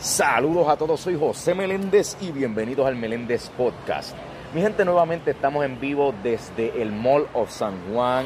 [0.00, 4.16] Saludos a todos, soy José Meléndez y bienvenidos al Meléndez Podcast.
[4.54, 8.24] Mi gente, nuevamente estamos en vivo desde el Mall of San Juan,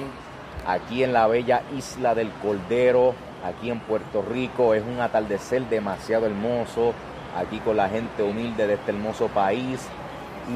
[0.68, 4.72] aquí en la bella isla del Cordero, aquí en Puerto Rico.
[4.72, 6.94] Es un atardecer demasiado hermoso,
[7.36, 9.80] aquí con la gente humilde de este hermoso país.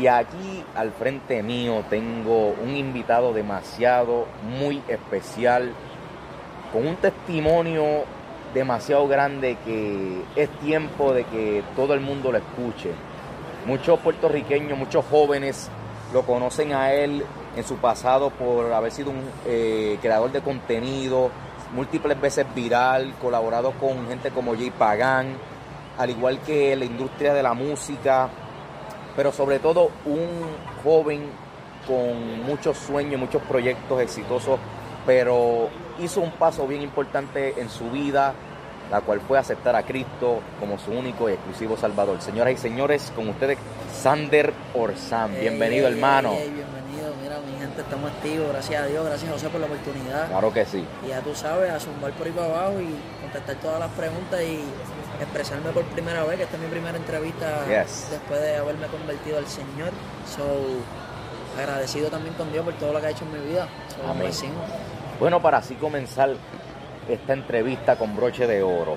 [0.01, 5.73] Y aquí al frente mío tengo un invitado demasiado, muy especial,
[6.73, 8.05] con un testimonio
[8.55, 12.93] demasiado grande que es tiempo de que todo el mundo lo escuche.
[13.67, 15.71] Muchos puertorriqueños, muchos jóvenes
[16.13, 17.25] lo conocen a él
[17.57, 21.31] en su pasado por haber sido un eh, creador de contenido,
[21.75, 25.37] múltiples veces viral, colaborado con gente como Jay Pagan,
[25.99, 28.29] al igual que la industria de la música,
[29.17, 30.29] pero sobre todo un
[30.83, 31.29] joven
[31.87, 34.59] con muchos sueños, muchos proyectos exitosos,
[35.05, 35.69] pero
[36.01, 38.35] hizo un paso bien importante en su vida,
[38.91, 42.21] la cual fue aceptar a Cristo como su único y exclusivo Salvador.
[42.21, 43.59] Señoras y señores, con ustedes,
[43.93, 45.33] Sander Orsán.
[45.39, 46.31] Bienvenido, hermano.
[46.31, 50.29] bienvenido, mira, mi gente, estamos activos, gracias a Dios, gracias José por la oportunidad.
[50.29, 50.85] Claro que sí.
[51.05, 54.41] Y ya tú sabes, a zumbar por ahí para abajo y contestar todas las preguntas
[54.43, 54.61] y
[55.21, 59.47] expresarme por primera vez, que esta es mi primera entrevista después de haberme convertido al
[59.47, 59.91] Señor.
[60.27, 60.45] So,
[61.61, 63.69] agradecido también con Dios por todo lo que ha hecho en mi vida.
[64.07, 64.31] Amén.
[65.21, 66.31] Bueno, para así comenzar
[67.09, 68.97] esta entrevista con broche de oro,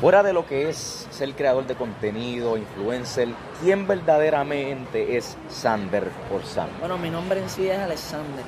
[0.00, 3.28] fuera de lo que es ser creador de contenido, influencer,
[3.60, 6.68] ¿quién verdaderamente es Sander Orsán?
[6.80, 8.44] Bueno, mi nombre en sí es Alexander.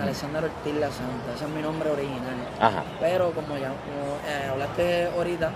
[0.00, 2.36] Alexander Ortiz La Santa, ese es mi nombre original.
[2.58, 2.84] Ajá.
[3.00, 3.68] Pero como ya
[4.26, 5.52] eh, hablaste ahorita,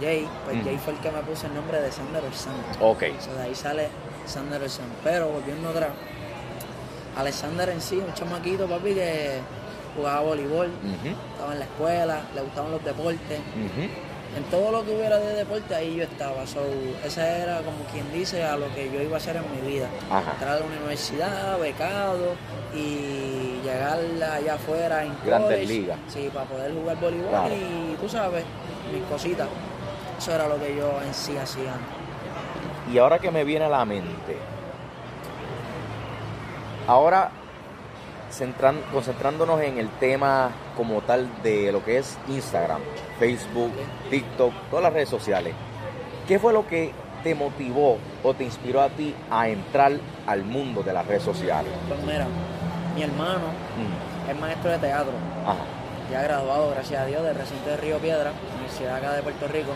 [0.00, 2.54] Jay, pues Jay fue el que me puso el nombre de Sander Orsán.
[2.80, 3.00] Ok.
[3.00, 3.88] de ahí sale
[4.24, 4.86] Sander Orsán.
[5.02, 5.90] Pero volviendo atrás,
[7.16, 9.38] Alexander en sí, un chamaquito, papi, que
[9.96, 10.70] jugaba voleibol,
[11.32, 13.40] estaba en la escuela, le gustaban los deportes.
[14.36, 16.44] En todo lo que hubiera de deporte, ahí yo estaba.
[16.44, 16.58] So,
[17.04, 19.86] esa era como quien dice a lo que yo iba a hacer en mi vida.
[20.32, 22.34] Entrar a la universidad, becado
[22.74, 24.00] y llegar
[24.32, 25.98] allá afuera en Grandes ligas.
[26.08, 28.44] Sí, para poder jugar voleibol y tú sabes,
[28.92, 29.46] mis cositas.
[30.18, 31.74] Eso era lo que yo en sí hacía.
[32.92, 34.36] Y ahora que me viene a la mente,
[36.86, 37.30] Ahora,
[38.92, 42.80] concentrándonos en el tema como tal de lo que es Instagram,
[43.18, 43.72] Facebook,
[44.10, 45.54] TikTok, todas las redes sociales,
[46.28, 46.92] ¿qué fue lo que
[47.22, 49.92] te motivó o te inspiró a ti a entrar
[50.26, 51.72] al mundo de las redes sociales?
[51.88, 52.26] Pues mira,
[52.94, 53.44] mi hermano
[54.28, 55.12] es maestro de teatro.
[56.10, 59.72] Ya graduado, gracias a Dios, del recinto de Río Piedra, Universidad acá de Puerto Rico.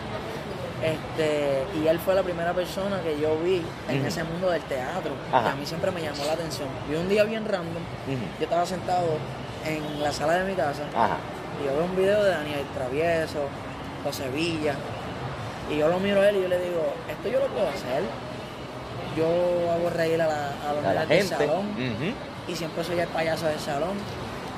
[0.83, 5.11] Este, y él fue la primera persona que yo vi en ese mundo del teatro,
[5.29, 6.69] que a mí siempre me llamó la atención.
[6.89, 7.83] Y un día bien random,
[8.39, 9.07] yo estaba sentado
[9.65, 10.83] en la sala de mi casa
[11.61, 13.39] y yo veo un video de Daniel Travieso,
[14.05, 14.73] José Villa,
[15.69, 18.03] y yo lo miro a él y yo le digo, esto yo lo puedo hacer.
[19.17, 19.25] Yo
[19.71, 21.65] hago reír a, la, a del salón
[22.47, 23.97] y siempre soy el payaso del salón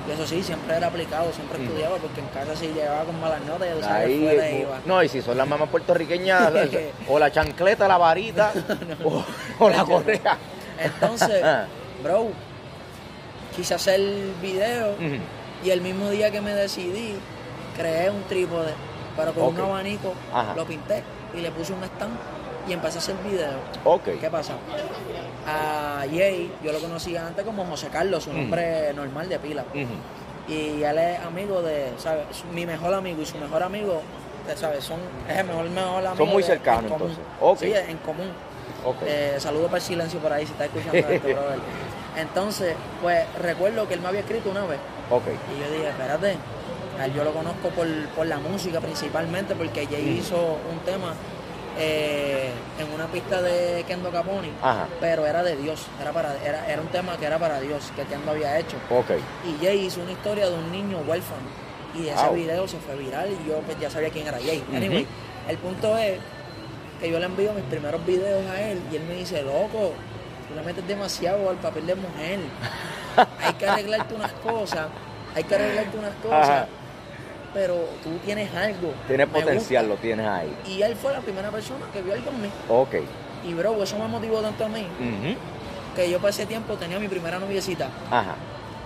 [0.07, 1.63] y eso sí, siempre era aplicado, siempre mm.
[1.63, 4.79] estudiaba, porque en casa si llegaba con malas notas, ya sabía que iba.
[4.85, 6.51] No, y si son las mamás puertorriqueñas,
[7.07, 8.51] o la chancleta, la varita,
[9.59, 10.37] o, la correa.
[10.79, 11.43] Entonces,
[12.03, 12.27] bro,
[13.55, 14.95] quise hacer el video
[15.63, 17.15] y el mismo día que me decidí,
[17.77, 18.73] creé un trípode,
[19.15, 20.13] pero con un abanico
[20.55, 21.03] lo pinté
[21.35, 22.17] y le puse un stand
[22.67, 23.53] y empecé a hacer video.
[23.83, 24.19] Ok.
[24.19, 24.53] ¿Qué pasa?
[25.47, 29.63] A Jay, yo lo conocía antes como José Carlos, su nombre normal de pila.
[30.47, 32.25] Y él es amigo de, ¿sabes?
[32.53, 34.01] Mi mejor amigo y su mejor amigo,
[34.55, 34.83] ¿sabes?
[34.83, 36.17] Son, es el mejor, mejor amigo.
[36.17, 37.17] Son muy cercanos entonces.
[37.57, 38.31] Sí, en común.
[38.83, 39.07] Okay.
[39.07, 41.59] Eh, saludo para el silencio por ahí si está escuchando esto, brother.
[42.17, 44.79] Entonces, pues recuerdo que él me había escrito una vez.
[45.09, 45.37] Okay.
[45.55, 46.35] Y yo dije, espérate,
[47.15, 51.13] yo lo conozco por, por la música principalmente, porque Jay hizo un tema
[51.77, 54.51] eh, en una pista de Kendo Caponi,
[54.99, 58.03] pero era de Dios, era, para, era, era un tema que era para Dios, que
[58.03, 58.77] Kendo había hecho.
[58.89, 59.19] Okay.
[59.45, 61.41] Y Jay hizo una historia de un niño huérfano,
[61.95, 64.63] y ese video se fue viral y yo pues, ya sabía quién era Jay.
[64.73, 65.05] Anyway,
[65.47, 66.19] el punto es
[66.99, 69.93] que yo le envío mis primeros videos a él y él me dice, loco,
[70.47, 72.39] tú le metes demasiado al papel de mujer,
[73.41, 74.87] hay que arreglarte unas cosas,
[75.35, 76.67] hay que arreglarte unas cosas
[77.53, 78.93] pero tú tienes algo.
[79.07, 80.53] Tienes potencial, lo tienes ahí.
[80.67, 82.49] Y él fue la primera persona que vio algo en mí.
[82.69, 82.95] Ok.
[83.45, 84.87] Y bro, eso me motivó tanto a mí.
[85.95, 87.89] Que yo para ese tiempo tenía mi primera noviecita.
[88.09, 88.35] Ajá.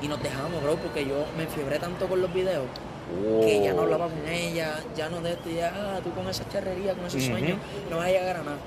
[0.01, 2.65] Y nos dejamos, bro, porque yo me enfiebré tanto con los videos.
[3.41, 3.83] Que ya no oh.
[3.83, 7.23] hablaba con ella, ya no de esto, ya, ah, tú con esa charrería, con esos
[7.23, 7.59] sueños,
[7.91, 8.57] no vas a llegar a nada.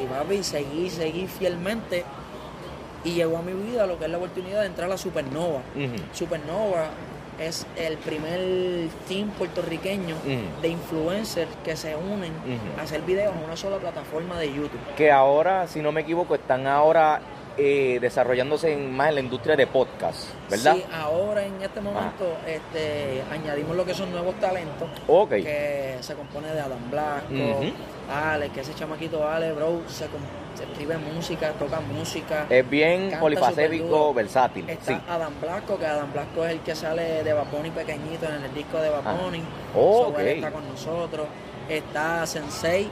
[0.00, 2.04] Y papi, seguí, seguí fielmente.
[3.02, 5.62] Y llegó a mi vida lo que es la oportunidad de entrar a la Supernova.
[6.12, 6.90] Supernova
[7.40, 10.16] es el primer team puertorriqueño
[10.60, 12.32] de influencers que se unen
[12.78, 14.80] a hacer videos en una sola plataforma de YouTube.
[14.96, 17.20] Que ahora, si no me equivoco, están ahora
[17.62, 20.76] eh, desarrollándose más en la industria de podcast, ¿verdad?
[20.76, 24.88] Sí, ahora en este momento este, añadimos lo que son nuevos talentos.
[25.28, 27.28] Que se compone de Adam Blasco,
[28.10, 30.06] Ale, que ese chamaquito Ale, bro, se,
[30.62, 32.46] escribe música, toca música.
[32.48, 34.68] Es bien polifacético, versátil.
[34.70, 38.54] Está Adam Blasco, que Adam Blasco es el que sale de Vaponi pequeñito en el
[38.54, 39.42] disco de Vaponi.
[39.76, 41.26] Oh, está con nosotros.
[41.68, 42.88] Está Sensei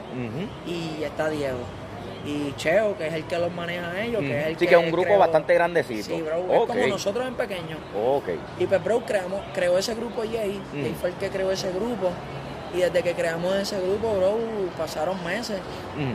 [0.67, 1.78] y está Diego
[2.25, 4.75] y Cheo, que es el que los maneja a ellos, que es el sí, que,
[4.75, 6.15] es un grupo bastante grandecito.
[6.15, 7.77] Sí, bro, es como nosotros en pequeño.
[8.17, 8.39] Okay.
[8.59, 12.11] Y pues, bro, creamos, creó ese grupo Jay, Jay fue el que creó ese grupo.
[12.71, 14.37] Y desde que creamos ese grupo, bro,
[14.77, 15.59] pasaron meses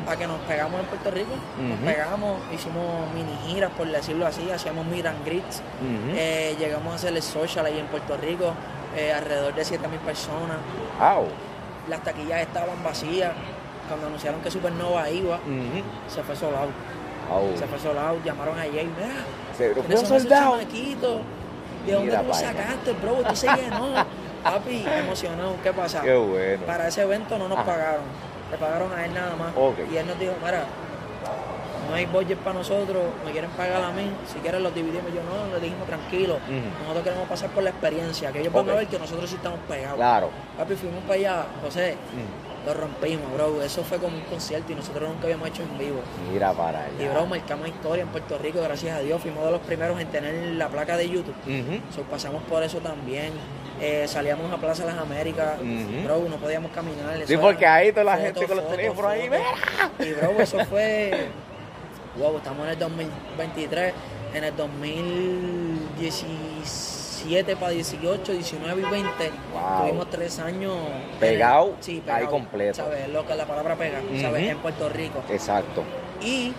[0.07, 1.35] a que nos pegamos en Puerto Rico.
[1.61, 5.63] Nos pegamos, hicimos mini giras, por decirlo así, hacíamos meet and greets.
[6.15, 8.53] Eh, llegamos a hacer el social ahí en Puerto Rico,
[8.97, 10.59] eh, alrededor de 7 mil personas.
[11.01, 11.27] Wow.
[11.89, 13.33] Las taquillas estaban vacías
[13.89, 15.39] cuando anunciaron que Supernova iba,
[16.09, 16.69] se fue soldado.
[17.59, 19.25] Se fue soldado, llamaron a Jay, mira,
[19.57, 20.59] se fue soldado.
[20.59, 23.17] ¿De dónde tú sacaste, bro?
[23.29, 24.05] Tú se llenó.
[24.43, 26.03] Papi, emocionado, ¿qué pasa?
[26.03, 26.67] Qué bueno.
[26.67, 28.03] Para ese evento no nos pagaron,
[28.51, 29.53] le pagaron a él nada más.
[29.91, 30.65] Y él nos dijo, mira,
[31.89, 35.07] no hay budget para nosotros, me quieren pagar a mí, si quieren los dividimos.
[35.15, 36.39] Yo no, le dijimos tranquilo,
[36.83, 39.61] nosotros queremos pasar por la experiencia, que ellos van a ver que nosotros sí estamos
[39.67, 39.97] pegados.
[39.97, 40.29] Claro.
[40.59, 41.97] Papi, fuimos para allá, José,
[42.65, 43.63] lo rompimos, bro.
[43.63, 46.01] Eso fue como un concierto y nosotros nunca habíamos hecho en vivo.
[46.33, 47.03] Mira para allá.
[47.03, 49.21] Y, bro, marcamos historia en Puerto Rico, gracias a Dios.
[49.21, 51.35] Fuimos de los primeros en tener la placa de YouTube.
[52.11, 53.33] pasamos por eso también.
[53.81, 55.59] Eh, salíamos a Plaza Las Américas,
[56.05, 57.27] bro, no podíamos caminar.
[57.27, 59.29] Sí, porque ahí toda la gente con los teléfonos ahí,
[59.99, 61.29] Y, bro, eso fue...
[62.17, 63.93] wow, estamos en el 2023.
[64.35, 66.94] En el 2016
[67.25, 69.31] 7 para 18, 19 y 20.
[69.81, 70.75] Tuvimos tres años.
[71.19, 72.75] Pegado, sí, ahí completo.
[72.75, 73.09] ¿Sabes?
[73.09, 74.51] Lo que la palabra pega, ¿sabes?
[74.51, 75.23] En Puerto Rico.
[75.31, 75.83] Exacto.
[76.21, 76.53] Y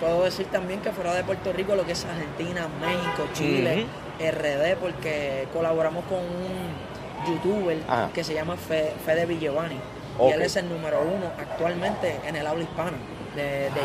[0.00, 3.86] puedo decir también que fuera de Puerto Rico, lo que es Argentina, México, Chile,
[4.18, 7.78] RD, porque colaboramos con un youtuber
[8.12, 9.78] que se llama Fede Villevani.
[10.20, 12.98] Y él es el número uno actualmente en el habla hispana
[13.34, 13.80] de, de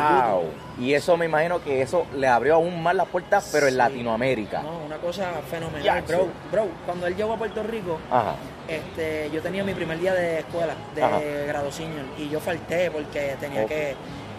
[0.79, 4.61] Y eso me imagino que eso le abrió aún más las puertas, pero en Latinoamérica.
[4.61, 6.03] No, una cosa fenomenal.
[6.51, 7.97] Bro, cuando él llegó a Puerto Rico,
[8.67, 13.35] este yo tenía mi primer día de escuela, de grado senior, y yo falté porque
[13.39, 13.95] tenía que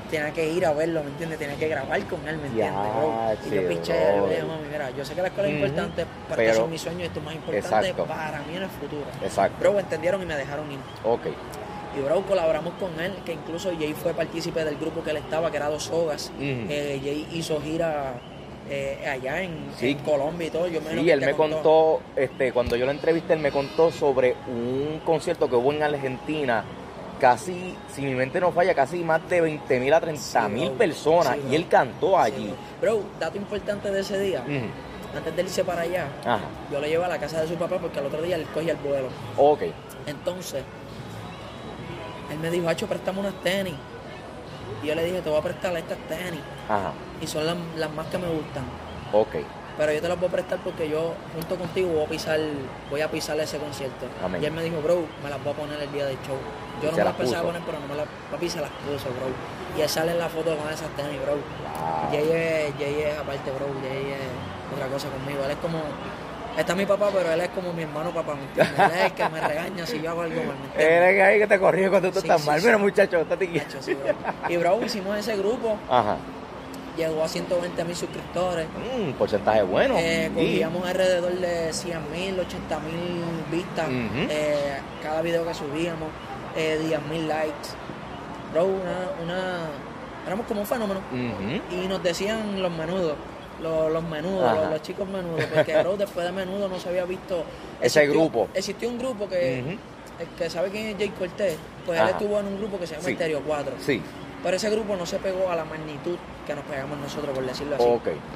[0.08, 1.38] tenía que ir a verlo, ¿me entiendes?
[1.38, 5.04] Tenía que grabar con él, ¿me entiendes, Y yo piché, le dije, mami, mira, yo
[5.04, 7.94] sé que la escuela es importante, para pero, son mis sueños, esto es más importante
[7.94, 9.04] para mí en el futuro.
[9.22, 9.56] Exacto.
[9.60, 10.78] Bro, entendieron y me dejaron ir.
[11.04, 11.26] Ok.
[11.98, 15.50] Y bro, colaboramos con él, que incluso Jay fue partícipe del grupo que él estaba,
[15.50, 16.32] que era Dos Sogas.
[16.40, 18.14] Eh, Jay hizo gira
[18.70, 19.70] eh, allá en,
[20.04, 20.68] Colombia y todo.
[20.68, 24.36] Yo me sí, él me contó, este, cuando yo lo entrevisté, él me contó sobre
[24.46, 26.64] un concierto que hubo en Argentina.
[27.18, 31.36] Casi, si mi mente no falla, casi más de 20 mil a 30 mil personas.
[31.50, 32.54] y él cantó allí.
[32.80, 33.02] bro.
[33.18, 34.44] dato importante de ese día.
[35.16, 36.06] Antes de irse para allá,
[36.70, 38.72] yo lo llevé a la casa de su papá porque al otro día él cogía
[38.72, 39.08] el vuelo.
[39.36, 39.62] Ok.
[40.06, 40.62] Entonces,
[42.30, 43.74] él me dijo, Hacho, préstame unas tenis.
[44.82, 46.40] Y yo le dije, te voy a prestar estas tenis.
[46.68, 46.92] Ajá.
[47.20, 48.64] Y son las, más que me gustan.
[49.12, 49.36] Ok.
[49.76, 52.40] Pero yo te las voy a prestar porque yo, junto contigo, voy a pisar,
[52.90, 54.06] voy a pisar ese concierto.
[54.40, 56.36] Y él me dijo, bro, me las voy a poner el día del show.
[56.82, 59.30] Yo no me las pensaba poner, pero no me las, papi se las puso, bro.
[59.76, 61.34] Y él sale en la foto con esas tenis, bro.
[61.34, 62.10] Wow.
[62.10, 63.66] Jay es, Jay es aparte, bro.
[63.82, 65.44] Jay es otra cosa conmigo.
[65.44, 65.78] Él es como
[66.58, 68.78] Está mi papá, pero él es como mi hermano papá, ¿me entiendes?
[68.78, 71.38] Él es el que me regaña si yo hago algo mal, ¿me Él es ahí
[71.38, 72.60] que te corrige cuando tú estás mal.
[72.60, 73.62] Mira, muchacho, está aquí.
[74.48, 75.78] Y bro, hicimos ese grupo.
[75.88, 76.16] Ajá.
[76.96, 78.66] Llegó a 120 mil suscriptores.
[78.92, 79.94] Un mm, porcentaje bueno.
[79.96, 83.22] Eh, cogíamos alrededor de 100 mil, 80 mil
[83.52, 86.08] vistas eh, cada video que subíamos,
[86.56, 87.68] eh, 10 mil likes.
[88.52, 89.58] Bro, una, una,
[90.26, 91.00] éramos como un fenómeno.
[91.70, 93.14] Y nos decían los menudos
[93.62, 97.44] los, los menudos, los, chicos menudos, porque bro, después de menudo no se había visto
[97.80, 98.48] ese grupo.
[98.54, 102.46] Existió un grupo que, el que sabe quién es Jay Cortés, pues él estuvo en
[102.46, 103.16] un grupo que se llama sí.
[103.46, 103.72] 4.
[103.84, 104.02] Sí.
[104.42, 107.74] Pero ese grupo no se pegó a la magnitud que nos pegamos nosotros, por decirlo
[107.74, 107.84] así.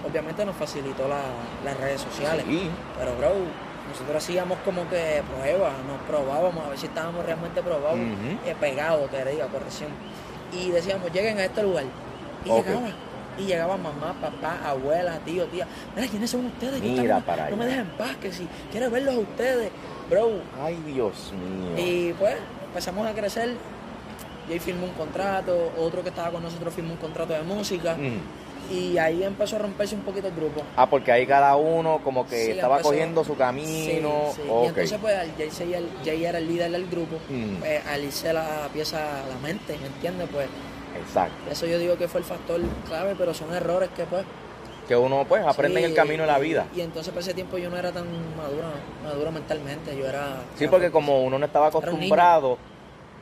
[0.08, 2.44] Obviamente nos facilitó las redes sociales.
[2.98, 3.30] Pero, bro,
[3.88, 9.10] nosotros hacíamos como que pruebas, nos probábamos a ver si estábamos realmente probados, eh, pegados,
[9.10, 9.90] que diga, corrección.
[10.52, 11.84] Y decíamos, lleguen a este lugar.
[12.44, 12.84] Y llegaban
[13.38, 15.66] y llegaba mamá, papá, abuela, tío, tía.
[15.94, 16.80] Mira, ¿quiénes son ustedes?
[16.80, 19.70] Mira para No me dejen en paz, que si quiero verlos a ustedes,
[20.10, 20.30] bro.
[20.60, 21.84] Ay, Dios mío.
[21.84, 22.36] Y pues
[22.66, 23.54] empezamos a crecer.
[24.48, 27.96] Jay firmó un contrato, otro que estaba con nosotros firmó un contrato de música.
[28.70, 30.62] Y ahí empezó a romperse un poquito el grupo.
[30.76, 34.32] Ah, porque ahí cada uno como que estaba cogiendo su camino.
[34.34, 37.56] Sí, Y entonces pues Jay, Jay, era el líder del grupo, mm.
[37.56, 40.28] pues, al irse la pieza a la mente, ¿me entiendes?
[40.32, 40.46] Pues
[40.96, 41.50] Exacto.
[41.50, 44.24] Eso yo digo que fue el factor clave, pero son errores que pues
[44.88, 46.66] que uno pues aprende en el camino de la vida.
[46.74, 48.04] Y, entonces por ese tiempo yo no era tan
[48.36, 48.64] maduro,
[49.04, 50.38] maduro mentalmente, yo era...
[50.56, 52.58] Sí, porque como uno no estaba acostumbrado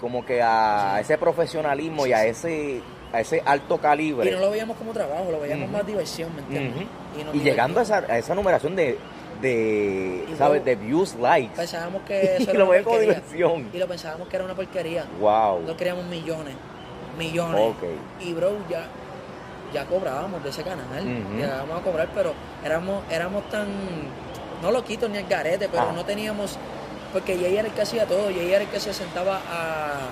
[0.01, 2.81] como que a ese profesionalismo y a ese
[3.13, 4.29] a ese alto calibre.
[4.29, 6.87] Y no lo veíamos como trabajo, lo veíamos más diversión, ¿me entiendes?
[7.35, 8.99] Y, llegando a esa, a esa numeración de,
[9.43, 10.65] de ¿sabes?
[10.65, 11.57] de views, likes.
[11.57, 13.69] Pensábamos que eso era una diversión.
[13.73, 15.05] Y lo pensábamos que era una porquería.
[15.21, 15.55] Wow.
[15.55, 16.55] Nosotros queríamos millones,
[17.19, 17.75] millones.
[18.21, 18.87] Y bro, ya
[19.73, 21.05] ya cobrábamos de ese canal,
[21.37, 23.69] llegábamos a cobrar, pero éramos, éramos tan,
[24.63, 25.93] no loquitos ni el garete, pero ah.
[25.95, 26.59] no teníamos,
[27.13, 30.11] porque Jay era el que hacía todo, Jay era el que se sentaba a,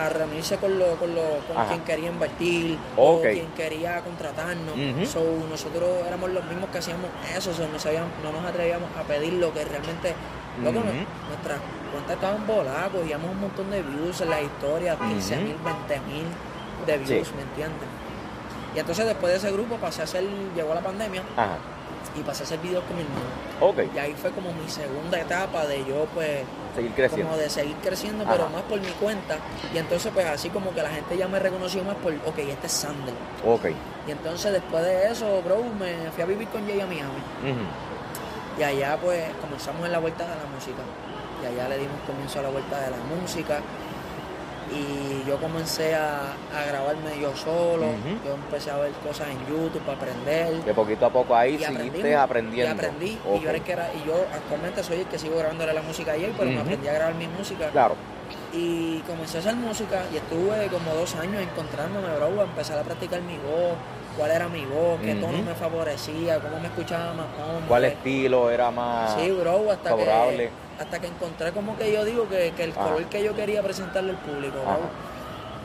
[0.00, 4.76] a reunirse con, lo, con, lo, con quien quería invertir, o quien quería contratarnos.
[4.76, 9.52] nosotros éramos los mismos que hacíamos eso, no, sabíamos, no nos atrevíamos a pedir lo
[9.52, 10.14] que realmente,
[10.62, 10.80] loco,
[11.28, 11.58] nuestras
[11.92, 16.26] cuentas estaban voladas, cogíamos un montón de views en las historias, 15 mil, 20 mil
[16.86, 17.88] de views, ¿me entiendes?
[18.74, 21.22] Y entonces después de ese grupo pasé a hacer, llegó la pandemia
[22.16, 23.24] y pasé a hacer videos con mi hermano.
[23.94, 26.42] Y ahí fue como mi segunda etapa de yo pues
[26.74, 27.28] seguir creciendo.
[27.28, 29.38] Como de seguir creciendo, pero más por mi cuenta.
[29.72, 32.66] Y entonces pues así como que la gente ya me reconoció más por, ok, este
[32.66, 33.14] es Sander.
[33.46, 33.66] Ok.
[34.06, 37.22] Y entonces después de eso, bro, me fui a vivir con Jay a Miami.
[38.58, 40.82] Y allá pues comenzamos en la vuelta de la música.
[41.42, 43.60] Y allá le dimos comienzo a la vuelta de la música
[44.72, 46.34] y yo comencé a,
[46.68, 47.86] grabarme yo solo,
[48.24, 50.64] yo empecé a ver cosas en YouTube para aprender.
[50.64, 52.74] De poquito a poco ahí seguiste aprendiendo.
[52.74, 55.82] Y aprendí, y, yo que era, y yo actualmente soy el que sigo grabándole la
[55.82, 57.68] música a él, pero me aprendí a grabar mi música.
[57.70, 57.94] Claro.
[58.52, 62.82] Y comencé a hacer música y estuve como dos años encontrándome, bro, a empezar a
[62.82, 63.76] practicar mi voz,
[64.16, 67.68] cuál era mi voz, qué tono me favorecía, cómo me escuchaba más hombre.
[67.68, 70.50] ¿Cuál estilo era más sí, bro, hasta favorable?
[70.78, 74.18] hasta que encontré como que yo digo que, el color que yo quería presentarle al
[74.18, 74.58] público.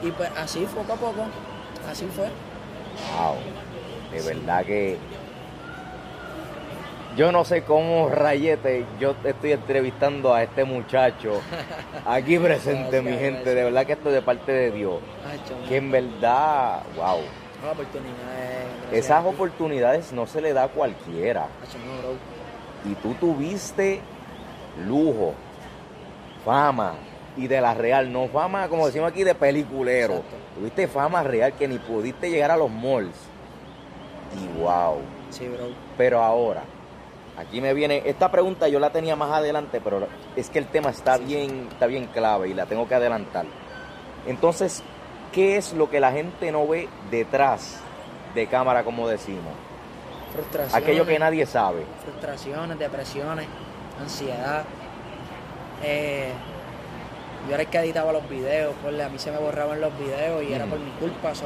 [0.02, 1.26] Y pues así poco a poco,
[1.90, 2.28] así fue.
[3.18, 3.36] Wow,
[4.12, 4.98] de verdad que
[7.16, 11.42] yo no sé cómo rayete, yo estoy entrevistando a este muchacho
[12.06, 15.00] aquí presente, mi gente, de verdad que esto es de parte de Dios.
[15.68, 17.20] que en verdad, wow.
[18.92, 21.48] Esas oportunidades no se le da a cualquiera.
[22.86, 24.02] Y tú tuviste
[24.88, 25.34] lujo,
[26.46, 26.94] fama
[27.38, 30.24] y de la real, no fama como decimos aquí de peliculero.
[30.56, 33.16] Tuviste fama real que ni pudiste llegar a los malls.
[34.38, 34.98] Y wow.
[35.30, 35.68] Sí, bro.
[35.98, 36.64] Pero ahora,
[37.38, 40.90] aquí me viene, esta pregunta yo la tenía más adelante, pero es que el tema
[40.90, 43.46] está bien, está bien clave y la tengo que adelantar.
[44.26, 44.84] Entonces,
[45.32, 47.80] ¿qué es lo que la gente no ve detrás
[48.36, 49.54] de cámara, como decimos?
[50.34, 50.76] Frustraciones.
[50.76, 51.86] Aquello que nadie sabe.
[52.04, 53.48] Frustraciones, depresiones
[54.02, 54.64] ansiedad.
[55.84, 56.32] Eh,
[57.48, 60.44] yo era el que editaba los videos, pues, a mí se me borraban los videos
[60.44, 61.46] y era por mi culpa, so,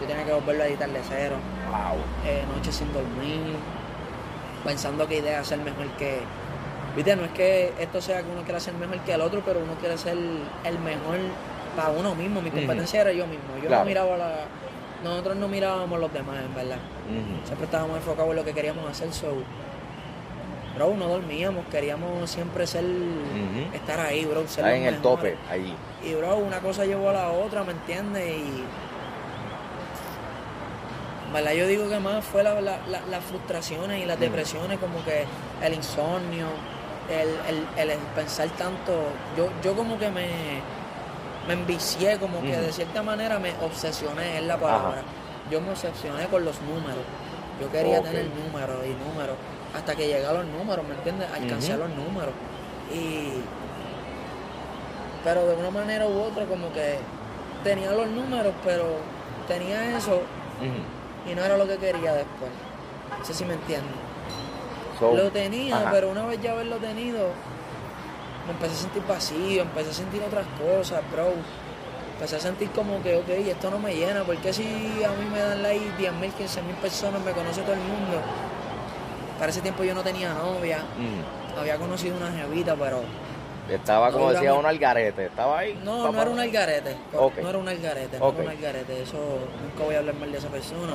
[0.00, 1.36] yo tenía que volverlo a editar de cero.
[1.68, 1.98] Wow.
[2.26, 3.56] Eh, noches sin dormir,
[4.64, 6.20] pensando que idea ser mejor que.
[6.96, 9.60] Viste, no es que esto sea que uno quiera ser mejor que el otro, pero
[9.60, 11.18] uno quiere ser el mejor
[11.78, 12.42] para uno mismo.
[12.42, 13.56] Mi competencia era yo mismo.
[13.62, 14.32] Yo no miraba la.
[15.04, 16.78] Nosotros no mirábamos los demás, en verdad.
[17.44, 19.28] Siempre estábamos enfocados en lo que queríamos hacer, so
[20.74, 22.84] bro, no dormíamos, queríamos siempre ser,
[23.72, 25.74] estar ahí, bro, ser en el tope, ahí.
[26.04, 28.28] Y, bro, una cosa llevó a la otra, ¿me entiendes?
[28.28, 28.64] Y,
[31.32, 31.52] ¿verdad?
[31.52, 35.24] Yo digo que más fue la, las frustraciones y las depresiones, como que
[35.64, 36.46] el insomnio,
[37.08, 38.92] el, pensar tanto.
[39.36, 40.28] Yo, yo como que me,
[41.48, 45.02] me envicié, como que de cierta manera me obsesioné, es la palabra.
[45.50, 47.04] Yo me obsesioné con los números.
[47.58, 49.36] Yo quería tener números y números
[49.74, 51.28] hasta que llegué a los números, ¿me entiendes?
[51.32, 52.34] Alcancé a los números.
[52.92, 53.40] Y.
[55.24, 56.98] Pero de una manera u otra, como que
[57.64, 58.84] tenía los números, pero
[59.48, 60.20] tenía eso
[61.30, 62.50] y no era lo que quería después.
[63.18, 63.96] No sé si me entiendes.
[65.00, 67.30] lo tenía, pero una vez ya haberlo tenido,
[68.48, 71.34] me empecé a sentir vacío, empecé a sentir otras cosas, bro.
[72.14, 75.38] Empecé a sentir como que, ok, esto no me llena, porque si a mí me
[75.38, 78.20] dan like 10 mil, 15 mil personas, me conoce todo el mundo,
[79.38, 80.78] para ese tiempo yo no tenía novia.
[80.78, 81.58] Mm.
[81.60, 83.02] Había conocido una jevita, pero.
[83.68, 85.26] Estaba, como decía, un algarete.
[85.26, 85.78] ¿Estaba ahí?
[85.84, 86.96] No, no era un algarete.
[87.12, 89.02] No era un algarete, no era un algarete.
[89.02, 89.18] Eso
[89.62, 90.94] nunca voy a hablar mal de esa persona.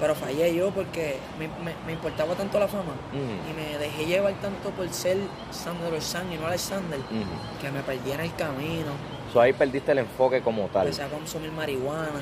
[0.00, 4.88] Pero fallé yo porque me, importaba tanto la fama y me dejé llevar tanto por
[4.90, 5.18] ser
[5.50, 7.60] Sandro San y no Alexander mm.
[7.60, 8.92] que me perdí en el camino.
[9.32, 10.86] So ahí perdiste el enfoque como tal.
[10.86, 12.20] Empecé a consumir marihuana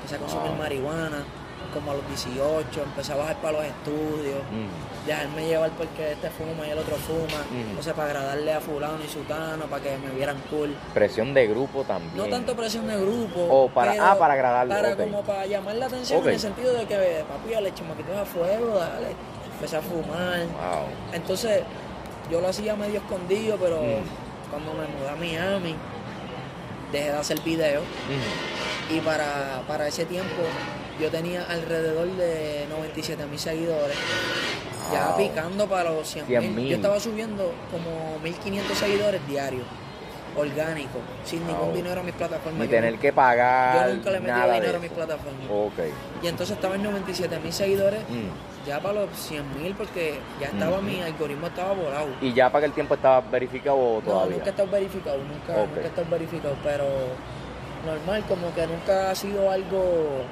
[0.00, 1.24] empecé a consumir marihuana
[1.72, 4.42] como a los 18, empecé a bajar para los estudios.
[5.06, 7.78] Dejarme llevar porque este fuma y el otro fuma, mm.
[7.78, 10.74] o sea, para agradarle a fulano y sutano, para que me vieran cool.
[10.94, 12.16] Presión de grupo también.
[12.16, 13.40] No tanto presión de grupo.
[13.48, 14.74] O para, ah, para agradarle.
[14.74, 18.24] Para como para llamar la atención en el sentido de que, papi, le chamaquitos a
[18.24, 19.08] fuego, dale.
[19.54, 20.46] Empecé a fumar.
[21.12, 21.62] Entonces,
[22.30, 24.50] yo lo hacía medio escondido, pero mm.
[24.50, 25.74] cuando me mudé a Miami,
[26.92, 27.84] dejé de hacer videos.
[28.90, 30.42] Y para, para ese tiempo
[31.00, 33.96] yo tenía alrededor de 97 mil seguidores.
[34.92, 36.68] Ya picando para los 100 mil.
[36.68, 39.66] Yo estaba subiendo como 1500 seguidores diarios.
[40.36, 42.60] Orgánico, sin ningún dinero a mis plataformas.
[42.60, 43.88] Ni tener que pagar.
[43.88, 45.44] Yo nunca le metí dinero a mis plataformas.
[45.50, 45.92] Okay.
[46.22, 48.00] Y entonces estaba en 97 mil seguidores.
[48.02, 48.66] Mm.
[48.66, 52.08] Ya para los 100 mil, porque ya estaba mi algoritmo estaba volado.
[52.20, 54.30] ¿Y ya para que el tiempo estaba verificado todavía?
[54.30, 56.84] No, nunca he estado verificado, nunca, nunca he estado verificado, pero
[57.86, 60.22] normal, como que nunca ha sido algo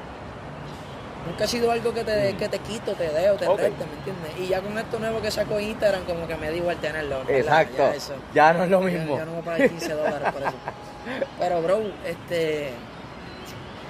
[1.27, 2.37] Nunca ha sido algo que te, mm.
[2.37, 3.71] que te quito, te deo, te okay.
[3.71, 4.39] ¿me entiendes?
[4.39, 7.23] Y ya con esto nuevo que sacó Instagram, como que me da igual tenerlo.
[7.29, 7.93] Exacto.
[8.35, 9.19] Ya, no es lo mismo.
[9.19, 10.55] Yo, no me pagué 15 dólares por eso.
[11.39, 12.71] Pero, bro, este.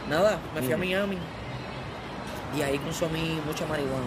[0.08, 0.80] Nada, me fui a mm.
[0.80, 1.18] Miami.
[2.56, 4.06] Y ahí consumí mucha marihuana.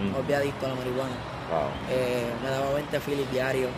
[0.00, 0.14] Mm.
[0.14, 1.14] Volví adicto a la marihuana.
[1.50, 1.68] Wow.
[1.90, 3.70] Eh, me daba 20 filis diarios.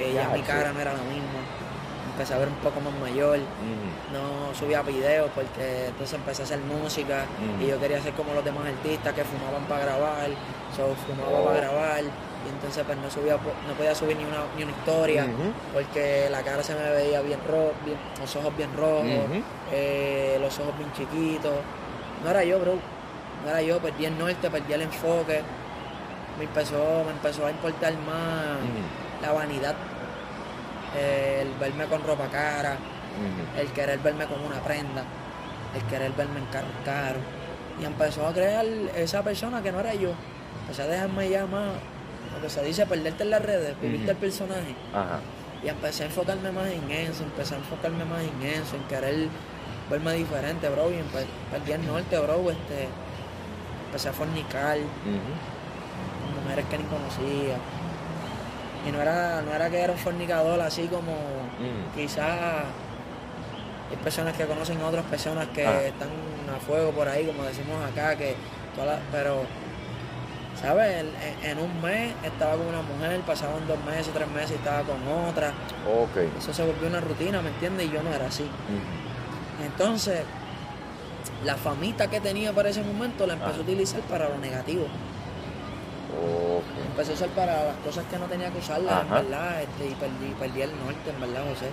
[0.00, 1.63] Eh, ya mi cara no era la misma
[2.14, 3.38] empecé a ver un poco más mayor,
[4.12, 7.24] no subía videos porque entonces empecé a hacer música
[7.60, 10.28] y yo quería ser como los demás artistas que fumaban para grabar,
[10.76, 11.74] so fumaba para oh.
[11.74, 15.26] grabar y entonces pues no subía no podía subir ni una, ni una historia
[15.72, 17.72] porque la cara se me veía bien rojo,
[18.20, 19.06] los ojos bien rojos,
[19.72, 21.52] eh, los ojos bien chiquitos.
[22.22, 22.74] No era yo, bro.
[23.44, 25.42] No era yo, perdí el norte, perdí el enfoque.
[26.38, 28.58] Me empezó, me empezó a importar más
[29.20, 29.74] la vanidad
[30.98, 32.76] el verme con ropa cara,
[33.58, 35.04] el querer verme con una prenda,
[35.74, 37.18] el querer verme en carro caro.
[37.80, 38.64] Y empezó a crear
[38.96, 40.12] esa persona que no era yo.
[40.62, 41.70] Empecé a dejarme ya más,
[42.34, 44.74] lo que se dice, perderte en las redes, vivirte el personaje.
[45.62, 49.28] Y empecé a enfocarme más en eso, empecé a enfocarme más en eso, en querer
[49.90, 50.90] verme diferente, bro.
[50.90, 51.02] Y
[51.50, 52.50] perdí el norte, bro.
[52.50, 52.88] Este,
[53.86, 57.56] empecé a fornicar con mujeres que ni conocía
[58.86, 61.96] y no era, no era que era un fornicador así como mm.
[61.96, 62.64] quizás
[63.90, 65.82] hay personas que conocen a otras personas que ah.
[65.82, 66.08] están
[66.54, 68.36] a fuego por ahí, como decimos acá, que
[69.12, 69.42] pero
[70.60, 71.04] ¿sabes?
[71.42, 74.96] En, un mes estaba con una mujer, pasaban dos meses, tres meses y estaba con
[75.28, 75.52] otra.
[76.10, 76.30] Okay.
[76.38, 77.86] Eso se volvió una rutina, ¿me entiendes?
[77.86, 78.46] Y yo no era así.
[79.64, 80.22] Entonces,
[81.44, 84.86] la famita que tenía para ese momento la empezó a utilizar para lo negativo.
[86.90, 89.94] Empecé a usar para las cosas que no tenía que usarlas, en verdad, este, y
[89.94, 91.70] perdí, perdí el norte, en verdad, José.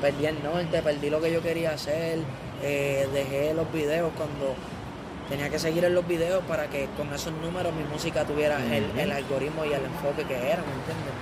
[0.00, 2.20] Perdí el norte, perdí lo que yo quería hacer,
[2.62, 4.54] eh, dejé los videos cuando
[5.28, 9.12] tenía que seguir en los videos para que con esos números mi música tuviera el,
[9.12, 11.14] algoritmo y el enfoque que era, ¿me entiendes?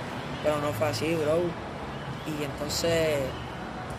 [0.43, 1.39] Pero no fue así, bro.
[2.27, 3.19] Y entonces,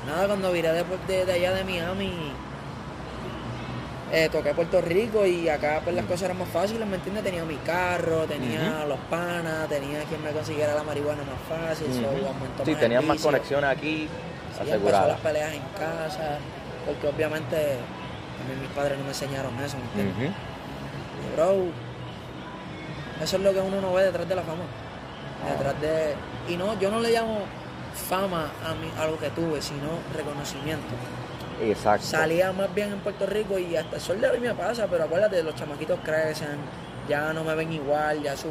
[0.06, 2.12] nada, cuando viré después de, de allá de Miami,
[4.16, 7.22] eh, toqué Puerto Rico y acá pues las cosas eran más fáciles, ¿me entiendes?
[7.22, 12.64] Tenía mi carro, tenía los panas, tenía quien me consiguiera la marihuana más fácil, uh
[12.64, 14.08] Sí, tenías más conexiones aquí
[14.54, 15.08] sí, aseguradas.
[15.08, 16.38] las peleas en casa,
[16.86, 20.32] porque obviamente a mis padres no me enseñaron eso, ¿me entiendes?
[21.34, 21.66] bro,
[23.22, 24.64] eso es lo que uno no ve detrás de la fama.
[25.44, 25.52] Ah.
[25.52, 26.14] Detrás de...
[26.48, 27.40] Y no, yo no le llamo
[28.08, 30.94] fama a, mí, a lo que tuve, sino reconocimiento.
[31.62, 32.06] Exacto.
[32.06, 35.04] Salía más bien en Puerto Rico y hasta el sol de hoy me pasa, pero
[35.04, 36.58] acuérdate, los chamaquitos crecen,
[37.08, 38.48] ya no me ven igual, ya su,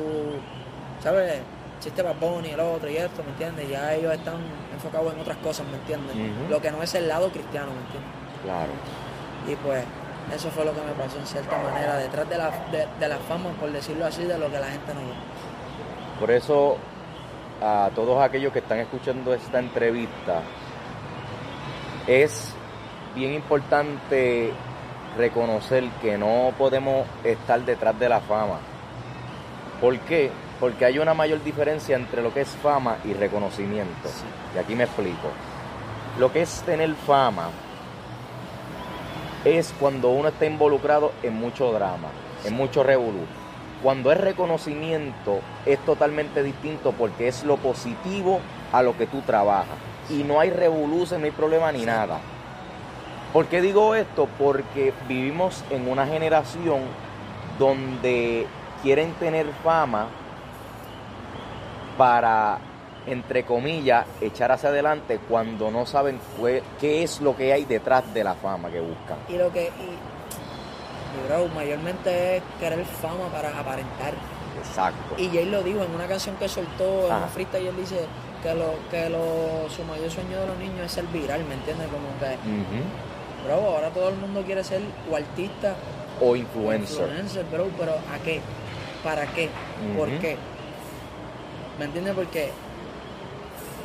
[1.01, 1.33] ¿sabes?
[1.79, 3.69] Chiste Baboni, el otro y esto, ¿me entiendes?
[3.69, 4.37] Ya ellos están
[4.73, 6.15] enfocados en otras cosas, ¿me entiendes?
[6.49, 8.11] Lo que no es el lado cristiano, ¿me entiendes?
[8.43, 8.71] Claro.
[9.47, 9.83] Y pues,
[10.33, 12.51] eso fue lo que me pasó en cierta manera, detrás de la,
[12.99, 15.13] de la fama, por decirlo así, de lo que la gente no ve.
[16.19, 16.77] Por eso,
[17.61, 20.41] a todos aquellos que están escuchando esta entrevista,
[22.07, 22.54] es
[23.15, 24.51] bien importante
[25.17, 28.59] reconocer que no podemos estar detrás de la fama.
[29.79, 30.29] ¿Por qué?
[30.59, 34.09] Porque hay una mayor diferencia entre lo que es fama y reconocimiento.
[34.53, 35.29] Y aquí me explico.
[36.19, 37.49] Lo que es tener fama
[39.43, 42.09] es cuando uno está involucrado en mucho drama,
[42.43, 43.25] en mucho revolú.
[43.83, 48.39] Cuando es reconocimiento es totalmente distinto porque es lo positivo
[48.71, 49.77] a lo que tú trabajas.
[50.09, 52.19] Y no hay revolución, no hay problema ni nada.
[53.35, 54.29] ¿Por qué digo esto?
[54.39, 56.83] Porque vivimos en una generación
[57.59, 58.47] donde
[58.81, 60.07] quieren tener fama
[61.97, 62.59] para,
[63.05, 66.17] entre comillas, echar hacia adelante cuando no saben
[66.79, 69.17] qué es lo que hay detrás de la fama que buscan.
[69.27, 74.13] Y lo que Y bro, mayormente es querer fama para aparentar.
[74.57, 75.15] Exacto.
[75.17, 77.99] Y Jay lo dijo en una canción que soltó en una y él dice
[78.41, 81.89] que lo que lo, su mayor sueño de los niños es ser viral, ¿me entiendes?
[81.89, 82.37] Como que,
[83.45, 85.75] bro, ahora todo el mundo quiere ser o artista
[86.19, 87.07] o influencer.
[87.07, 88.41] influencer, bro, pero ¿a qué?
[89.03, 89.49] ¿Para qué?
[89.97, 90.37] ¿Por qué?
[91.79, 92.15] ¿Me entiendes?
[92.15, 92.51] Porque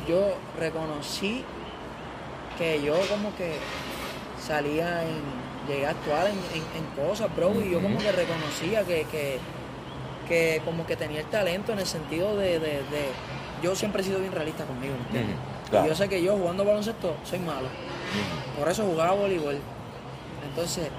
[0.07, 1.43] yo reconocí
[2.57, 3.53] que yo como que
[4.39, 5.21] salía en,
[5.67, 9.37] llegué a actuar en, cosas, bro, y yo como que reconocía que, que,
[10.27, 12.81] que, como que tenía el talento en el sentido de, de,
[13.61, 15.35] yo siempre he sido bien realista conmigo, ¿entiendes?
[15.71, 17.67] Y yo sé que yo jugando baloncesto soy malo.
[18.57, 19.57] Por eso jugaba voleibol.
[20.47, 20.89] Entonces,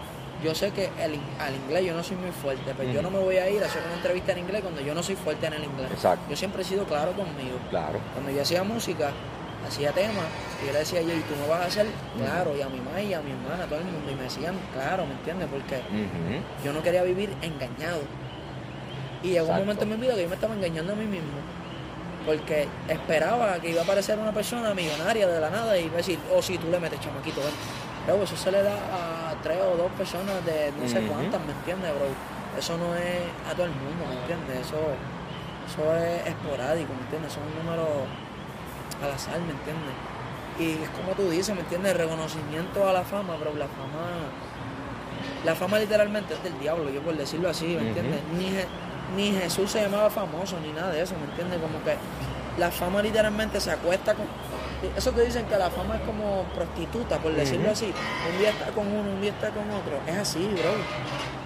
[0.43, 3.19] yo sé que el, al inglés yo no soy muy fuerte, pero yo no me
[3.19, 5.53] voy a ir a hacer una entrevista en inglés cuando yo no soy fuerte en
[5.53, 5.91] el inglés.
[5.93, 6.25] Exacto.
[6.29, 7.59] Yo siempre he sido claro conmigo.
[7.71, 7.99] Claro.
[8.15, 9.11] Cuando yo hacía música,
[9.69, 10.25] hacía temas,
[10.63, 11.87] y yo le decía, y tú no vas a hacer,
[12.19, 14.23] claro, y a mi mamá y a mi hermana, a todo el mundo, y me
[14.23, 15.49] decían, claro, ¿me entiendes?
[15.51, 15.81] Porque
[16.65, 18.01] yo no quería vivir engañado.
[19.23, 21.39] Y llegó un momento en mi vida que yo me estaba engañando a mí mismo.
[22.25, 25.97] Porque esperaba que iba a aparecer una persona millonaria de la nada y iba a
[25.99, 27.55] decir, oh, si tú le metes chamaquito, ven.
[28.07, 31.53] Pero eso se le da a tres o dos personas de no sé cuántas, ¿me
[31.53, 32.07] entiendes, bro?
[32.59, 34.67] Eso no es a todo el mundo, ¿me entiendes?
[34.67, 34.77] Eso,
[35.67, 37.33] eso es esporádico, ¿me entiendes?
[37.33, 38.07] Son números
[39.03, 39.95] al azar, ¿me entiendes?
[40.59, 41.97] Y es como tú dices, ¿me entiendes?
[41.97, 43.55] Reconocimiento a la fama, bro.
[43.55, 44.31] La fama,
[45.45, 48.21] la fama literalmente es del diablo, yo por decirlo así, ¿me entiendes?
[48.37, 48.51] Ni,
[49.17, 51.61] ni Jesús se llamaba famoso, ni nada de eso, ¿me entiendes?
[51.61, 51.97] Como que
[52.59, 54.27] la fama literalmente se acuesta con
[54.97, 57.93] eso que dicen que la fama es como prostituta, por decirlo así.
[58.31, 60.01] Un día está con uno, un día está con otro.
[60.07, 60.73] Es así, bro.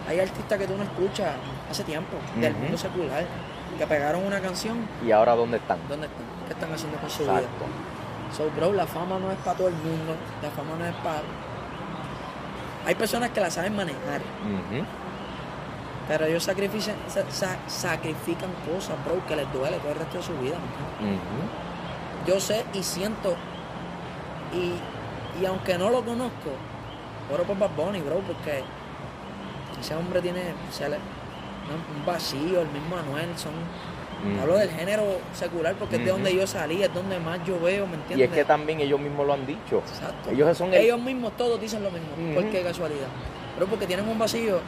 [0.08, 1.34] Hay artistas que tú no escuchas
[1.70, 3.24] hace tiempo, del mundo secular,
[3.76, 4.88] que pegaron una canción.
[5.04, 5.78] ¿Y ahora dónde están?
[5.88, 6.24] ¿Dónde están?
[6.46, 7.42] ¿Qué están haciendo con su vida?
[8.34, 10.16] So, bro, la fama no es para todo el mundo.
[10.42, 11.22] La fama no es para.
[12.86, 14.20] Hay personas que la saben manejar.
[16.08, 16.94] Pero ellos sacrifican,
[17.66, 20.56] sacrifican cosas, bro, que les duele todo el resto de su vida
[22.26, 23.36] yo sé y siento,
[24.52, 26.50] y, aunque no lo conozco,
[27.32, 28.62] oro por Bad Bunny, bro, porque
[29.80, 33.52] ese hombre tiene un vacío, el mismo Anuel, son...
[34.40, 37.86] Hablo del género secular porque es de donde yo salí, es donde más yo veo,
[37.86, 38.18] ¿me entiendes?
[38.18, 39.82] Y es que también ellos mismos lo han dicho.
[39.86, 40.30] Exacto.
[40.30, 42.08] Ellos, son ellos mismos todos dicen lo mismo.
[42.34, 43.08] ¿Por qué casualidad?
[43.54, 44.58] Pero porque tienen un vacío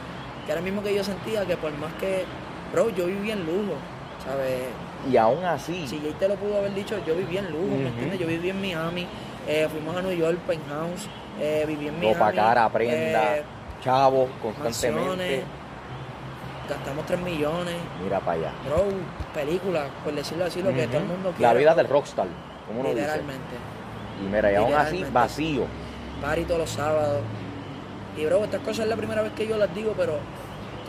[0.49, 2.25] que era mismo que yo sentía que por más que,
[2.73, 3.75] bro, yo viví en lujo,
[4.25, 4.63] ¿sabes?
[5.07, 5.87] Y aún así.
[5.87, 8.19] Si Jay te lo pudo haber dicho, yo viví en lujo, ¿me entiendes?
[8.19, 9.05] Yo viví en Miami,
[9.47, 11.07] eh, fuimos a New York, Penthouse,
[11.39, 12.15] eh, viví en Miami.
[12.15, 13.43] Ropa cara, prenda, eh,
[13.83, 15.43] chavos, constantemente.
[16.67, 17.75] gastamos 3 millones.
[18.03, 18.51] Mira para allá.
[18.65, 18.85] Bro,
[19.35, 21.53] película, por decirlo así, lo que todo el mundo quiere.
[21.53, 22.27] La vida del rockstar,
[22.65, 23.55] como uno Literalmente.
[24.19, 25.65] Y mira, y aún así, vacío.
[26.19, 27.21] Party todos los sábados.
[28.17, 30.19] Y bro, estas cosas es la primera vez que yo las digo, pero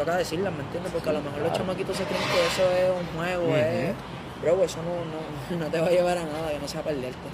[0.01, 0.93] toca decirlas, ¿me entiendes?
[0.93, 3.95] Porque a lo mejor los chamaquitos se creen que eso es un juego, es...
[4.41, 7.29] Bro, eso no, no, te va a llevar a nada, que no sea perderte.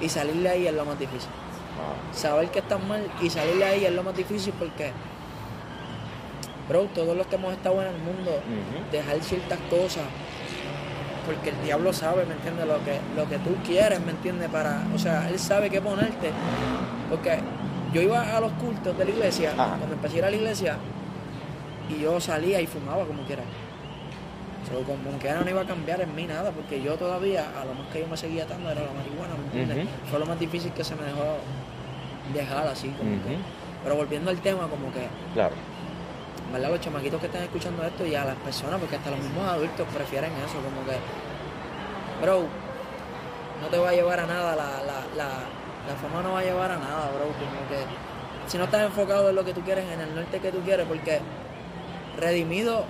[0.00, 1.28] Y salir de ahí es lo más difícil.
[1.74, 2.14] Ah.
[2.14, 4.92] Saber que estás mal y salir de ahí es lo más difícil porque,
[6.68, 8.30] bro, todos los que hemos estado en el mundo,
[8.92, 10.04] dejar ciertas cosas,
[11.26, 12.66] porque el diablo sabe, ¿me entiendes?
[12.68, 14.48] Lo que, lo que tú quieres, ¿me entiendes?
[14.50, 16.30] Para, o sea, él sabe qué ponerte.
[17.10, 17.40] Porque
[17.92, 20.76] yo iba a los cultos de la iglesia, cuando empecé a ir a la iglesia,
[21.88, 23.42] y yo salía y fumaba como quiera.
[24.68, 27.74] So, como que no iba a cambiar en mí nada, porque yo todavía, a lo
[27.74, 29.88] más que yo me seguía atando era la marihuana, ¿me entiendes?
[30.10, 31.36] Fue lo más difícil que se me dejó
[32.32, 33.36] dejar así, como que.
[33.82, 35.06] Pero volviendo al tema, como que.
[35.34, 35.54] Claro.
[36.50, 36.70] ¿Verdad?
[36.70, 39.86] Los chamaquitos que están escuchando esto y a las personas, porque hasta los mismos adultos
[39.92, 40.96] prefieren eso, como que.
[42.22, 42.46] Bro,
[43.60, 45.28] no te va a llevar a nada, la, la, la,
[45.88, 47.26] la fama no va a llevar a nada, bro.
[47.26, 47.84] Como que.
[48.46, 50.86] Si no estás enfocado en lo que tú quieres, en el norte que tú quieres,
[50.86, 51.20] porque
[52.18, 52.84] Redimido,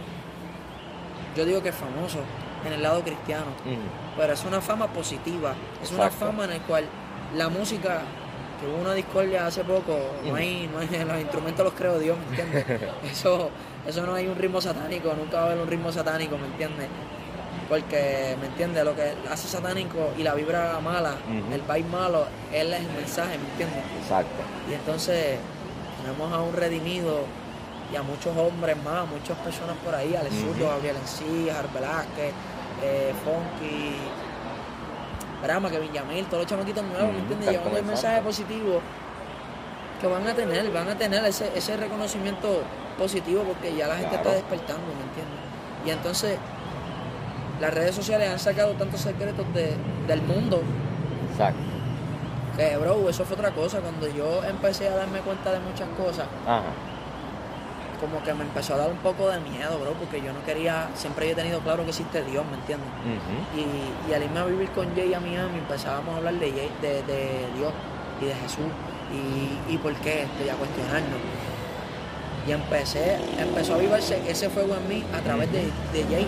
[1.37, 2.19] yo digo que es famoso
[2.67, 3.47] en el lado cristiano,
[4.17, 6.85] pero es una fama positiva, es una fama en la cual
[7.35, 8.03] la música,
[8.61, 12.17] que hubo una discordia hace poco, no hay, no hay, los instrumentos los creo Dios,
[12.19, 12.91] ¿me entiendes?
[13.13, 13.51] eso,
[13.87, 16.89] eso no hay un ritmo satánico, nunca va a haber un ritmo satánico, ¿me entiendes?
[17.69, 18.85] Porque, ¿me entiendes?
[18.85, 21.15] Lo que hace satánico y la vibra mala,
[21.53, 23.83] el vibe malo, él es el mensaje, ¿me entiendes?
[24.03, 24.43] Exacto.
[24.71, 25.39] Y entonces
[26.01, 27.25] tenemos a un redimido
[27.95, 32.33] y a muchos hombres más, muchas personas por ahí, Alex uh Gabriel Encía, Velázquez,
[32.83, 33.95] eh, Funky,
[35.41, 37.51] Brahma, Kevin Yamil, todos los chamaquitos nuevos, ¿me entiendes?
[37.51, 38.81] Llevando el mensaje positivo
[40.01, 42.63] que van a tener, van a tener ese, ese reconocimiento
[42.99, 45.39] positivo porque ya la gente está despertando, ¿me entiendes?
[45.87, 46.39] Y entonces
[47.61, 49.77] las redes sociales han sacado tantos secretos de,
[50.09, 50.63] del mundo.
[51.31, 51.61] Exacto.
[52.57, 53.79] Que, bro, eso fue otra cosa.
[53.79, 56.63] Cuando yo empecé a darme cuenta de muchas cosas, Ajá
[58.01, 60.89] como que me empezó a dar un poco de miedo, bro, porque yo no quería,
[60.95, 62.89] siempre he tenido claro que existe Dios, ¿me entiendes?
[63.57, 67.73] y, al irme a vivir con Jay a Miami empezábamos a hablar de, de, Dios
[68.21, 68.67] y de Jesús
[69.13, 71.21] y, y por qué, estoy a cuestionarnos.
[72.47, 76.27] Y empecé, empezó a vivirse ese fuego en mí a través de, de Jay.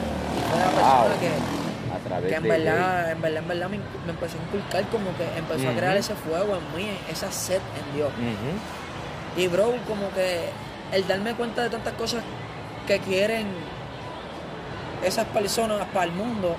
[0.51, 3.77] Fue la persona que, que en, verdad, en verdad, en verdad, me,
[4.11, 7.97] empezó a inculcar como que empezó a crear ese fuego en mí, esa sed en
[7.97, 8.11] Dios.
[9.37, 10.51] Y bro, como que
[10.93, 12.23] el darme cuenta de tantas cosas
[12.87, 13.47] que quieren
[15.05, 16.57] esas personas para el mundo,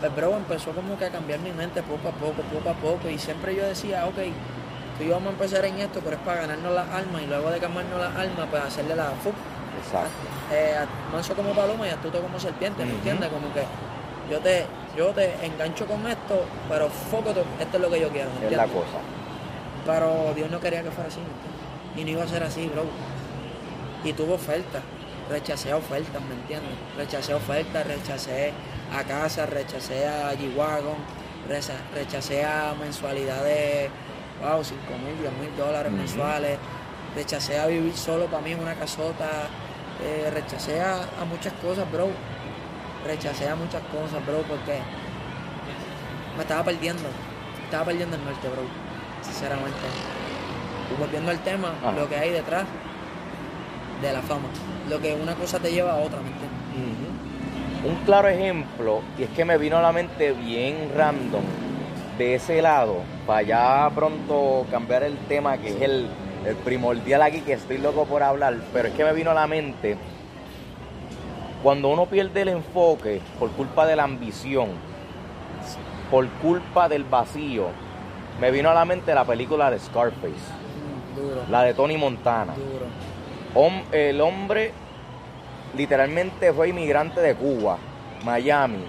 [0.00, 3.08] pues bro, empezó como que a cambiar mi mente poco a poco, poco a poco.
[3.08, 4.16] Y siempre yo decía, ok,
[4.98, 7.26] tú y yo vamos a empezar en esto, pero es para ganarnos las almas y
[7.26, 9.34] luego de ganarnos las almas, pues hacerle la fuck.
[9.78, 10.10] Exacto.
[10.52, 10.74] Eh,
[11.12, 13.28] manso como paloma y astuto como serpiente, ¿me entiendes?
[13.28, 13.62] Como que
[14.30, 18.30] yo te, yo te engancho con esto, pero foco, esto es lo que yo quiero,
[18.40, 18.98] ¿me Es la cosa.
[19.84, 21.20] Pero Dios no quería que fuera así,
[21.96, 22.84] Y no iba a ser así, bro.
[24.06, 24.82] Y tuvo ofertas,
[25.28, 26.70] rechacé ofertas, ¿me entiendes?
[26.96, 28.52] Rechacé ofertas, rechacé
[28.94, 30.94] a casa, rechacé a G-Wagon,
[31.92, 33.90] rechacé a mensualidades
[34.40, 36.56] wow, 5 mil, 10 mil dólares mensuales.
[37.16, 39.48] Rechacé a vivir solo para mí en una casota.
[40.04, 42.08] Eh, rechacé a, muchas cosas, bro.
[43.04, 44.78] Rechacé a muchas cosas, bro, porque
[46.36, 47.08] me estaba perdiendo.
[47.64, 48.62] Estaba perdiendo el norte, bro.
[49.20, 49.86] Sinceramente.
[50.92, 52.66] Y volviendo al tema, lo que hay detrás
[54.02, 54.48] de la fama.
[54.88, 56.56] Lo que una cosa te lleva a otra, ¿me entiendes?
[57.84, 61.42] Un claro ejemplo, y es que me vino a la mente bien random
[62.18, 66.08] de ese lado, para ya pronto cambiar el tema que es el,
[66.64, 69.96] primordial aquí, que estoy loco por hablar, pero es que me vino a la mente,
[71.62, 74.70] cuando uno pierde el enfoque por culpa de la ambición,
[76.10, 77.66] por culpa del vacío,
[78.40, 80.34] me vino a la mente la película de Scarface,
[81.50, 82.54] la de Tony Montana.
[83.92, 84.72] El hombre
[85.76, 87.78] literalmente fue inmigrante de Cuba,
[88.24, 88.84] Miami,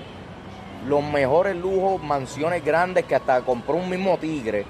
[0.88, 4.66] los mejores lujos, mansiones grandes que hasta compró un mismo tigre,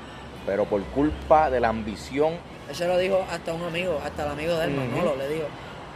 [0.45, 2.33] pero por culpa de la ambición.
[2.69, 5.47] Eso lo dijo hasta un amigo, hasta el amigo de él, Manolo, le dijo.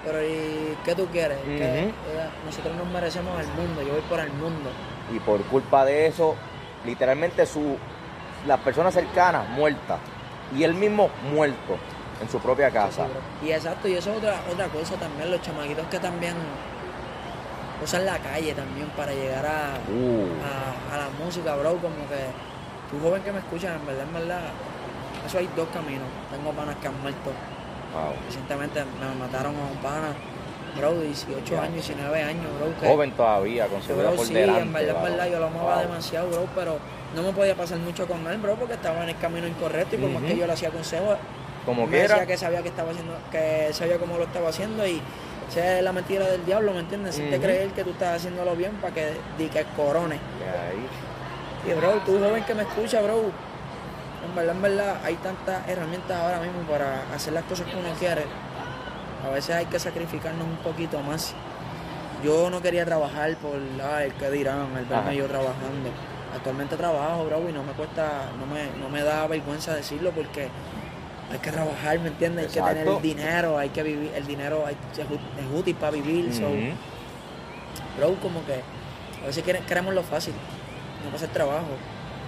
[0.04, 1.38] Pero ¿y qué tú quieres?
[1.40, 1.92] que
[2.44, 4.72] nosotros nos merecemos el mundo, yo voy por el mundo.
[5.14, 6.36] Y por culpa de eso,
[6.86, 7.78] literalmente su,
[8.48, 10.00] las personas cercanas muertas
[10.58, 11.78] y él mismo muerto
[12.22, 13.08] en su propia casa.
[13.44, 16.36] y exacto, y eso es otra, otra cosa también, los chamaquitos que también
[17.84, 19.48] usan la calle también para llegar uh.
[20.46, 21.72] a, a, la música, bro.
[21.78, 22.30] Como que
[22.90, 24.42] tú joven que me escuchas, en verdad, en verdad,
[25.26, 26.08] eso hay dos caminos.
[26.30, 27.32] Tengo panas que han muerto.
[28.26, 30.14] Recientemente me mataron a un pana,
[30.78, 32.90] bro, 18 años, 19 años, bro.
[32.90, 36.48] joven todavía, con su por sí, en verdad, en verdad, yo lo amaba demasiado, bro,
[36.56, 36.78] pero
[37.14, 40.00] no me podía pasar mucho con él, bro, porque estaba en el camino incorrecto y
[40.00, 41.18] por más que yo le hacía consejos,
[41.66, 45.02] como me decía que sabía que estaba haciendo, que sabía cómo lo estaba haciendo y
[45.50, 47.16] esa es la mentira del diablo, ¿me entiendes?
[47.16, 50.18] Si te creer que tú estás haciéndolo bien para que di que corone.
[51.68, 53.32] Y bro, tú joven que me escucha, bro,
[54.26, 57.90] en verdad, en verdad, hay tantas herramientas ahora mismo para hacer las cosas que uno
[58.00, 58.24] quiere.
[59.26, 61.34] A veces hay que sacrificarnos un poquito más.
[62.24, 63.60] Yo no quería trabajar por
[63.94, 65.90] ay, el que dirán, el verme yo trabajando.
[66.34, 70.48] Actualmente trabajo, bro, y no me cuesta, no me, no me da vergüenza decirlo porque
[71.32, 72.48] hay que trabajar, ¿me entiendes?
[72.48, 74.76] Hay que tener el dinero, hay que vivir, el dinero es,
[75.56, 76.30] útil para vivir.
[77.98, 78.62] bro, como que
[79.24, 80.34] a veces queremos lo fácil,
[81.04, 81.68] no pasa el trabajo.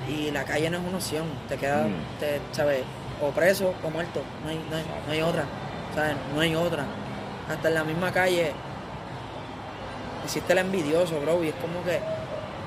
[0.07, 1.87] Y la calle no es una opción, te quedas,
[2.19, 2.81] te, ¿sabes?
[3.21, 5.45] O preso o muerto, no hay, no hay, no hay otra,
[5.95, 6.15] ¿sabes?
[6.33, 6.85] No hay otra.
[7.49, 8.51] Hasta en la misma calle
[10.23, 11.99] existe el envidioso, bro, y es como que...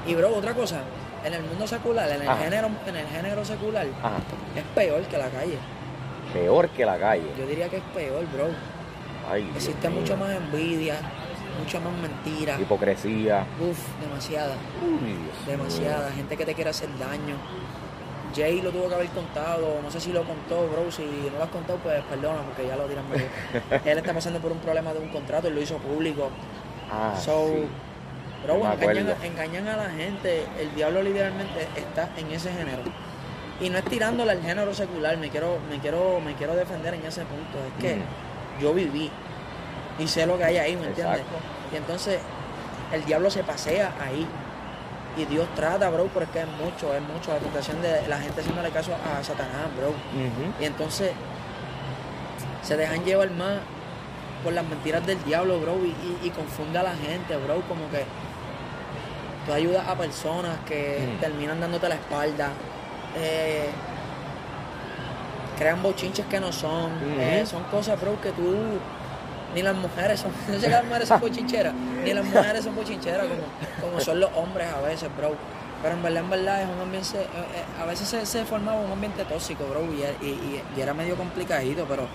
[0.07, 0.81] Y bro, otra cosa,
[1.25, 5.29] en el mundo secular, en el, género, en el género secular, es peor que la
[5.29, 5.59] calle
[6.37, 7.31] peor que la calle.
[7.39, 8.49] Yo diría que es peor, bro.
[9.57, 10.97] Existe mucho más envidia,
[11.59, 12.61] mucha más mentira.
[12.61, 13.45] Hipocresía.
[13.61, 14.55] Uf, demasiada.
[15.47, 16.13] demasiada.
[16.13, 17.37] Gente que te quiere hacer daño.
[18.35, 20.93] Jay lo tuvo que haber contado, no sé si lo contó, bro.
[20.93, 23.07] Si no lo has contado, pues perdona, porque ya lo dirán
[23.85, 26.29] Él está pasando por un problema de un contrato y lo hizo público.
[26.91, 27.49] Ah, so,
[28.45, 30.45] Bro, engañan, engañan a la gente.
[30.61, 32.83] El diablo literalmente está en ese género.
[33.61, 37.05] Y no es tirándole al género secular, me quiero, me quiero, me quiero defender en
[37.07, 37.59] ese punto.
[37.67, 38.01] Es que
[38.61, 39.11] yo viví
[39.99, 41.23] y sé lo que hay ahí, ¿me entiendes?
[41.73, 42.21] Y entonces
[42.93, 44.27] el diablo se pasea ahí.
[45.17, 47.33] Y Dios trata, bro, porque es mucho, es mucho.
[47.33, 49.95] La tentación de la gente haciéndole caso a Satanás, bro.
[50.61, 51.13] Y entonces
[52.63, 53.61] se dejan llevar más
[54.45, 55.77] por las mentiras del diablo, bro,
[56.23, 58.05] y, confunde a la gente, bro, como que
[59.47, 62.51] tú ayudas a personas que terminan dándote la espalda,
[63.17, 63.69] eh,
[65.59, 66.93] crean bochinches que no son.
[67.19, 68.55] Eh, son cosas, bro, que tú
[69.55, 71.75] ni las mujeres son, no sé que las mujeres son bochincheras,
[72.05, 75.35] ni las mujeres son bochincheras como, como son los hombres a veces, bro.
[75.83, 78.81] Pero en verdad, en verdad, es un ambiente, eh, eh, a veces se, se, formaba
[78.81, 82.07] un ambiente tóxico, bro, y, y, era medio complicadito, pero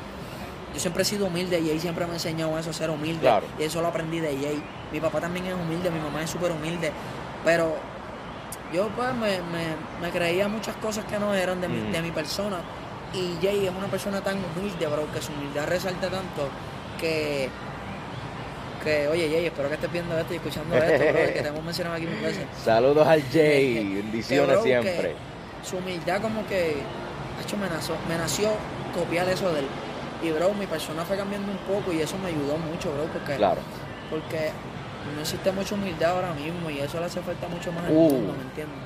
[0.74, 3.30] yo siempre he sido humilde y Jay siempre me ha enseñado eso, ser humilde.
[3.60, 4.64] Y eso lo aprendí de Jay.
[4.92, 6.92] Mi papá también es humilde, mi mamá es súper humilde,
[7.44, 7.76] pero
[8.74, 12.12] yo pues me, me, me, creía muchas cosas que no eran de mi, de mi
[12.12, 12.58] persona.
[13.14, 16.48] Y Jay es una persona tan humilde, bro, que su humildad resalta tanto
[17.00, 17.50] que,
[18.84, 21.98] que oye Jay, espero que estés viendo esto y escuchando esto, que te hemos mencionado
[21.98, 22.46] aquí muchas veces.
[22.64, 25.16] Saludos al Jay, bendiciones siempre.
[25.64, 26.78] Su humildad como que,
[27.44, 28.52] hecho, me nació, me nació
[28.96, 29.68] copiar eso de él.
[30.24, 33.36] Y bro, mi persona fue cambiando un poco y eso me ayudó mucho, bro, porque,
[33.36, 33.60] claro.
[34.10, 34.52] porque
[35.16, 38.10] no existe mucha humildad ahora mismo y eso le hace falta mucho más al uh,
[38.10, 38.78] mundo, ¿me entiendes?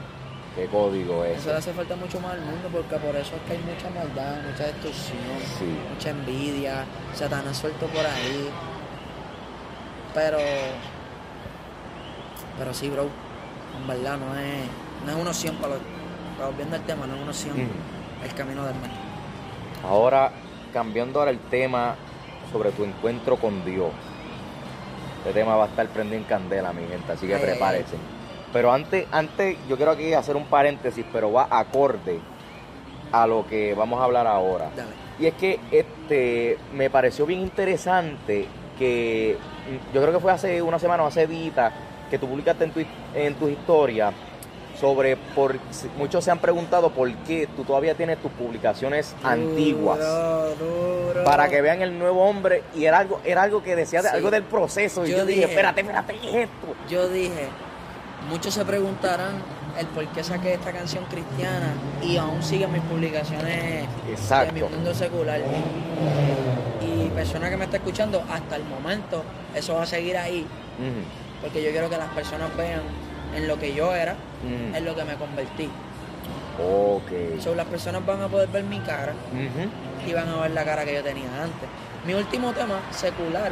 [0.55, 1.39] ¿Qué código es?
[1.39, 3.89] Eso le hace falta mucho más al mundo porque por eso es que hay mucha
[3.89, 5.17] maldad, mucha destrucción,
[5.93, 8.49] mucha envidia, Satanás suelto por ahí.
[10.13, 10.37] Pero,
[12.57, 13.09] pero sí, bro,
[13.81, 14.65] en verdad no es,
[15.05, 17.67] no es uno siempre, para, volviendo al tema, no es uno siempre
[18.23, 18.91] el camino del mal.
[19.83, 20.31] Ahora,
[20.71, 21.95] cambiando ahora el tema
[22.53, 23.91] sobre tu encuentro con Dios
[25.25, 27.95] este tema va a estar prendido en candela, mi gente, así que prepárense.
[28.53, 32.19] Pero antes, antes, yo quiero aquí hacer un paréntesis, pero va acorde
[33.11, 34.69] a lo que vamos a hablar ahora.
[35.17, 38.45] Y es que este me pareció bien interesante
[38.77, 39.35] que
[39.95, 41.73] yo creo que fue hace una semana o hace días
[42.11, 42.85] que tú publicaste en tu,
[43.15, 44.11] en tu historia
[44.79, 45.55] sobre por
[45.97, 49.99] muchos se han preguntado por qué tú todavía tienes tus publicaciones antiguas.
[51.23, 54.43] para que vean el nuevo hombre y era algo era algo que decía algo del
[54.43, 57.47] proceso y yo, dije, espérate espérate ¿qué es esto yo dije
[58.29, 59.35] muchos se preguntarán
[59.77, 64.53] el por qué saqué esta canción cristiana y aún siguen mis publicaciones Exacto.
[64.53, 65.41] de mi mundo secular.
[66.81, 70.47] Y persona que me está escuchando hasta el momento eso va a seguir ahí.
[71.41, 72.81] Porque yo quiero que las personas vean
[73.35, 74.75] en lo que yo era, mm.
[74.75, 75.69] en lo que me convertí.
[76.59, 77.41] Ok.
[77.41, 79.13] So, las personas van a poder ver mi cara
[80.07, 81.67] y van a ver la cara que yo tenía antes.
[82.05, 83.51] Mi último tema, secular,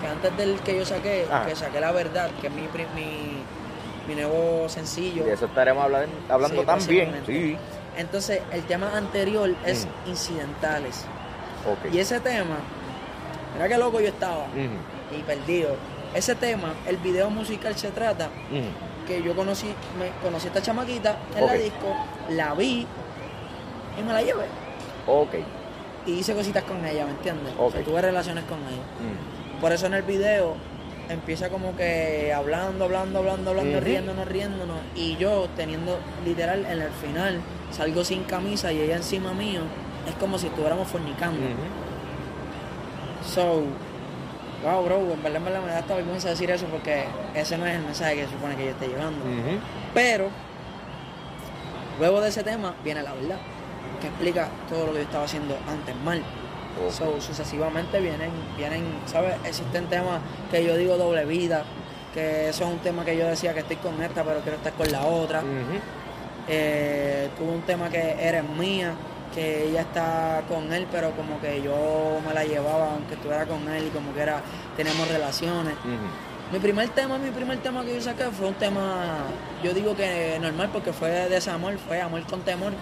[0.00, 1.44] que antes del que yo saqué, ah.
[1.46, 2.62] que saqué la verdad, que es mi,
[2.94, 3.42] mi,
[4.08, 5.24] mi nuevo sencillo.
[5.24, 7.22] De eso estaremos hablando, hablando también.
[7.26, 7.56] Sí.
[7.96, 10.10] Entonces, el tema anterior es mm.
[10.10, 11.06] incidentales.
[11.90, 12.58] Y ese tema,
[13.54, 14.46] mira qué loco yo estaba
[15.10, 15.76] y perdido.
[16.14, 18.28] Ese tema, el video musical se trata
[19.06, 19.66] que yo conocí,
[19.98, 21.94] me conocí a esta chamaquita en la disco,
[22.30, 22.86] la vi
[23.98, 24.46] y me la llevé.
[25.06, 25.34] Ok.
[26.06, 27.54] Y hice cositas con ella, ¿me entiendes?
[27.84, 28.82] tuve relaciones con ella.
[29.00, 29.60] Mm.
[29.60, 30.54] Por eso en el video
[31.08, 34.78] empieza como que hablando, hablando, hablando, hablando, riéndonos, riéndonos.
[34.94, 37.40] Y yo teniendo literal en el final,
[37.70, 39.62] salgo sin camisa y ella encima mío.
[40.08, 41.40] Es como si estuviéramos fornicando.
[43.26, 43.64] So,
[44.64, 47.66] wow, bro, en verdad, en verdad me da hasta vergüenza decir eso porque ese no
[47.66, 49.24] es el mensaje que se supone que yo esté llevando.
[49.92, 50.28] Pero,
[51.98, 53.38] luego de ese tema viene la verdad,
[54.00, 56.22] que explica todo lo que yo estaba haciendo antes mal.
[56.90, 59.34] So, sucesivamente vienen, vienen, ¿sabes?
[59.44, 61.62] Existen temas que yo digo doble vida,
[62.12, 64.72] que eso es un tema que yo decía que estoy con esta, pero quiero estar
[64.72, 65.42] con la otra.
[66.48, 68.94] Eh, tuve un tema que eres mía,
[69.34, 73.68] que ella está con él, pero como que yo me la llevaba aunque estuviera con
[73.68, 74.40] él y como que era,
[74.76, 75.74] tenemos relaciones.
[76.52, 79.24] Mi primer tema, mi primer tema que yo saqué fue un tema,
[79.62, 82.72] yo digo que normal porque fue de ese amor, fue amor con temor,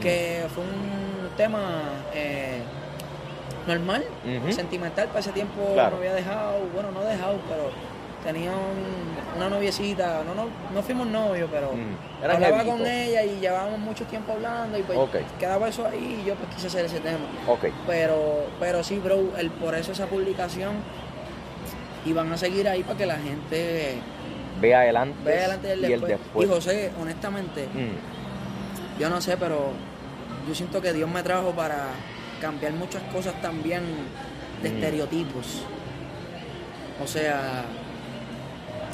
[0.00, 2.60] que fue un tema eh,
[3.66, 4.04] normal,
[4.50, 7.70] sentimental, para ese tiempo no había dejado, bueno, no dejado, pero
[8.22, 8.52] tenía
[9.36, 12.24] una noviecita, no, no, no fuimos novios, pero mm.
[12.24, 14.98] hablaba con ella y llevábamos mucho tiempo hablando y pues
[15.38, 17.26] quedaba eso ahí y yo pues quise hacer ese tema.
[17.86, 20.74] Pero, pero sí, bro, el, por eso esa publicación
[22.04, 23.96] y van a seguir ahí para que la gente
[24.60, 26.48] vea adelante, y, el después.
[26.48, 29.00] Y José, honestamente, mm.
[29.00, 29.72] yo no sé, pero
[30.46, 31.88] yo siento que Dios me trajo para
[32.40, 33.82] cambiar muchas cosas también
[34.62, 34.74] de mm.
[34.74, 35.64] estereotipos.
[37.02, 37.64] O sea,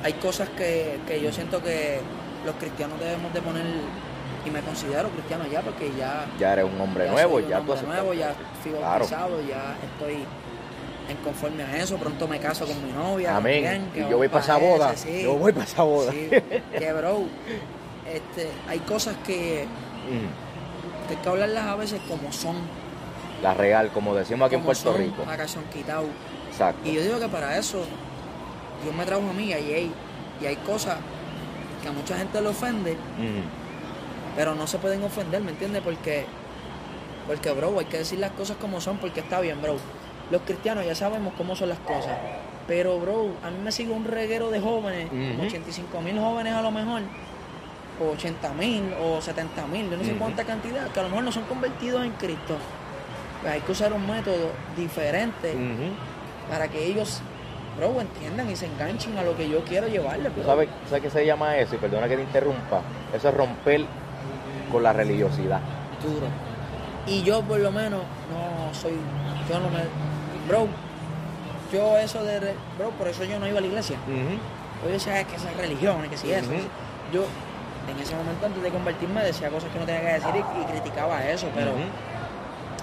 [0.04, 2.00] hay cosas que, yo siento que
[2.44, 3.64] los cristianos debemos de poner
[4.44, 8.14] y me considero cristiano ya porque ya ya eres un hombre nuevo ya tú nuevo
[8.14, 8.32] ya
[8.62, 10.24] fui bautizado ya estoy
[11.08, 13.90] en conforme a eso pronto me caso con mi novia amén.
[13.94, 14.94] y yo voy para esa boda.
[14.94, 16.12] yo voy para esa boda.
[16.12, 17.22] Que bro.
[18.06, 21.08] Este hay cosas que, mm.
[21.08, 22.56] que hay que hablarlas a veces como son.
[23.42, 25.24] La real como decimos aquí en Puerto Rico.
[25.46, 26.06] son quitado
[26.48, 26.88] exacto.
[26.88, 27.84] Y yo digo que para eso
[28.82, 29.92] Dios me trajo a mí y hay,
[30.40, 30.96] y hay cosas
[31.82, 32.96] que a mucha gente le ofende,
[34.36, 35.82] pero no se pueden ofender, ¿me entiendes?
[35.82, 36.26] Porque,
[37.26, 39.76] porque, bro, hay que decir las cosas como son porque está bien, bro.
[40.30, 42.16] los cristianos ya sabemos cómo son las cosas.
[42.66, 45.08] Pero, bro, a mí me sigue un reguero de jóvenes,
[45.46, 47.00] 85 mil jóvenes a lo mejor,
[48.00, 51.24] o 80 mil, o 70 mil, yo no sé cuánta cantidad, que a lo mejor
[51.24, 52.56] no son convertidos en Cristo.
[53.40, 55.52] Pues hay que usar un método diferente
[56.50, 57.20] para que ellos,
[57.78, 60.32] bro, entiendan y se enganchen a lo que yo quiero llevarles.
[60.44, 61.76] ¿Sabes, ¿Sabes qué se llama eso?
[61.76, 62.82] Y perdona que te interrumpa.
[63.14, 63.84] Eso es romper
[64.70, 65.60] con la religiosidad.
[66.02, 66.26] Duro.
[67.06, 68.92] Y yo por lo menos no soy,
[69.48, 69.80] yo no me,
[70.46, 70.66] bro,
[71.72, 73.96] yo eso de, bro, por eso yo no iba a la iglesia.
[74.84, 76.50] Yo decía que esas religiones, que si eso.
[77.12, 77.24] Yo
[77.90, 81.24] en ese momento antes de convertirme decía cosas que no tenía que decir y, criticaba
[81.24, 81.72] eso, pero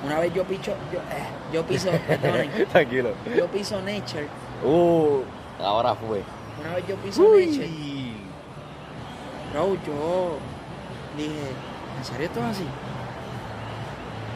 [0.03, 1.89] una vez yo picho, yo, eh, yo piso,
[2.71, 3.11] Tranquilo.
[3.35, 4.27] Yo piso Nature.
[4.63, 5.21] Uh,
[5.61, 6.21] ahora fue.
[6.61, 7.69] Una vez yo piso Nature.
[9.51, 10.37] Bro, yo
[11.17, 11.51] dije,
[11.97, 12.65] ¿en serio esto es así?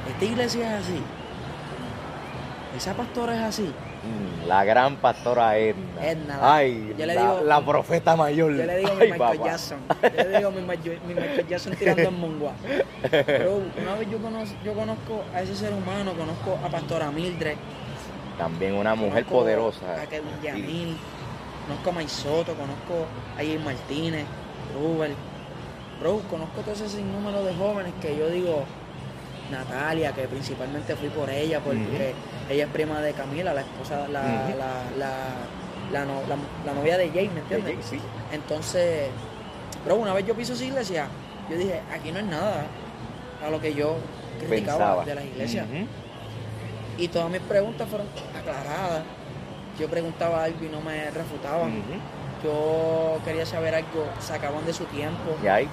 [0.10, 1.02] Esta iglesia es así.
[2.78, 3.74] Esa pastora es así.
[4.04, 6.02] Mm, la gran pastora Edna.
[6.02, 6.40] Edna.
[6.42, 8.56] Ay, yo le digo, la, profeta mayor.
[8.56, 9.80] Yo le digo mi Michael Jackson.
[10.02, 12.54] Yo le digo mi, mi Michael Jackson tirando en Mongua.
[13.12, 17.58] Pero una vez yo conozco, yo conozco a ese ser humano, conozco a Pastora Mildred.
[18.40, 20.02] También una mujer poderosa.
[20.02, 20.98] A Kevin Yamil.
[21.68, 24.26] Conozco a Maisoto, conozco a Jay Martínez,
[24.74, 25.14] Rubel.
[26.00, 28.64] Bro, conozco todo ese sinnúmero de jóvenes que yo digo,
[29.52, 32.14] Natalia, que principalmente fui por ella, porque
[32.50, 34.50] ella es prima de Camila, la esposa, la,
[34.98, 35.26] la,
[35.92, 37.76] la, novia de Jay, ¿me entiendes?
[37.86, 38.00] sí.
[38.32, 39.10] Entonces,
[39.84, 41.08] pero una vez yo piso esa iglesia,
[41.50, 42.66] yo dije, aquí no es nada
[43.46, 43.98] a lo que yo
[44.40, 45.68] criticaba de las iglesias.
[47.00, 49.04] Y todas mis preguntas fueron aclaradas.
[49.80, 51.82] Yo preguntaba algo y no me refutaban.
[52.44, 55.36] Yo quería saber algo, sacaban de su tiempo.
[55.44, 55.70] ¿Y ahí?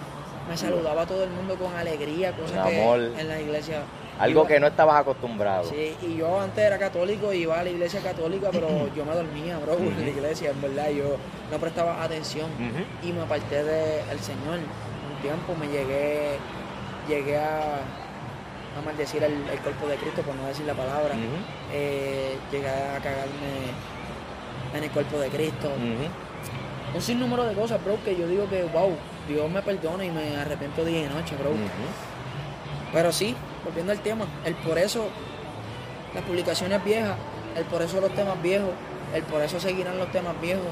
[0.49, 2.81] me saludaba a todo el mundo con alegría, cosa que
[3.19, 3.83] en la iglesia.
[4.19, 5.65] Algo que no estabas acostumbrado.
[5.65, 9.59] Sí, y yo antes era católico, iba a la iglesia católica, pero yo me dormía,
[9.59, 11.17] bro, en la iglesia, en verdad, yo
[11.51, 12.49] no prestaba atención
[13.03, 14.59] y me aparté del Señor.
[14.59, 16.39] Un tiempo me llegué,
[17.09, 17.81] llegué a,
[18.79, 21.15] a maldecir el, cuerpo de Cristo, por no decir la palabra.
[21.73, 23.73] Eh, llegué a cagarme
[24.75, 25.71] en el cuerpo de Cristo.
[26.95, 28.91] Un sinnúmero de cosas, bro, que yo digo que, wow,
[29.29, 31.51] Dios me perdone y me arrepiento día y noche, bro.
[32.93, 35.09] Pero sí, volviendo al tema, el por eso
[36.15, 37.17] las publicaciones viejas,
[37.57, 38.71] el por eso los temas viejos,
[39.15, 40.65] el por eso seguirán los temas viejos.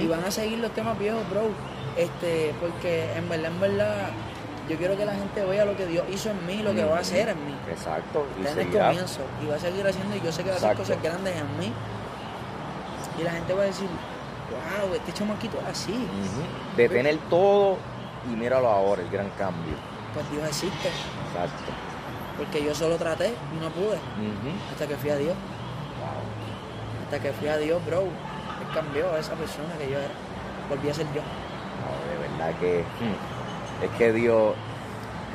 [0.00, 1.50] Y van a seguir los temas viejos, bro.
[1.96, 4.10] Este, porque en verdad, en verdad,
[4.68, 6.98] yo quiero que la gente vea lo que Dios hizo en mí, lo que va
[6.98, 7.54] a hacer en mí.
[7.68, 8.26] Exacto.
[8.38, 9.20] Y Desde el comienzo.
[9.42, 11.58] Y va a seguir haciendo, y yo sé que va a hacer cosas grandes en
[11.58, 11.72] mí.
[13.18, 16.08] Y la gente va a decir, wow, este chamaquito es así.
[16.76, 17.76] De tener todo
[18.30, 19.74] y míralo ahora, el gran cambio.
[20.14, 20.88] Pues Dios existe.
[20.88, 21.72] Exacto.
[22.36, 23.98] Porque yo solo traté y no pude.
[24.70, 25.34] Hasta que fui a Dios.
[27.04, 28.02] Hasta que fui a Dios, bro.
[28.02, 30.14] Él cambió a esa persona que yo era.
[30.68, 31.20] Volví a ser yo.
[31.20, 32.80] No, de verdad que.
[32.80, 33.31] Hmm,
[33.82, 34.54] es que Dios.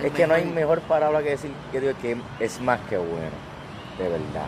[0.03, 3.47] es que no hay mejor palabra que decir que Dios que es más que bueno.
[3.97, 4.47] De verdad.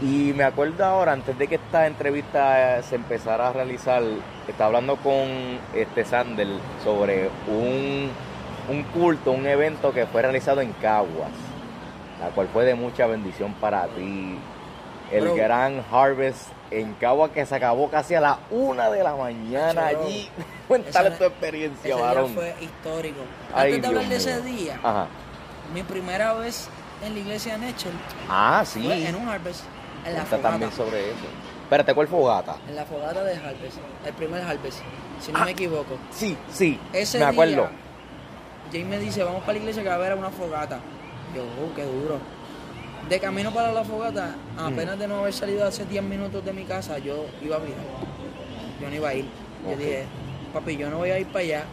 [0.00, 4.02] Y me acuerdo ahora, antes de que esta entrevista se empezara a realizar,
[4.48, 6.48] estaba hablando con este Sander
[6.82, 8.10] sobre un,
[8.92, 11.30] culto, un evento que fue realizado en Caguas,
[12.20, 14.38] la cual fue de mucha bendición para ti.
[15.12, 19.88] El gran Harvest en Caguas que se acabó casi a la una de la mañana
[19.88, 20.28] allí.
[20.68, 22.32] Cuéntale tu experiencia, varón.
[22.34, 23.20] fue histórico.
[23.54, 24.78] Antes de hablar de ese día,
[25.74, 26.68] mi primera vez
[27.04, 27.92] en la iglesia de Nechel.
[28.28, 28.90] Ah, sí.
[28.90, 29.64] en un Harvest.
[30.06, 30.50] En la fogata.
[30.50, 31.26] también sobre eso.
[31.64, 32.56] Espérate, ¿cuál fogata?
[32.68, 33.78] En la fogata de Harvest.
[34.06, 34.80] El primer Harvest.
[35.20, 35.96] Si no me ah, equivoco.
[36.10, 36.78] Sí, sí.
[36.92, 37.68] Ese me acuerdo.
[38.72, 40.80] Jay me dice, vamos para la iglesia que va a haber una fogata.
[41.34, 42.18] Yo, oh, qué duro.
[43.08, 46.64] De camino para la fogata, apenas de no haber salido hace 10 minutos de mi
[46.64, 47.84] casa, yo iba a mirar.
[48.80, 49.26] Yo no iba a ir.
[49.68, 50.06] Yo dije,
[50.52, 51.64] papi, yo no voy a ir para allá.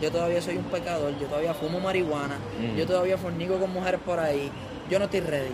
[0.00, 2.36] Yo todavía soy un pecador, yo todavía fumo marihuana,
[2.76, 4.50] yo todavía fornico con mujeres por ahí.
[4.88, 5.50] Yo no estoy ready.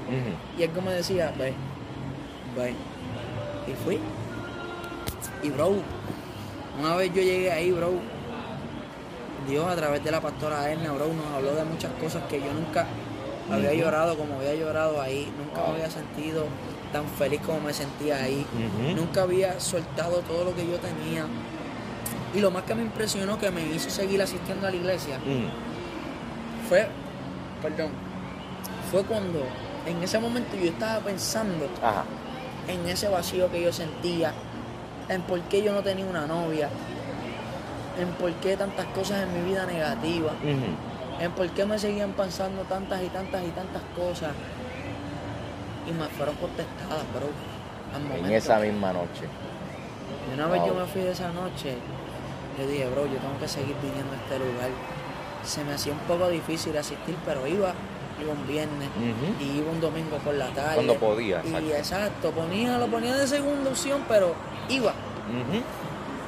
[0.58, 1.54] Y él como decía, ve,
[2.54, 2.74] ve.
[3.66, 3.98] Y fui.
[5.42, 5.76] Y bro,
[6.78, 7.92] una vez yo llegué ahí, bro,
[9.48, 12.52] Dios a través de la pastora Erna, bro, nos habló de muchas cosas que yo
[12.52, 12.86] nunca
[13.54, 16.46] había llorado como había llorado ahí, nunca me había sentido
[16.92, 18.46] tan feliz como me sentía ahí,
[18.94, 21.26] nunca había soltado todo lo que yo tenía,
[22.34, 26.68] y lo más que me impresionó que me hizo seguir asistiendo a la iglesia mm.
[26.68, 26.86] fue,
[27.62, 27.90] perdón,
[28.90, 29.42] fue cuando
[29.86, 31.66] en ese momento yo estaba pensando
[32.68, 34.32] en ese vacío que yo sentía,
[35.08, 36.68] en por qué yo no tenía una novia,
[37.98, 40.34] en por qué tantas cosas en mi vida negativas,
[41.20, 44.32] en por qué me seguían pasando tantas y tantas y tantas cosas.
[45.86, 48.16] Y me fueron contestadas, bro.
[48.16, 49.26] en esa misma noche.
[50.30, 51.76] Y una vez yo me fui de esa noche,
[52.58, 54.70] yo dije, bro, yo tengo que seguir viniendo a este lugar.
[55.44, 57.72] Se me hacía un poco difícil asistir, pero iba,
[58.20, 58.88] iba un viernes
[59.40, 60.74] y iba un domingo por la tarde.
[60.74, 61.66] Cuando podía, exacto.
[61.66, 64.34] Y exacto, ponía, lo ponía de segunda opción, pero
[64.68, 64.92] iba.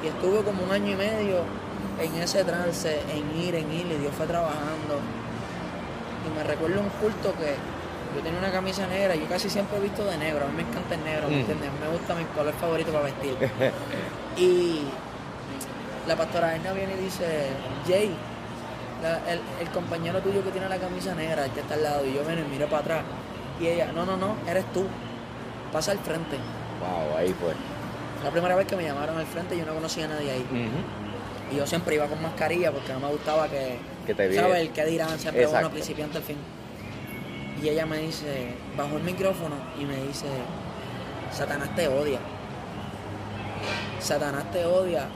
[0.03, 1.43] Y estuve como un año y medio
[2.01, 5.01] en ese trance, en ir, en ir, y Dios fue trabajando.
[6.26, 7.55] Y me recuerdo un culto que
[8.14, 10.62] yo tenía una camisa negra, yo casi siempre he visto de negro, a mí me
[10.62, 11.41] encanta el negro, ¿me mm.
[11.41, 11.70] entiendes?
[11.80, 13.37] Me gusta mi color favorito para vestir.
[14.37, 14.82] y
[16.07, 17.49] la pastora Erna viene y dice,
[17.87, 18.14] Jay,
[19.61, 22.24] el, compañero tuyo que tiene la camisa negra, el que está al lado, y yo
[22.24, 23.03] vengo y miro para atrás.
[23.61, 24.85] Y ella, no, no, no, eres tú,
[25.72, 26.37] pasa al frente.
[26.80, 27.53] Wow, ahí fue.
[28.22, 30.47] La primera vez que me llamaron al frente, yo no conocía a nadie ahí.
[31.55, 33.77] Y yo siempre iba con mascarilla porque no me gustaba que,
[34.07, 34.61] que te ¿sabes?
[34.61, 36.37] El que dirán siempre uno principiante al fin.
[37.63, 40.27] Y ella me dice, bajo el micrófono y me dice,
[41.31, 42.19] Satanás te odia.
[44.01, 45.07] Satanás te odia.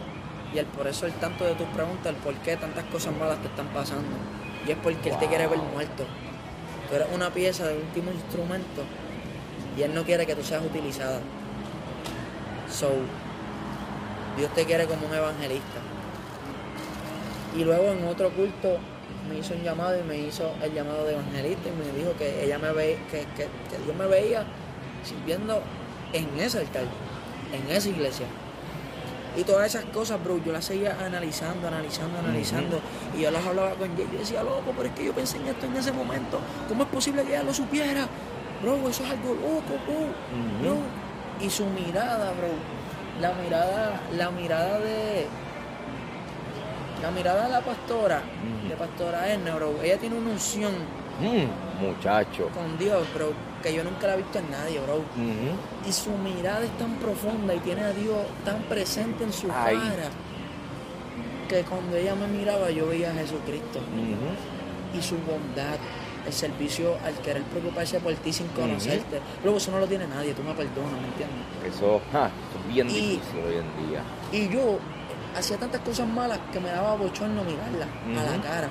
[0.55, 3.39] Y el, por eso el tanto de tus preguntas, el por qué tantas cosas malas
[3.43, 4.17] te están pasando.
[4.67, 6.05] Y es porque Él te quiere ver muerto.
[6.89, 8.83] Tú eres una pieza de último instrumento
[9.77, 11.21] y Él no quiere que tú seas utilizada.
[12.71, 12.91] So,
[14.37, 15.81] Dios te quiere como un evangelista.
[17.59, 18.79] Y luego en otro culto
[19.29, 22.45] me hizo un llamado y me hizo el llamado de evangelista y me dijo que
[22.45, 23.49] ella me ve, que, que,
[23.85, 24.45] Dios me veía
[25.03, 25.61] sirviendo
[26.13, 26.85] en ese altar,
[27.53, 28.27] en esa iglesia.
[29.37, 32.81] Y todas esas cosas, bro, yo las seguía analizando, analizando, analizando.
[33.17, 35.39] Y yo las hablaba con ella y yo decía, loco, pero es que yo pensé
[35.39, 36.39] en esto en ese momento.
[36.69, 38.07] ¿Cómo es posible que ella lo supiera?
[38.63, 39.83] Bro, eso es algo loco,
[40.63, 40.77] bro.
[41.45, 42.49] Y su mirada, bro.
[43.21, 45.27] La mirada, la mirada de,
[47.03, 48.23] la mirada de la pastora,
[48.69, 50.73] de pastora Erna, bro, ella tiene una unción.
[51.21, 52.49] Mm, muchacho.
[52.55, 53.33] Con Dios, bro,
[53.63, 55.03] que yo nunca la he visto en nadie, bro.
[55.87, 60.11] Y su mirada es tan profunda y tiene a Dios tan presente en su cara
[61.49, 63.81] que cuando ella me miraba yo veía a Jesucristo
[64.97, 65.79] y su bondad,
[66.27, 69.21] el servicio al querer preocuparse por ti sin conocerte.
[69.43, 71.75] Luego eso no lo tiene nadie, tú me perdonas, ¿me entiendes?
[71.75, 74.03] Eso, es bien difícil hoy en día.
[74.33, 74.79] Y yo
[75.37, 77.87] hacía tantas cosas malas que me daba bochorno mirarla
[78.21, 78.69] a la cara.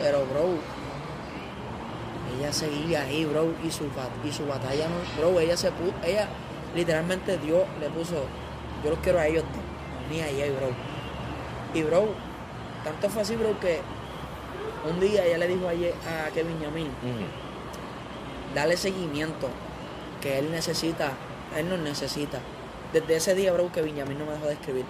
[0.00, 0.58] Pero, bro,
[2.38, 3.84] ella seguía ahí, bro, y su,
[4.24, 6.28] y su batalla, no, bro, ella se puso, ella
[6.74, 8.24] literalmente Dios le puso,
[8.82, 9.44] yo los quiero a ellos,
[10.10, 10.70] ni a ella, bro.
[11.74, 12.08] Y, bro,
[12.84, 13.80] tanto fue así, bro, que
[14.88, 16.90] un día ella le dijo a, a Kevin Yamil,
[18.54, 19.48] dale seguimiento,
[20.20, 21.12] que él necesita,
[21.56, 22.38] él nos necesita.
[22.92, 24.84] Desde ese día, bro, que Benjamin no me dejó de escribir.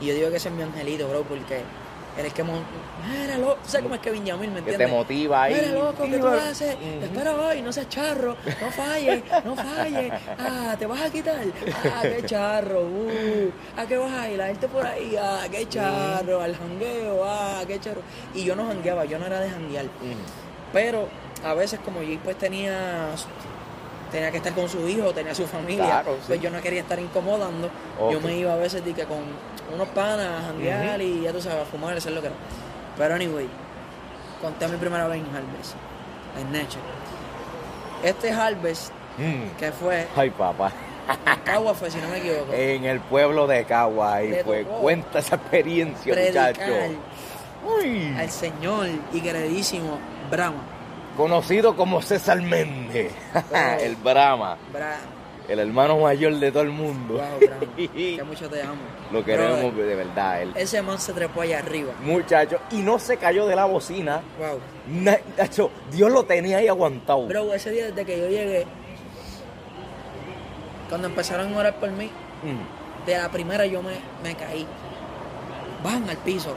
[0.00, 1.62] Y yo digo que ese es mi angelito, bro, porque
[2.16, 2.42] eres que...
[2.42, 4.84] Mira, loco, ¿sabes cómo es que Benjamin me entiende?
[4.84, 5.54] Que te motiva ahí.
[5.54, 6.76] Mira, loco, ¿qué tú haces?
[7.02, 10.12] Espera hoy, no seas charro, no falles, no falles.
[10.38, 11.44] Ah, ¿te vas a quitar?
[11.84, 13.50] Ah, qué charro, uh.
[13.76, 14.38] ¿A qué vas a ir?
[14.38, 18.00] La gente por ahí, ah, qué charro, al jangueo, ah, qué charro.
[18.34, 19.86] Y yo no jangueaba, yo no era de janguear.
[20.72, 21.08] Pero
[21.44, 23.08] a veces como yo pues tenía
[24.10, 26.04] tenía que estar con su hijo, tenía su familia.
[26.26, 27.70] Pues yo no quería estar incomodando.
[28.10, 29.18] Yo me iba a veces que con
[29.72, 32.36] unos panas a janguear y ya tú sabes, a fumar, hacer lo que era.
[32.96, 33.48] Pero anyway,
[34.40, 35.74] conté mi primera vez en Harvest,
[36.38, 36.82] en Nature.
[38.02, 39.56] Este Harvest, mm.
[39.58, 40.06] que fue.
[40.16, 40.72] Ay, papá.
[41.44, 42.52] Cagua fue, si no me equivoco.
[42.52, 44.64] En el pueblo de Cagua, ahí fue.
[44.64, 46.60] Cuenta esa experiencia, muchacho.
[48.16, 49.98] Al Señor y queridísimo
[50.30, 50.79] Brahma
[51.20, 53.12] conocido como César Méndez,
[53.80, 54.56] el Brahma.
[55.46, 57.14] El hermano mayor de todo el mundo.
[57.14, 58.80] Wow, que mucho te amo.
[59.12, 60.42] Lo queremos de verdad.
[60.54, 61.92] Ese man se trepó allá arriba.
[62.02, 64.22] Muchacho, y no se cayó de la bocina.
[64.38, 64.60] Wow.
[65.36, 67.26] Nacho, Dios lo tenía ahí aguantado.
[67.26, 68.64] Bro, ese día desde que yo llegué,
[70.88, 73.06] cuando empezaron a orar por mí, mm.
[73.06, 73.92] de la primera yo me,
[74.22, 74.66] me caí.
[75.84, 76.56] Van al piso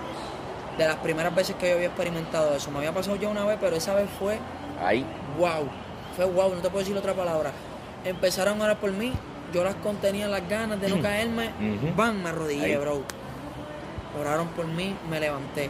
[0.78, 2.72] de las primeras veces que yo había experimentado eso.
[2.72, 4.40] Me había pasado ya una vez, pero esa vez fue.
[4.84, 5.06] Ahí.
[5.38, 5.70] Wow.
[6.16, 7.52] Fue wow, no te puedo decir otra palabra.
[8.06, 9.14] Empezaron a orar por mí,
[9.54, 11.52] yo las contenía las ganas de no caerme.
[11.96, 13.02] Van, me arrodillé, bro.
[14.20, 15.70] Oraron por mí, me levanté.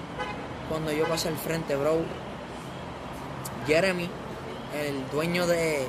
[0.69, 1.99] Cuando yo pasé al frente, bro,
[3.67, 4.09] Jeremy,
[4.77, 5.87] el dueño de.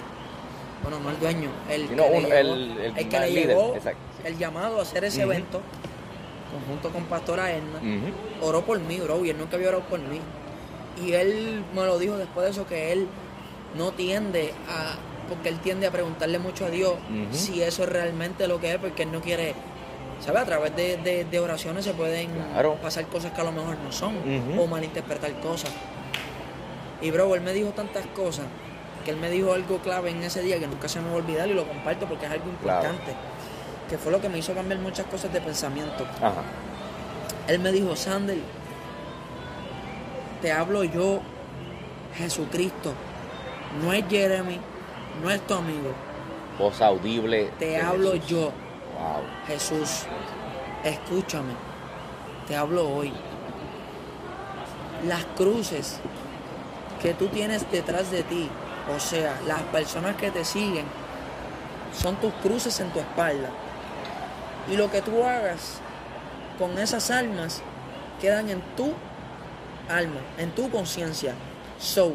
[0.83, 3.75] Bueno, no el dueño, el que, le, que le llevó
[4.23, 5.63] el llamado a hacer ese evento
[6.67, 7.81] junto con Pastora Edna,
[8.41, 10.21] oró por mí, bro, y él nunca había orado por mí.
[11.05, 13.09] Y él me lo dijo después de eso, que él
[13.77, 14.95] no tiende a,
[15.29, 16.95] porque él tiende a preguntarle mucho a Dios
[17.33, 19.55] si eso es realmente lo que es, porque él no quiere,
[20.21, 20.43] ¿sabes?
[20.43, 22.31] A través de, oraciones se pueden
[22.81, 24.17] pasar cosas que a lo mejor no son,
[24.59, 25.73] o malinterpretar cosas.
[27.01, 28.47] Y bro, él me dijo tantas cosas
[29.05, 31.17] que él me dijo algo clave en ese día que nunca se me va a
[31.17, 33.13] olvidar y lo comparto porque es algo importante.
[33.95, 36.05] Que fue lo que me hizo cambiar muchas cosas de pensamiento.
[37.47, 38.39] Él me dijo, Sander,
[40.43, 41.21] te hablo yo,
[42.17, 42.93] Jesucristo.
[43.81, 44.59] No es Jeremy,
[45.23, 45.93] no es tu amigo.
[46.59, 47.53] Voz audible.
[47.61, 48.51] Te hablo yo.
[49.47, 50.07] Jesús,
[50.83, 51.53] escúchame.
[52.49, 53.13] Te hablo hoy.
[55.07, 56.01] Las cruces
[57.01, 58.51] que tú tienes detrás de ti,
[58.93, 60.87] o sea, las personas que te siguen,
[61.97, 63.51] son tus cruces en tu espalda.
[64.71, 65.79] Y lo que tú hagas
[66.59, 67.63] con esas almas
[68.21, 68.93] quedan en tu
[69.89, 71.35] alma, en tu conciencia.
[71.79, 72.15] So,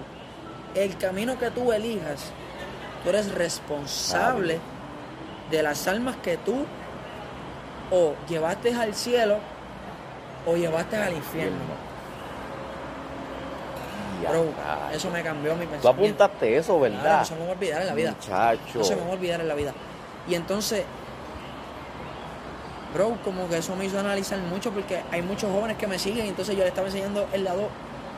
[0.76, 2.32] el camino que tú elijas,
[3.04, 4.60] tú eres responsable
[5.52, 6.66] de las almas que tú
[7.92, 9.38] o llevaste al cielo
[10.46, 11.90] o llevaste al infierno.
[14.28, 14.46] Bro,
[14.94, 15.82] eso me cambió mi pensamiento.
[15.82, 17.20] Tú apuntaste eso, ¿verdad?
[17.20, 18.12] no se me va a olvidar en la vida.
[18.12, 18.80] Muchacho.
[18.80, 19.74] No se me va a olvidar en la vida.
[20.28, 20.84] Y entonces,
[22.94, 26.26] bro, como que eso me hizo analizar mucho porque hay muchos jóvenes que me siguen
[26.26, 27.70] entonces yo les estaba enseñando el lado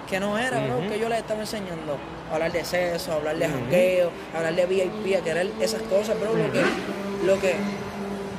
[0.09, 1.97] que no era, bro, que yo les estaba enseñando.
[2.31, 6.51] Hablar de sexo, hablar de jangueo, hablar de VIP, a querer esas cosas, bro, lo
[6.51, 6.61] que,
[7.25, 7.55] lo que,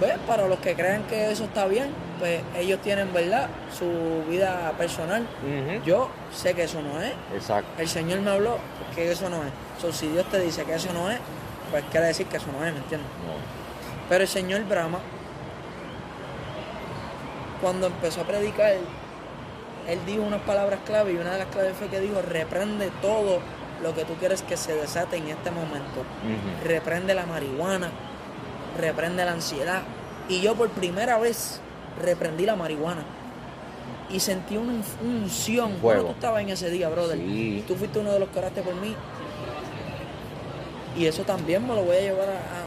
[0.00, 0.18] ¿ves?
[0.26, 3.48] Para los que crean que eso está bien, pues ellos tienen, ¿verdad?
[3.76, 5.26] Su vida personal.
[5.84, 7.12] Yo sé que eso no es.
[7.34, 7.70] Exacto.
[7.80, 8.58] El Señor me habló
[8.94, 9.50] que eso no es.
[9.80, 11.18] So, si Dios te dice que eso no es,
[11.70, 13.08] pues quiere decir que eso no es, ¿me entiendes?
[14.10, 14.98] Pero el Señor Brahma,
[17.62, 18.74] cuando empezó a predicar,
[19.88, 23.38] él dijo unas palabras clave y una de las claves fue que dijo, reprende todo
[23.82, 26.04] lo que tú quieres que se desate en este momento.
[26.64, 27.90] Reprende la marihuana,
[28.78, 29.82] reprende la ansiedad.
[30.28, 31.60] Y yo por primera vez
[32.00, 33.04] reprendí la marihuana.
[34.10, 35.80] Y sentí una unción.
[35.80, 37.18] Bueno, tú estabas en ese día, brother.
[37.66, 38.94] Tú fuiste uno de los que oraste por mí.
[40.96, 42.61] Y eso también me lo voy a llevar a,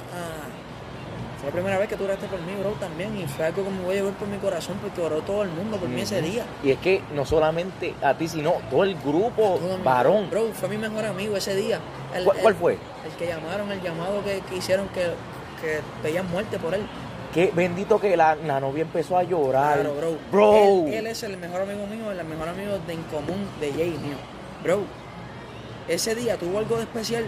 [1.46, 3.16] Fue la primera vez que tú oraste por mí, bro, también.
[3.20, 5.50] Y fue algo que me voy a llevar por mi corazón porque oró todo el
[5.50, 6.44] mundo por mí ese día.
[6.64, 10.28] Y es que no solamente a ti, sino todo el grupo varón.
[10.32, 11.80] Bro, fue mi mejor amigo ese día.
[12.42, 12.80] ¿Cuál, fue?
[13.06, 15.04] El que llamaron, el llamado que, hicieron que,
[15.62, 16.82] que veían muerte por él.
[17.32, 19.82] Qué bendito que la, novia empezó a llorar.
[19.82, 20.18] Claro, bro.
[20.32, 20.88] Bro.
[20.88, 24.18] Él, es el mejor amigo mío, el mejor amigo de en común de Jay mío.
[24.64, 24.80] Bro,
[25.88, 27.24] ese día tuvo algo de especial.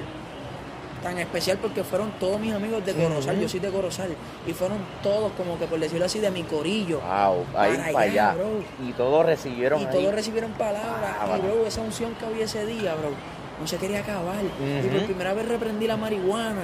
[1.03, 4.09] Tan especial porque fueron todos mis amigos de Corozal, yo soy de Corozal,
[4.47, 6.99] y fueron todos como que por decirlo así de mi corillo.
[7.01, 8.33] Wow, ahí para, allá.
[8.33, 8.63] Bro.
[8.87, 9.81] Y todos recibieron.
[9.81, 11.15] Y todos recibieron palabras.
[11.37, 13.11] y bro, esa unción que había ese día, bro,
[13.59, 14.43] no se quería acabar.
[14.43, 16.63] Y por primera vez reprendí la marihuana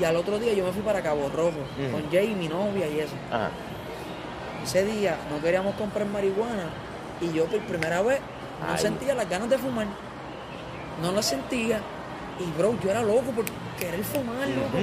[0.00, 1.58] y al otro día yo me fui para Cabo Rojo
[1.90, 3.14] con Jay, mi novia y eso.
[4.64, 6.70] Ese día no queríamos comprar marihuana
[7.20, 8.20] y yo por primera vez
[8.66, 9.86] no sentía las ganas de fumar.
[11.02, 11.80] No las sentía.
[12.40, 13.44] Y bro, yo era loco por
[13.78, 14.78] querer fumar, loco.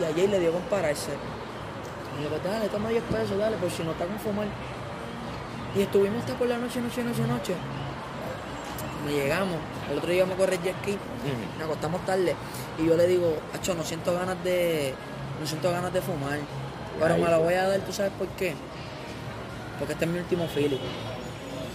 [0.00, 1.12] Y a Jay le dio con pararse.
[2.18, 4.46] Y yo, pues dale, toma 10 pesos, dale, por si no está con fumar.
[5.76, 7.54] Y estuvimos hasta por la noche, noche, noche, noche.
[9.04, 9.56] Me llegamos.
[9.90, 10.96] El otro día me correr jet ski.
[11.58, 12.34] Nos acostamos tarde.
[12.78, 14.94] Y yo le digo, Acho, no siento ganas de.
[15.40, 16.38] No siento ganas de fumar.
[16.98, 18.54] Pero me la voy a dar, ¿tú sabes por qué?
[19.78, 20.80] Porque este es mi último feeling.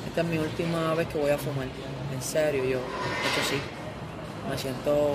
[0.08, 1.68] Esta es mi última vez que voy a fumar.
[2.14, 2.78] En serio, yo.
[2.78, 3.60] Hecho, sí.
[4.50, 5.14] Me siento.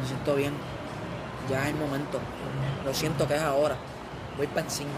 [0.00, 0.52] Me siento bien.
[1.50, 2.18] Ya es el momento.
[2.84, 3.76] Lo siento que es ahora.
[4.36, 4.90] Voy para encima.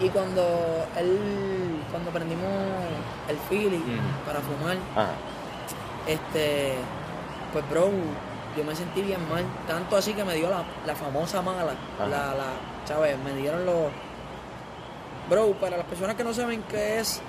[0.00, 0.42] Y cuando
[0.96, 2.50] él, cuando prendimos
[3.28, 3.82] el feeling
[4.24, 4.78] para fumar,
[6.06, 6.74] este,
[7.52, 7.90] pues bro,
[8.56, 12.46] yo me sentí bien mal, tanto así que me dio la, famosa mala, la, la,
[12.86, 13.18] ¿sabes?
[13.18, 13.90] Me dieron los...
[15.28, 17.22] Bro, para las personas que no saben qué es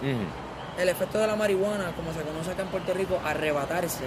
[0.80, 4.06] el efecto de la marihuana, como se conoce acá en Puerto Rico, arrebatarse.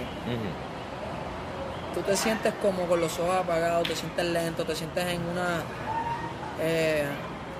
[1.93, 5.63] Tú te sientes como con los ojos apagados, te sientes lento, te sientes en una...
[6.59, 7.05] Eh,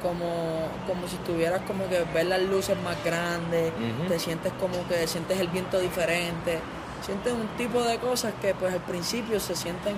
[0.02, 3.72] como, como si estuvieras como que ver las luces más grandes,
[4.08, 6.60] te sientes como que sientes el viento diferente,
[7.04, 9.96] sientes un tipo de cosas que pues al principio se sienten,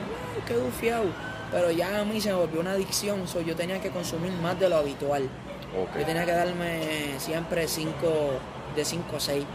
[0.47, 1.05] qué bufiado,
[1.51, 4.57] pero ya a mí se me volvió una adicción, so yo tenía que consumir más
[4.57, 5.27] de lo habitual.
[5.99, 7.93] Yo tenía que darme siempre 5,
[8.77, 9.45] de 5 a 6,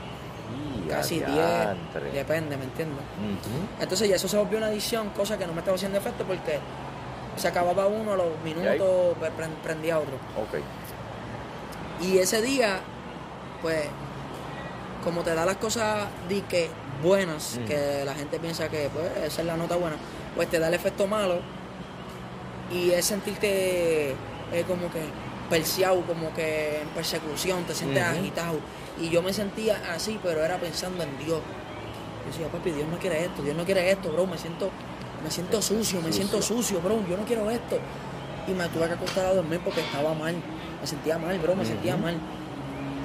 [0.90, 3.04] casi 10, depende, ¿me entiendes?
[3.80, 6.58] Entonces ya eso se volvió una adicción, cosa que no me estaba haciendo efecto porque
[7.36, 9.16] se acababa uno a los minutos,
[9.62, 10.14] prendía otro.
[12.02, 12.80] Y ese día,
[13.62, 13.86] pues,
[15.04, 16.68] como te da las cosas di que
[17.02, 19.96] buenas, que la gente piensa que pues esa es la nota buena,
[20.36, 21.40] pues te da el efecto malo
[22.72, 25.00] y es sentirte eh, como que
[25.50, 28.58] perseado, como que en persecución, te sientes agitado.
[29.01, 31.40] Y yo me sentía así, pero era pensando en Dios.
[31.40, 34.70] Yo decía, papi, Dios no quiere esto, Dios no quiere esto, bro, me siento,
[35.24, 37.78] me siento sucio, me siento sucio, bro, yo no quiero esto.
[38.47, 40.34] Y me tuve que acostar a dormir porque estaba mal,
[40.80, 42.16] me sentía mal, bro, me sentía mal.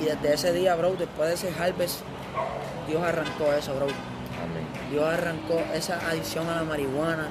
[0.02, 2.02] Y desde ese día, bro, después de ese harvest,
[2.88, 3.88] Dios arrancó eso, bro.
[4.92, 7.28] Dios arrancó esa adicción a la marihuana,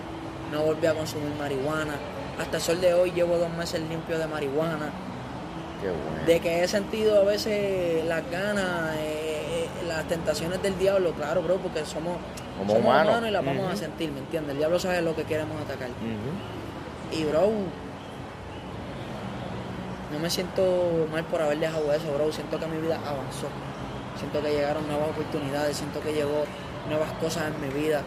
[0.52, 1.94] no volví a consumir marihuana.
[2.38, 4.90] Hasta el sol de hoy llevo dos meses limpio de marihuana.
[5.80, 6.26] Qué bueno.
[6.26, 11.42] De que he sentido a veces las ganas, eh, eh, las tentaciones del diablo, claro,
[11.42, 12.16] bro, porque somos,
[12.60, 13.22] humanos.
[13.26, 14.52] y las vamos a sentir, ¿me entiendes?
[14.52, 15.88] El diablo sabe lo que queremos atacar.
[17.12, 17.50] Y, bro,
[20.12, 22.32] no me siento mal por haber dejado eso, bro.
[22.32, 23.48] Siento que mi vida avanzó.
[24.18, 26.44] Siento que llegaron nuevas oportunidades, siento que llegó
[26.88, 28.02] nuevas cosas en mi vida.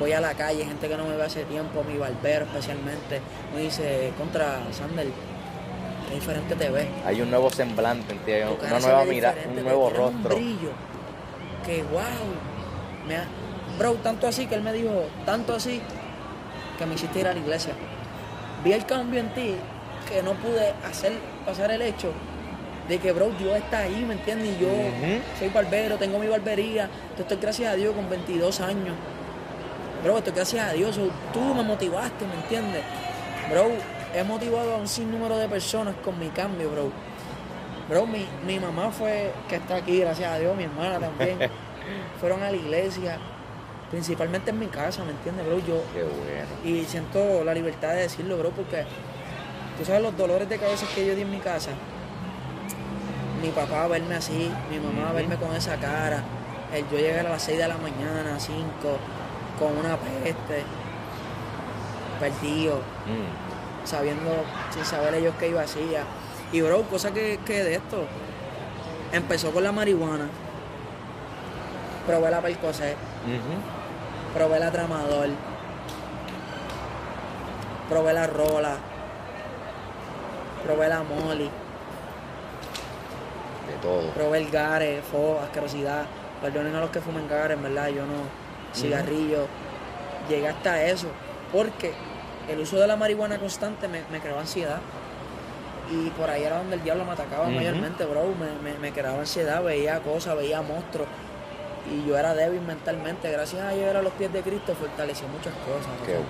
[0.00, 3.20] Voy a la calle, gente que no me ve hace tiempo, mi barbero especialmente,
[3.54, 5.12] me dice, contra Sandel,
[6.08, 6.86] qué diferente te ves.
[7.04, 8.32] Hay un nuevo semblante en ti,
[8.66, 10.36] una nueva mirada, un nuevo rostro.
[10.36, 10.70] Un brillo,
[11.64, 12.02] que wow.
[13.06, 13.16] Me
[13.78, 14.90] Bro, tanto así que él me dijo,
[15.26, 15.82] tanto así,
[16.78, 17.74] que me hiciste ir a la iglesia.
[18.64, 19.54] Vi el cambio en ti
[20.08, 21.12] que no pude hacer
[21.44, 22.10] pasar el hecho
[22.88, 24.56] de que, bro, Dios está ahí, ¿me entiendes?
[24.56, 24.68] Y yo
[25.38, 26.88] soy barbero, tengo mi barbería,
[27.18, 28.94] estoy gracias a Dios con 22 años.
[30.02, 30.98] Bro, estoy gracias a Dios,
[31.32, 32.82] tú me motivaste, ¿me entiendes?
[33.50, 33.72] Bro,
[34.18, 36.90] he motivado a un sinnúmero de personas con mi cambio, bro.
[37.88, 41.38] Bro, mi, mi mamá fue, que está aquí, gracias a Dios, mi hermana también,
[42.20, 43.18] fueron a la iglesia,
[43.90, 45.58] principalmente en mi casa, ¿me entiendes, bro?
[45.58, 46.48] Yo, Qué bueno.
[46.64, 48.84] Y siento la libertad de decirlo, bro, porque
[49.78, 51.70] tú sabes los dolores de cabeza que yo di en mi casa
[53.42, 56.22] mi papá verme así, mi mamá a verme con esa cara,
[56.72, 58.58] el yo llegar a las 6 de la mañana, 5,
[59.58, 60.64] con una peste,
[62.18, 63.45] perdido, mm.
[63.86, 64.30] Sabiendo,
[64.72, 65.82] sin saber ellos qué iba a hacer.
[66.52, 68.04] Y bro, cosa que, de esto,
[69.12, 70.28] empezó con la marihuana,
[72.06, 72.96] probé la percocet,
[74.34, 75.28] probé la tramador,
[77.88, 78.76] probé la rola,
[80.64, 81.50] probé la molly
[83.80, 84.10] todo.
[84.10, 86.06] Probé el gare, fo, asquerosidad.
[86.40, 88.24] Perdonen a los que fumen gare, en verdad, yo no.
[88.74, 89.46] Cigarrillo.
[90.28, 91.08] Llegué hasta eso.
[91.52, 91.92] Porque
[92.48, 94.78] el uso de la marihuana constante me, creaba ansiedad.
[95.90, 98.34] Y por ahí era donde el diablo me atacaba mayormente, bro.
[98.80, 101.08] Me, creaba ansiedad, veía cosas, veía monstruos.
[101.92, 103.30] Y yo era débil mentalmente.
[103.30, 105.92] Gracias a llegar a los pies de Cristo fortaleció muchas cosas.
[106.04, 106.26] Qué bueno.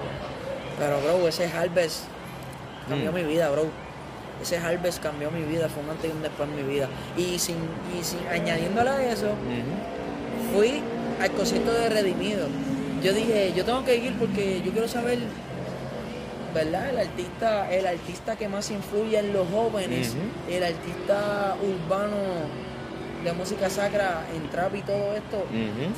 [0.78, 2.04] Pero, bro, ese harvest
[2.88, 3.14] cambió mm.
[3.14, 3.70] mi vida, bro
[4.42, 6.88] ese harvest cambió mi vida, fue un antes y un después en mi vida.
[7.16, 7.56] Y sin,
[7.98, 9.28] y sin añadiéndole a eso,
[10.54, 10.82] fui
[11.20, 12.48] al concierto de Redimido.
[13.02, 15.18] Yo dije, yo tengo que ir porque yo quiero saber,
[16.57, 16.88] ¿verdad?
[16.88, 20.14] El artista, el artista que más influye en los jóvenes,
[20.48, 22.16] el artista urbano
[23.22, 25.44] de música sacra en trap y todo esto,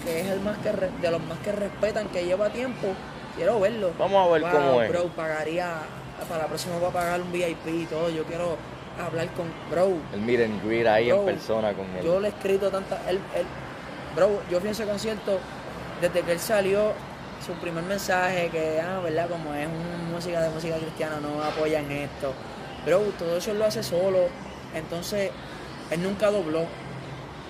[0.05, 2.89] que es el más que de los más que respetan, que lleva tiempo,
[3.37, 3.93] quiero verlo.
[3.99, 4.91] Vamos a ver cómo es.
[4.91, 5.75] Bro, pagaría
[6.29, 8.11] para la próxima voy a pagar un VIP y todo.
[8.11, 8.57] Yo quiero
[9.01, 9.97] hablar con Bro.
[10.13, 12.05] El miren and ahí en persona con él.
[12.05, 12.99] Yo le he escrito tantas.
[13.07, 13.21] Él,
[14.17, 15.39] bro, yo fui a ese concierto
[16.01, 16.93] desde que él salió.
[17.45, 19.29] Su primer mensaje, que, ah, ¿verdad?
[19.29, 19.69] Como es
[20.13, 22.33] música de música cristiana, no apoyan esto.
[22.85, 24.29] Bro, todo eso lo hace solo.
[24.75, 25.31] Entonces,
[25.91, 26.67] él nunca dobló.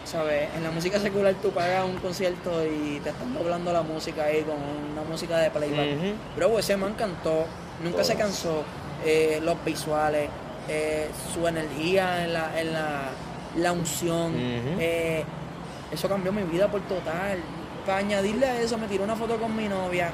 [0.05, 0.49] ¿Sabes?
[0.57, 4.43] En la música secular tú pagas un concierto y te están doblando la música ahí
[4.43, 6.35] con una música de playback.
[6.35, 7.45] Bro, ese man cantó
[7.83, 8.65] nunca se cansó.
[9.05, 10.29] Eh, los visuales,
[10.69, 14.33] eh, su energía en la, en la, unción.
[14.37, 15.25] Eh,
[15.93, 17.39] eso cambió mi vida por total.
[17.89, 20.11] Para añadirle a eso, me tiró una foto con mi novia.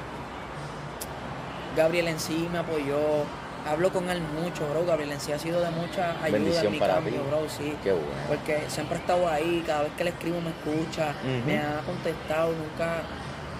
[1.76, 3.24] Gabriel en sí me apoyó.
[3.68, 4.86] Hablo con él mucho, bro.
[4.86, 7.48] Gabriel en sí ha sido de mucha ayuda en mi cambio, bro.
[7.48, 7.74] Sí.
[7.82, 8.06] Qué bueno.
[8.28, 9.64] Porque siempre ha estado ahí.
[9.66, 11.14] Cada vez que le escribo me escucha.
[11.44, 12.52] Me ha contestado.
[12.52, 13.02] Nunca.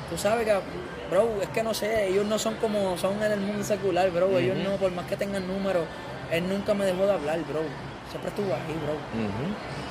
[0.08, 0.60] Tú sabes que
[1.10, 4.38] bro, es que no sé, ellos no son como son en el mundo secular, bro.
[4.38, 5.86] Ellos no, por más que tengan números,
[6.30, 7.62] él nunca me dejó de hablar, bro.
[8.10, 8.94] Siempre estuvo ahí, bro.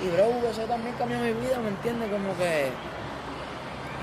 [0.02, 2.10] Y, bro, eso también cambió mi vida, ¿me entiendes?
[2.10, 2.72] Como que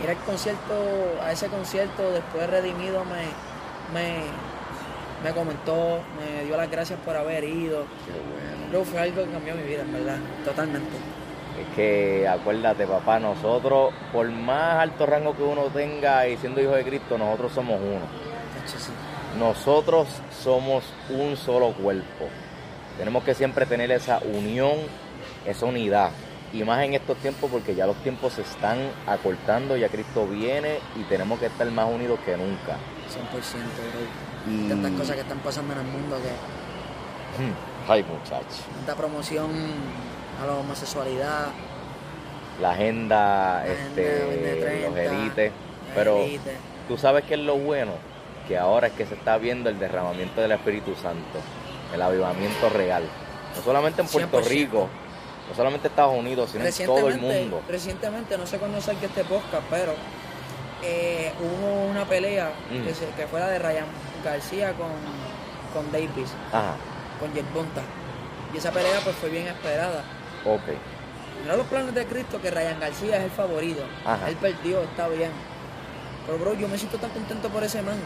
[0.02, 0.74] ir al concierto,
[1.22, 3.22] a ese concierto, después redimido, me,
[3.92, 4.22] me,
[5.22, 7.84] me comentó, me dio las gracias por haber ido.
[8.06, 8.70] Qué bueno.
[8.70, 10.96] Bro, fue algo que cambió mi vida, en verdad, totalmente.
[11.60, 16.72] Es que acuérdate, papá, nosotros, por más alto rango que uno tenga y siendo hijo
[16.72, 18.06] de Cristo, nosotros somos uno.
[19.38, 20.08] Nosotros
[20.42, 22.28] somos un solo cuerpo.
[22.96, 24.72] Tenemos que siempre tener esa unión,
[25.44, 26.10] esa unidad.
[26.52, 30.78] Y más en estos tiempos porque ya los tiempos se están acortando, ya Cristo viene
[30.96, 32.76] y tenemos que estar más unidos que nunca.
[33.08, 33.32] 100%,
[33.92, 34.52] bro.
[34.52, 34.68] Y...
[34.68, 37.90] Tantas cosas que están pasando en el mundo que...
[37.90, 38.64] Ay, muchachos.
[38.76, 39.50] Tanta promoción
[40.42, 41.48] a la homosexualidad,
[42.60, 45.52] la agenda, este, los élites.
[45.94, 46.24] Pero
[46.88, 47.92] tú sabes que es lo bueno,
[48.46, 51.38] que ahora es que se está viendo el derramamiento del Espíritu Santo,
[51.92, 53.02] el avivamiento real.
[53.56, 54.88] No solamente en Puerto Rico,
[55.50, 57.62] no solamente en Estados Unidos, sino en todo el mundo.
[57.68, 59.94] Recientemente, no sé cuándo salga este podcast, pero
[60.82, 62.84] eh, hubo una pelea mm.
[62.84, 63.86] que, que, fue la de Ryan
[64.24, 64.92] García con,
[65.74, 66.30] con Davis,
[67.18, 67.82] con Jet Bonta.
[68.54, 70.04] Y esa pelea pues fue bien esperada.
[70.44, 70.62] Ok.
[71.42, 73.82] Mira los planes de Cristo que Ryan García es el favorito.
[74.28, 75.30] Él perdió, está bien.
[76.26, 77.96] Pero bro, yo me siento tan contento por ese man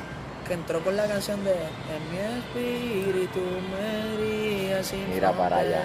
[0.46, 5.82] que entró con la canción de En mi espíritu me sin Mira para allá.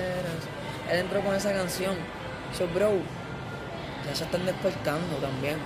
[0.92, 1.96] Él entró con esa canción.
[2.58, 2.92] So bro,
[4.08, 5.58] ya se están despertando también.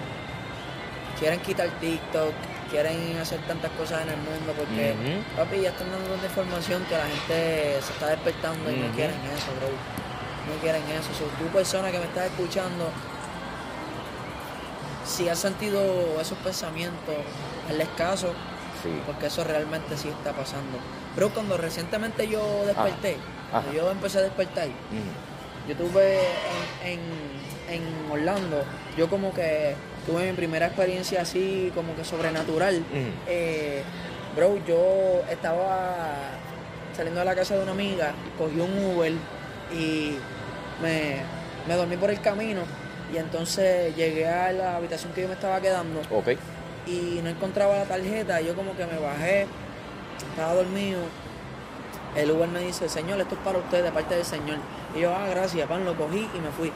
[1.19, 2.33] Quieren quitar TikTok,
[2.69, 4.95] quieren hacer tantas cosas en el mundo porque,
[5.37, 9.15] papi, ya están dando tanta información que la gente se está despertando y no quieren
[9.35, 9.69] eso, bro.
[10.53, 11.13] No quieren eso.
[11.13, 12.89] So, tú, persona que me estás escuchando,
[15.05, 15.79] si has sentido
[16.19, 17.15] esos pensamientos,
[17.69, 18.33] el escaso,
[19.05, 20.77] porque eso realmente sí está pasando.
[21.15, 23.17] Pero cuando recientemente yo desperté,
[23.53, 24.67] cuando yo empecé a despertar,
[25.67, 26.19] yo tuve
[26.83, 26.99] en,
[27.69, 28.63] en, Orlando,
[28.97, 29.75] yo como que
[30.05, 32.83] tuve mi primera experiencia así como que sobrenatural.
[33.27, 33.81] Eh,
[34.35, 35.95] bro, yo estaba
[36.95, 39.13] saliendo de la casa de una amiga, cogí un Uber
[39.73, 40.15] y
[40.81, 41.21] me,
[41.67, 42.63] me dormí por el camino
[43.13, 46.01] y entonces llegué a la habitación que yo me estaba quedando.
[46.11, 46.37] Okay
[46.85, 48.41] y no encontraba la tarjeta.
[48.41, 49.47] Yo como que me bajé,
[50.29, 51.01] estaba dormido.
[52.15, 54.57] El Uber me dice, señor, esto es para usted de parte del señor.
[54.95, 56.71] Y yo, ah, gracias, pan, lo cogí y me fui.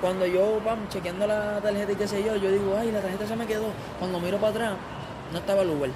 [0.00, 3.26] Cuando yo, pan, chequeando la tarjeta y qué sé yo, yo digo, ay, la tarjeta
[3.26, 3.68] se me quedó.
[3.98, 4.72] Cuando miro para atrás,
[5.32, 5.90] no estaba el Uber.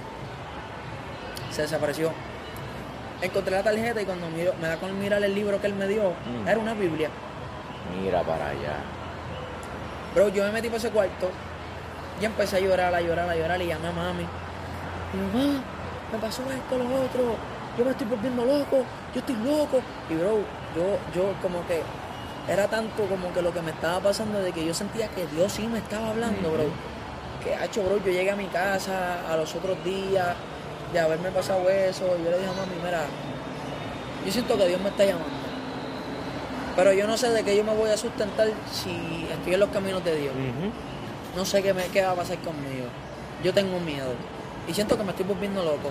[1.50, 2.10] Se desapareció.
[3.20, 5.86] Encontré la tarjeta y cuando miro, me da con mirar el libro que él me
[5.86, 6.48] dio, mm.
[6.48, 7.10] era una Biblia.
[8.00, 8.78] Mira para allá.
[10.14, 11.30] Bro, yo me metí por ese cuarto,
[12.20, 14.22] y empecé a llorar, a llorar, a llorar y llamé a mami.
[14.22, 15.62] Y yo, mamá,
[16.12, 17.34] me pasó esto, lo otro,
[17.80, 19.80] yo me estoy volviendo loco, yo estoy loco.
[20.10, 20.40] Y bro,
[20.76, 21.80] yo, yo como que
[22.46, 25.50] era tanto como que lo que me estaba pasando de que yo sentía que Dios
[25.52, 26.64] sí me estaba hablando, bro.
[27.42, 30.36] Que hecho, bro, yo llegué a mi casa a los otros días
[30.92, 32.04] de haberme pasado eso.
[32.20, 33.06] Y yo le dije a mami, mira,
[34.26, 35.40] yo siento que Dios me está llamando.
[36.76, 39.70] Pero yo no sé de qué yo me voy a sustentar si estoy en los
[39.70, 40.34] caminos de Dios
[41.36, 42.88] no sé qué, me, qué va a pasar conmigo.
[43.42, 44.12] Yo tengo miedo.
[44.68, 45.90] Y siento que me estoy volviendo loco.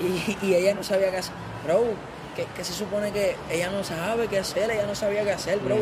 [0.00, 1.34] Y, ella no sabía qué hacer.
[1.64, 1.84] Bro,
[2.34, 5.76] que, se supone que ella no sabe qué hacer, ella no sabía qué hacer, bro.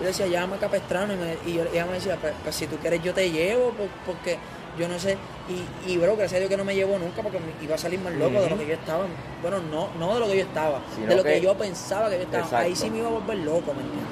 [0.00, 2.76] yo decía, llama a Capestrano y, me, y ella me decía, pues, pues, si tú
[2.78, 3.72] quieres yo te llevo,
[4.06, 4.38] porque
[4.78, 5.16] yo no sé.
[5.48, 7.78] Y, y, bro, gracias a Dios que no me llevó nunca porque me iba a
[7.78, 9.04] salir más loco de lo que yo estaba.
[9.40, 12.22] Bueno, no, no de lo que yo estaba, de lo que, yo pensaba que yo
[12.22, 12.58] estaba.
[12.58, 14.08] Ahí sí me iba a volver loco, ¿me entiendes?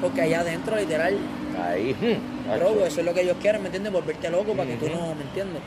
[0.00, 1.18] Porque allá adentro, literal,
[1.60, 1.94] Ahí.
[2.58, 3.92] Bro, eso es lo que ellos quieren, ¿me entiendes?
[3.92, 5.62] Volverte loco para que tú no, ¿me entiendes?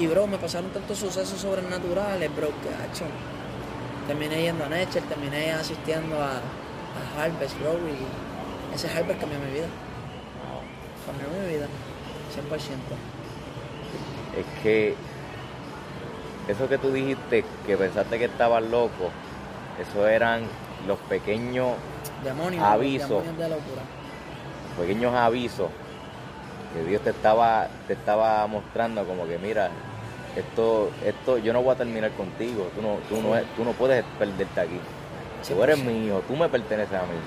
[0.00, 3.04] Y bro, me pasaron tantos sucesos sobrenaturales, bro, que hecho.
[4.06, 9.52] Terminé yendo a Nature, terminé asistiendo a, a Harvest, bro, y ese Harvest cambió mi
[9.52, 9.68] vida.
[11.06, 11.66] Cambió mi vida,
[12.34, 12.58] 100%.
[14.38, 14.94] Es que
[16.48, 19.10] eso que tú dijiste, que pensaste que estabas loco,
[19.80, 20.44] eso eran
[20.88, 21.74] los pequeños
[22.24, 23.82] demonios, avisos demonios de locura
[24.80, 25.68] pequeños avisos
[26.72, 29.70] que Dios te estaba, te estaba mostrando como que mira,
[30.36, 34.04] esto, esto, yo no voy a terminar contigo, tú no, tú no, tú no puedes
[34.18, 34.80] perderte aquí.
[35.42, 37.18] Si tú eres mío, tú me perteneces a mí.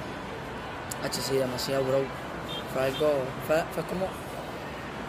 [1.03, 1.99] H, sí, demasiado, bro.
[2.73, 3.11] Fue algo,
[3.47, 4.07] fue, fue como,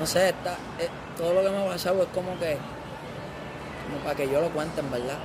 [0.01, 2.59] no sé, está, eh, todo lo que me ha pasado es como que,
[3.87, 5.19] como para que yo lo cuente, en verdad.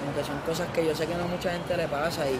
[0.00, 2.38] Como que son cosas que yo sé que no a mucha gente le pasa y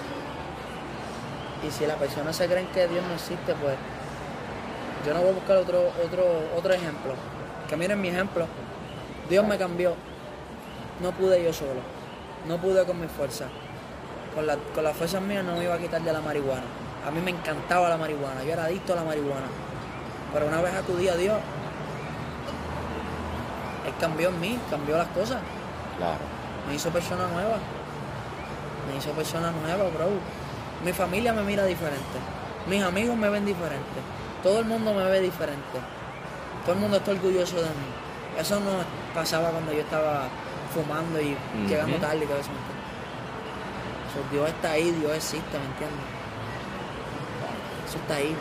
[1.67, 3.77] y si la persona se cree que Dios no existe, pues
[5.07, 6.25] yo no voy a buscar otro, otro,
[6.57, 7.15] otro ejemplo.
[7.69, 8.47] Que miren mi ejemplo.
[9.29, 9.95] Dios me cambió.
[11.01, 11.81] No pude yo solo.
[12.47, 13.47] No pude con mi fuerza.
[14.35, 16.65] Con, la, con las fuerzas mías no me iba a quitar de la marihuana.
[17.07, 18.43] A mí me encantaba la marihuana.
[18.45, 19.47] Yo era adicto a la marihuana.
[20.33, 21.37] Pero una vez acudí a Dios,
[23.87, 25.39] Él cambió en mí, cambió las cosas.
[25.99, 26.21] Claro.
[26.67, 27.57] Me hizo persona nueva.
[28.89, 30.09] Me hizo persona nueva, bro.
[30.85, 32.19] Mi familia me mira diferente.
[32.67, 34.01] Mis amigos me ven diferente.
[34.43, 35.79] Todo el mundo me ve diferente.
[36.65, 38.12] Todo el mundo está orgulloso de mí.
[38.39, 38.71] Eso no
[39.15, 40.29] pasaba cuando yo estaba
[40.75, 41.37] fumando y
[41.69, 42.51] llegando tarde y todo eso.
[44.31, 45.99] Dios está ahí, Dios existe, ¿me entiendes?
[47.89, 48.35] Eso está ahí.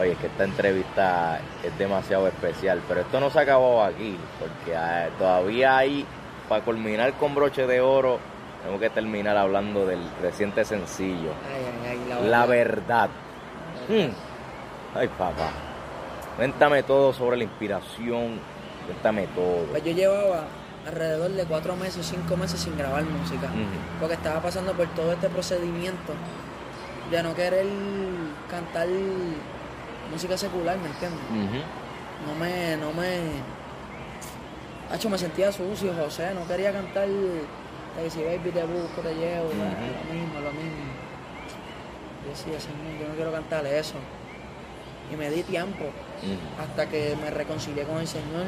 [0.00, 4.76] Oye, es que esta entrevista es demasiado especial, pero esto no se acabó aquí, porque
[4.76, 6.04] ah, todavía hay,
[6.48, 8.18] para culminar con broche de oro,
[8.64, 11.30] tengo que terminar hablando del reciente sencillo.
[12.24, 13.08] la, verdad.
[13.88, 14.10] Hmm.
[14.98, 15.50] Ay, papá.
[16.36, 18.38] Cuéntame todo sobre la inspiración.
[18.86, 19.66] Cuéntame todo.
[19.70, 20.44] Pues yo llevaba
[20.86, 23.48] alrededor de cuatro meses, cinco meses sin grabar música.
[24.00, 26.12] Porque estaba pasando por todo este procedimiento
[27.10, 27.66] de no querer
[28.50, 28.88] cantar
[30.10, 31.20] música secular, ¿me entiendes?
[32.26, 33.56] No me, no me.
[34.90, 37.08] Hacho, me sentía sucio, José, no quería cantar
[38.10, 40.84] si baby te busco, te llevo, lo mismo, lo mismo.
[42.22, 43.94] Yo decía, Señor, yo no quiero cantarle eso.
[45.12, 45.84] Y me di tiempo
[46.60, 48.46] hasta que me reconcilié con el Señor.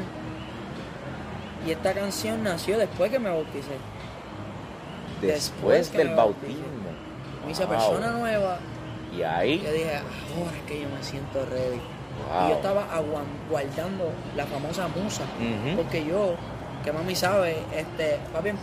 [1.65, 3.77] Y esta canción nació después que me bauticé.
[5.21, 6.63] Después, del bautismo.
[7.45, 8.59] Me hice persona nueva.
[9.15, 9.61] Y ahí.
[9.63, 11.81] Yo dije, ahora es que yo me siento ready.
[12.45, 12.85] Y yo estaba
[13.49, 15.23] guardando la famosa musa.
[15.75, 16.35] Porque yo
[16.83, 18.57] que mami sabe, este, papi, em,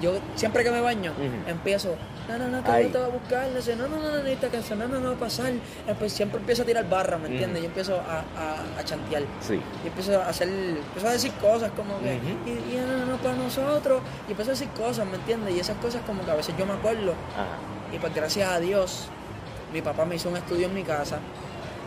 [0.00, 1.12] yo siempre que me baño,
[1.46, 1.96] empiezo,
[2.28, 4.88] no, no, no, que te voy a buscar, no, no, no, no, necesita canción, no,
[4.88, 5.52] no, no, va a pasar.
[5.98, 7.62] Pues, siempre empiezo a tirar barra, ¿me entiendes?
[7.62, 9.22] Yo empiezo a, a, a, chantear.
[9.40, 9.60] Sí.
[9.84, 13.34] Y empiezo a hacer, empiezo a decir cosas como que, y, no, no, no, para
[13.34, 14.02] nosotros.
[14.26, 15.54] Y empiezo a decir cosas, ¿me entiendes?
[15.54, 17.14] Y esas cosas como que a veces yo me acuerdo.
[17.92, 19.08] Y pues gracias a Dios,
[19.72, 21.18] mi papá me hizo un estudio en mi casa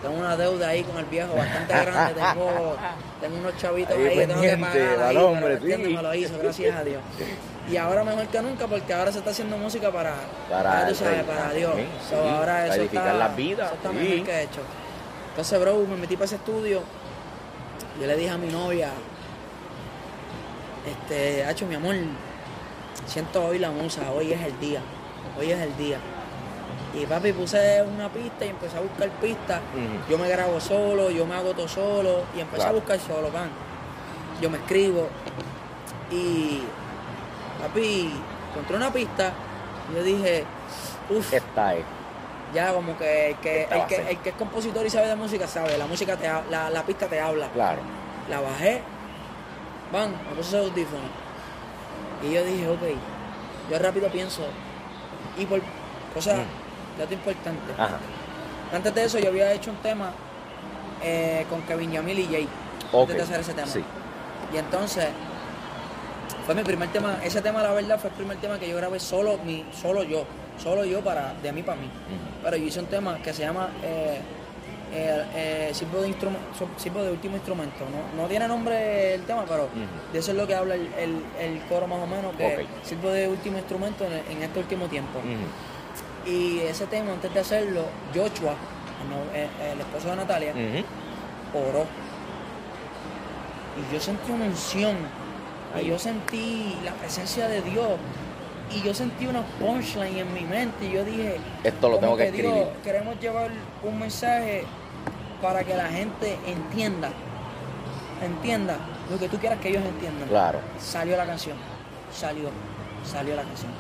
[0.01, 2.21] tengo una deuda ahí con el viejo bastante grande.
[2.33, 2.77] Tengo,
[3.19, 5.03] tengo unos chavitos ahí, que tengo que pagar.
[5.03, 5.93] Ahí, hombre, sí.
[5.93, 7.01] Me lo hizo, gracias a Dios.
[7.72, 10.15] Y ahora mejor que nunca porque ahora se está haciendo música para,
[10.49, 11.74] para, tú sabes, para Dios.
[12.13, 13.67] ahora eso está, las vidas.
[13.67, 14.61] Eso está mejor que hecho.
[15.30, 16.82] Entonces, bro, me metí para ese estudio.
[17.99, 18.89] Yo le dije a mi novia,
[20.88, 21.95] este, hecho mi amor,
[23.05, 24.82] siento hoy la musa, hoy es el día,
[25.38, 25.97] hoy es el día.
[26.93, 29.61] Y papi, puse una pista y empecé a buscar pistas.
[30.09, 33.49] Yo me grabo solo, yo me hago todo solo y empecé a buscar solo, pan.
[34.41, 35.07] Yo me escribo
[36.11, 36.63] y
[37.62, 38.12] papi,
[38.51, 39.34] encontré una pista
[39.91, 40.45] y yo dije,
[41.10, 41.34] uff.
[41.34, 41.86] Esta es.
[42.53, 43.68] Ya como que, el que,
[44.10, 47.07] el que es compositor y sabe de música sabe, la música te la, la pista
[47.07, 47.47] te habla.
[47.49, 47.82] Claro.
[48.28, 48.82] La bajé,
[49.91, 51.03] van, me puse ese audífono.
[52.24, 52.82] Y yo dije, ok,
[53.70, 54.41] yo rápido pienso,
[55.38, 55.62] y por
[56.14, 56.39] cosas
[56.97, 57.74] dato importante.
[58.74, 60.12] Antes de eso yo había hecho un tema
[61.01, 62.49] eh, con Kevin Yamil y Jay.
[62.93, 63.68] Antes de hacer ese tema.
[64.53, 65.07] Y entonces
[66.45, 67.19] fue mi primer tema.
[67.23, 70.25] Ese tema, la verdad, fue el primer tema que yo grabé solo, mi, solo yo.
[70.61, 71.89] Solo yo para, de mí para mí.
[72.43, 74.19] Pero yo hice un tema que se llama eh,
[74.91, 77.86] eh, de, de último instrumento.
[78.17, 79.69] No, tiene nombre el tema, pero
[80.11, 83.57] de eso es lo que habla el, coro más o menos, que sirvo de último
[83.57, 85.19] instrumento en, este último tiempo.
[86.25, 88.55] Y ese tema, antes de hacerlo, Joshua,
[89.34, 90.53] el, esposo de Natalia,
[91.53, 91.86] oró.
[93.77, 94.97] Y yo sentí una unción.
[95.82, 97.97] Y yo sentí la presencia de Dios.
[98.72, 100.86] Y yo sentí una punchline en mi mente.
[100.86, 102.67] Y yo dije, esto lo tengo que, escribir.
[102.84, 103.49] Queremos llevar
[103.84, 104.63] un mensaje
[105.41, 107.09] para que la gente entienda.
[108.24, 108.78] Entienda
[109.09, 110.28] lo que tú quieras que ellos entiendan.
[110.28, 110.59] Claro.
[110.80, 111.57] Salió la canción.
[112.11, 112.49] Salió.
[113.05, 113.72] Salió la canción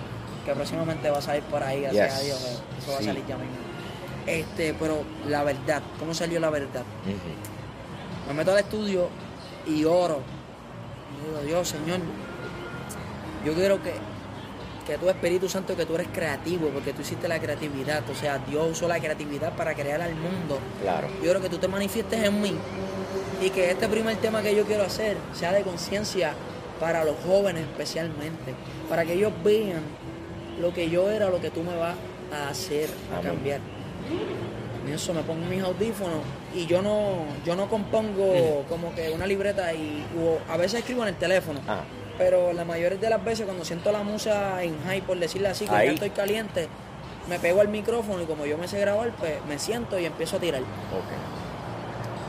[0.45, 3.37] que próximamente va a salir por ahí, gracias a Dios, eso va a salir ya
[3.37, 3.55] mismo.
[4.25, 6.83] Este, pero la verdad, ¿cómo salió la verdad?
[8.27, 9.09] Me meto al estudio
[9.65, 10.21] y oro.
[11.15, 11.99] Y digo, Dios, Señor,
[13.45, 13.93] yo quiero que,
[14.85, 18.03] que tu Espíritu Santo, que tú eres creativo, porque tú hiciste la creatividad.
[18.09, 20.59] O sea, Dios usó la creatividad para crear al mundo.
[20.81, 21.07] Claro.
[21.07, 22.55] Yo quiero que tú te manifiestes en mí
[23.41, 26.33] y que este primer tema que yo quiero hacer sea de conciencia
[26.79, 28.53] para los jóvenes especialmente,
[28.89, 29.81] para que ellos vean
[30.59, 31.95] lo que yo era, lo que tú me vas
[32.33, 33.59] a hacer, a cambiar.
[34.89, 36.21] En eso me pongo mis audífonos
[36.51, 40.03] y yo no, yo no compongo como que una libreta y
[40.49, 41.59] a veces escribo en el teléfono.
[41.67, 41.81] Ah.
[42.17, 45.65] Pero la mayoría de las veces cuando siento la musa en high, por decirle así,
[45.65, 46.67] que ya estoy caliente,
[47.29, 50.37] me pego al micrófono y como yo me sé grabar, pues me siento y empiezo
[50.37, 50.63] a tirar.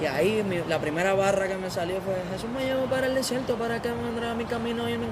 [0.03, 3.57] Y ahí la primera barra que me salió fue, Jesús me llevó para el desierto
[3.57, 5.07] para que encontrara mi camino y me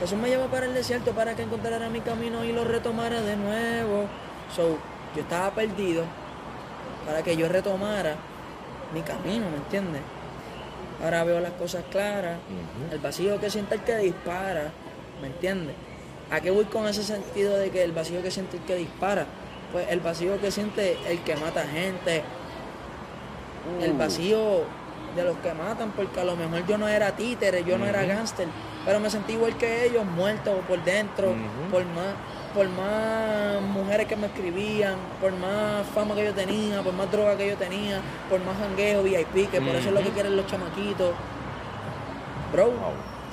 [0.00, 3.36] Jesús me llevó para el desierto para que encontrara mi camino y lo retomara de
[3.36, 4.06] nuevo.
[4.54, 4.78] So,
[5.14, 6.04] yo estaba perdido
[7.08, 8.16] para que yo retomara
[8.92, 10.02] mi camino, ¿me entiendes?
[11.02, 12.38] Ahora veo las cosas claras,
[12.92, 14.70] el vacío que siente el que dispara,
[15.22, 15.74] ¿me entiendes?
[16.30, 19.24] ¿A qué voy con ese sentido de que el vacío que siente el que dispara?
[19.72, 22.22] Pues el vacío que siente el que mata gente,
[23.80, 23.96] el uh.
[23.96, 24.64] vacío
[25.16, 28.04] de los que matan, porque a lo mejor yo no era títere, yo no era
[28.04, 28.48] gángster,
[28.84, 31.34] pero me sentí igual que ellos, muertos por dentro,
[31.70, 32.14] por más
[32.54, 37.36] por más mujeres que me escribían, por más fama que yo tenía, por más droga
[37.36, 40.46] que yo tenía, por más jangueo, VIP, que por eso es lo que quieren los
[40.46, 41.14] chamaquitos.
[42.52, 42.72] Bro,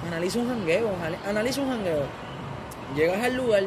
[0.05, 0.89] analiza un jangueo,
[1.27, 2.03] analiza un jangueo.
[2.95, 3.63] Llegas al lugar,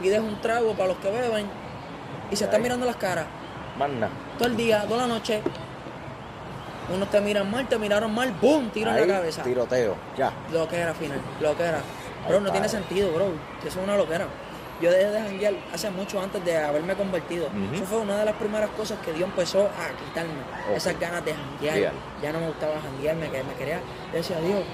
[0.00, 1.46] pides un trago para los que beben
[2.30, 3.26] y se están mirando las caras.
[3.78, 4.08] Manda.
[4.38, 5.42] Todo el día, toda la noche,
[6.94, 8.70] Unos te miran mal, te miraron mal, ¡boom!
[8.70, 9.42] Tiro en la cabeza.
[9.42, 10.32] Tiroteo, ya.
[10.52, 11.80] Lo que era final, lo que era.
[12.28, 13.26] Bro, no tiene sentido, bro.
[13.60, 14.26] Eso es una loquera.
[14.80, 17.48] Yo dejé de janguear hace mucho antes de haberme convertido.
[17.74, 20.34] Eso fue una de las primeras cosas que Dios empezó a quitarme.
[20.74, 21.92] Esas ganas de janguear.
[22.22, 23.80] Ya no me gustaba janguear, me, me quería.
[24.12, 24.64] Yo decía, Dios,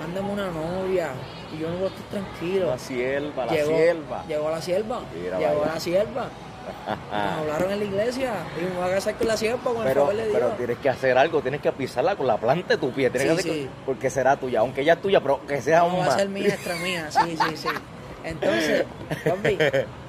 [0.00, 1.10] mándame una novia.
[1.54, 2.66] Y yo no voy a estar tranquilo.
[2.66, 4.24] La sierva, la sierva.
[4.26, 5.00] Llegó la sierva.
[5.12, 6.28] llegó la sierva.
[6.86, 9.88] Nos hablaron en la iglesia y me voy a casar con la sierva con pero,
[9.88, 10.38] el favor de Dios.
[10.40, 13.10] Pero tienes que hacer algo, tienes que pisarla con la planta de tu pie.
[13.10, 16.18] Tienes que porque será tuya, aunque ella es tuya, pero que sea no, va a
[16.18, 17.68] ser mía, extra mía, sí, sí, sí.
[18.24, 18.84] Entonces,
[19.24, 19.58] papi,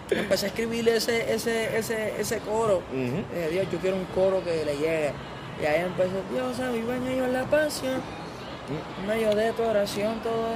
[0.09, 2.81] empecé a escribir ese, ese, ese, ese coro.
[2.93, 5.13] Eh, Dios, yo quiero un coro que le llegue.
[5.61, 8.01] Y ahí empezó, Dios, viva en ellos la pasión.
[8.99, 10.47] En medio de tu oración, todo,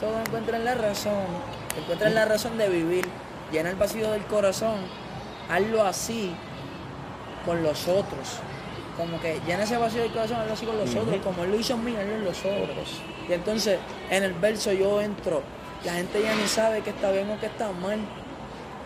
[0.00, 1.24] todo encuentra la razón.
[1.76, 3.06] Encuentra la razón de vivir.
[3.52, 4.76] Llena el vacío del corazón.
[5.50, 6.34] Hazlo así
[7.46, 8.40] con los otros.
[8.96, 11.16] Como que llena ese vacío del corazón, hazlo así con los otros.
[11.22, 13.00] Como él lo hizo en mí, hazlo en los otros.
[13.28, 13.78] Y entonces,
[14.10, 15.42] en el verso yo entro
[15.84, 17.98] la gente ya ni sabe que está bien o que está mal.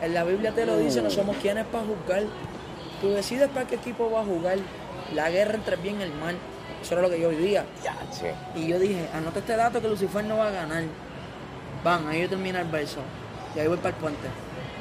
[0.01, 2.25] En la Biblia te lo dice, no somos quienes para juzgar.
[3.01, 4.59] Tú decides para qué equipo va a jugar.
[5.15, 6.37] La guerra entre bien y el mal.
[6.83, 7.65] Eso era lo que yo vivía.
[8.57, 10.85] Y yo dije, anota este dato que Lucifer no va a ganar.
[11.85, 13.01] Van, ahí yo termino el verso.
[13.55, 14.29] Y ahí voy para el puente.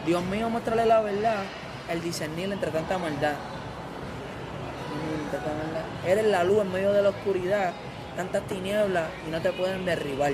[0.05, 1.43] Dios mío, muéstrale la verdad,
[1.89, 3.35] el discernir entre tanta maldad.
[6.05, 7.71] Eres la luz en medio de la oscuridad,
[8.15, 10.33] tantas tinieblas y no te pueden derribar.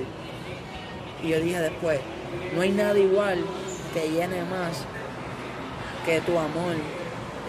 [1.23, 1.99] Y yo dije después,
[2.55, 3.43] no hay nada igual
[3.93, 4.83] que llene más
[6.05, 6.75] que tu amor.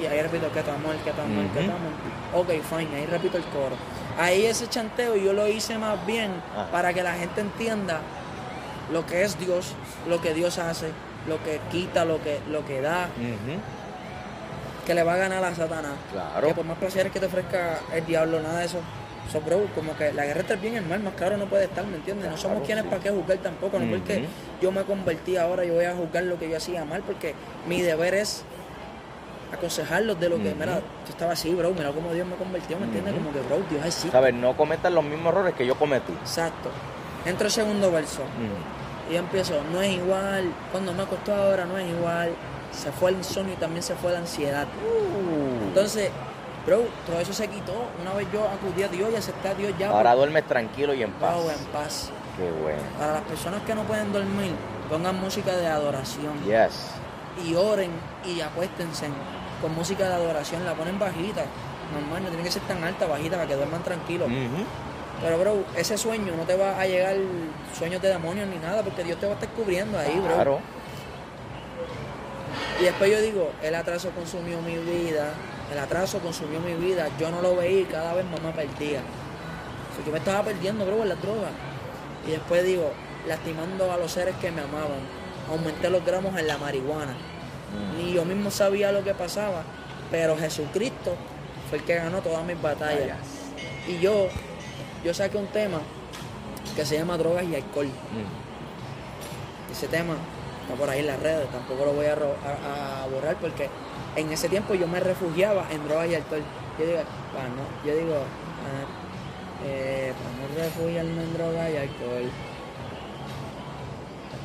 [0.00, 1.92] Y ahí repito, que tu amor, que tu amor, que tu amor.
[2.34, 3.76] Ok, fine, ahí repito el coro.
[4.18, 6.66] Ahí ese chanteo yo lo hice más bien ah.
[6.72, 8.00] para que la gente entienda
[8.92, 9.74] lo que es Dios,
[10.08, 10.90] lo que Dios hace,
[11.28, 13.08] lo que quita, lo que, lo que da.
[14.86, 15.92] Que le va a ganar a Satanás.
[16.10, 16.48] Claro.
[16.48, 18.80] Que por más placeres que te ofrezca el diablo, nada de eso
[19.30, 21.86] So, bro, como que la guerra está bien el mal, más claro no puede estar,
[21.86, 22.30] ¿me entiendes?
[22.30, 24.24] no somos quienes para qué juzgar tampoco, no porque
[24.62, 27.34] yo me convertí ahora, yo voy a juzgar lo que yo hacía mal, porque
[27.66, 28.44] mi deber es
[29.52, 32.86] aconsejarlos de lo que, mira, yo estaba así, bro, mira cómo Dios me convirtió, ¿me
[32.86, 33.14] entiendes?
[33.14, 34.10] Como que, bro, Dios es así.
[34.10, 36.12] Sabes, no cometas los mismos errores que yo cometí.
[36.12, 36.70] Exacto.
[37.26, 38.22] Entro el segundo verso
[39.10, 42.30] y empiezo, no es igual, cuando me acostó ahora no es igual,
[42.72, 44.66] se fue el insomnio y también se fue la ansiedad.
[44.66, 45.68] Uh.
[45.68, 46.10] Entonces,
[46.68, 47.72] Bro, todo eso se quitó.
[48.02, 49.88] Una vez yo acudí a Dios y acepté a Dios ya.
[49.88, 51.34] Ahora duermes tranquilo y en paz.
[51.34, 52.10] Bro, en paz.
[52.36, 52.82] Qué bueno.
[52.98, 54.52] Para las personas que no pueden dormir,
[54.90, 56.34] pongan música de adoración.
[56.44, 56.90] Yes.
[57.42, 57.90] Y oren
[58.22, 59.06] y acuéstense
[59.62, 60.62] con música de adoración.
[60.66, 61.44] La ponen bajita.
[61.94, 64.28] Normal, no tiene que ser tan alta, bajita, para que duerman tranquilos.
[65.22, 67.16] Pero, bro, ese sueño no te va a llegar
[67.78, 70.34] sueños de demonios ni nada, porque Dios te va a estar cubriendo ahí, bro.
[70.34, 70.60] Claro.
[72.78, 75.32] Y después yo digo, el atraso consumió mi vida,
[75.70, 79.00] el atraso consumió mi vida, yo no lo veía y cada vez más me perdía.
[79.00, 81.50] O yo me estaba perdiendo, bro, en las drogas.
[82.26, 82.92] Y después digo,
[83.26, 85.00] lastimando a los seres que me amaban,
[85.50, 87.12] aumenté los gramos en la marihuana.
[87.12, 87.98] Mm.
[87.98, 89.62] Ni yo mismo sabía lo que pasaba,
[90.10, 91.14] pero Jesucristo
[91.68, 93.18] fue el que ganó todas mis batallas.
[93.86, 94.28] Y yo,
[95.04, 95.80] yo saqué un tema
[96.74, 97.86] que se llama drogas y alcohol.
[97.86, 99.72] Mm.
[99.72, 100.14] Ese tema
[100.62, 102.14] está por ahí en las redes, tampoco lo voy a
[103.10, 103.68] borrar porque
[104.18, 106.42] en ese tiempo yo me refugiaba en drogas y alcohol.
[106.78, 106.98] Yo digo,
[107.32, 108.16] para no, yo digo,
[109.64, 112.30] eh, para no refugiarme en drogas y alcohol.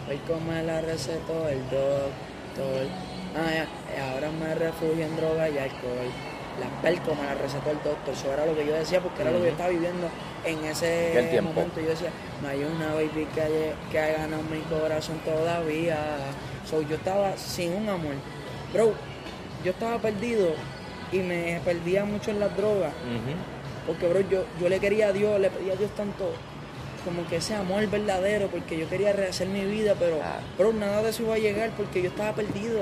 [0.10, 2.88] Hoy como la recetó el doctor.
[3.36, 6.10] Ah, ya, ahora me refugio en drogas y alcohol.
[6.60, 8.14] La pelco me la recetó el doctor.
[8.14, 10.08] Eso era lo que yo decía porque era lo que yo estaba viviendo
[10.46, 11.82] en ese momento.
[11.82, 12.12] Yo decía,
[12.44, 15.98] no hay una baby que, que ha ganado mi corazón todavía.
[16.70, 18.14] So, yo estaba sin un amor.
[18.72, 18.94] Bro,
[19.64, 20.54] yo estaba perdido
[21.12, 22.94] y me perdía mucho en las drogas.
[23.88, 26.32] Porque, bro, yo, yo le quería a Dios, le pedía a Dios tanto
[27.04, 30.20] como que ese amor verdadero, porque yo quería rehacer mi vida, pero,
[30.58, 32.80] bro, nada de eso iba a llegar porque yo estaba perdido,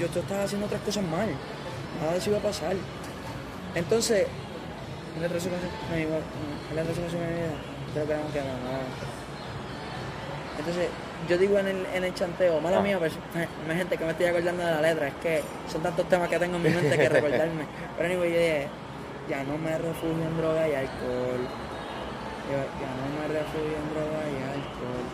[0.00, 1.28] yo estaba haciendo otras cosas mal,
[2.00, 2.74] nada de eso iba a pasar.
[3.74, 4.26] Entonces,
[5.16, 7.50] en la resurrección, no, en la resurrección de mi vida,
[7.92, 8.80] creo que no queda nada.
[10.58, 10.88] Entonces,
[11.26, 12.82] yo digo en el, en el chanteo, mala ah.
[12.82, 13.12] mía, pero
[13.68, 16.38] hay gente que me estoy acordando de la letra, es que son tantos temas que
[16.38, 17.64] tengo en mi mente que recordarme.
[17.96, 18.68] Pero anyway, yo dije,
[19.28, 21.42] ya no me refugio en droga y alcohol.
[22.48, 25.04] ya no me refugio en droga y alcohol.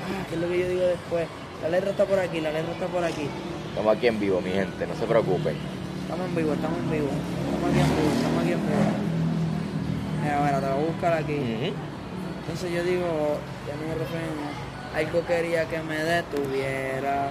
[0.00, 1.26] Ah, ¿qué es lo que yo digo después?
[1.62, 3.28] La letra está por aquí, la letra está por aquí.
[3.68, 5.56] Estamos aquí en vivo, mi gente, no se preocupen.
[6.02, 7.08] Estamos en vivo, estamos en vivo.
[7.08, 9.10] Estamos aquí en vivo, estamos aquí en vivo.
[10.22, 11.74] Mira, mira, te voy a buscar aquí.
[12.40, 13.38] Entonces yo digo,
[13.68, 14.59] ya no me refugio
[14.94, 17.30] algo quería que me detuviera.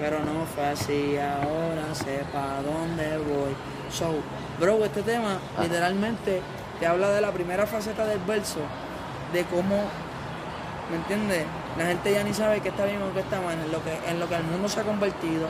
[0.00, 3.54] pero no fue así, ahora sé para dónde voy.
[3.90, 4.14] So,
[4.60, 6.42] bro, este tema literalmente
[6.78, 8.60] te habla de la primera faceta del verso,
[9.32, 9.84] de cómo,
[10.90, 11.44] ¿me entiendes?
[11.78, 14.10] La gente ya ni sabe qué está bien o qué está mal, en lo que,
[14.10, 15.48] en lo que el mundo se ha convertido,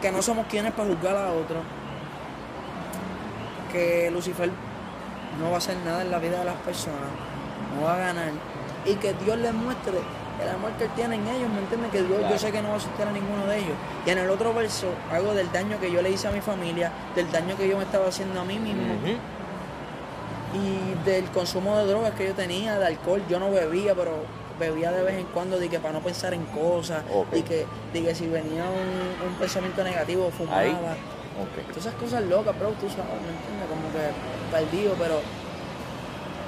[0.00, 1.56] que no somos quienes para juzgar a otro,
[3.72, 4.50] que Lucifer
[5.40, 7.10] no va a hacer nada en la vida de las personas,
[7.74, 8.30] no va a ganar,
[8.84, 9.98] y que Dios les muestre
[10.42, 11.90] el amor que tiene en ellos, ¿me entiendes?
[11.92, 13.76] Que Dios, yo sé que no va a asustar a ninguno de ellos.
[14.06, 16.90] Y en el otro verso hago del daño que yo le hice a mi familia,
[17.14, 18.94] del daño que yo me estaba haciendo a mí mismo.
[20.54, 24.12] Y del consumo de drogas que yo tenía, de alcohol, yo no bebía, pero
[24.58, 27.02] bebía de vez en cuando, de que para no pensar en cosas,
[27.32, 30.96] y que, que si venía un, pensamiento negativo, fumaba.
[31.68, 33.68] Todas esas cosas locas, pero tú sabes, ¿me entiendes?
[33.68, 35.20] Como que perdido, pero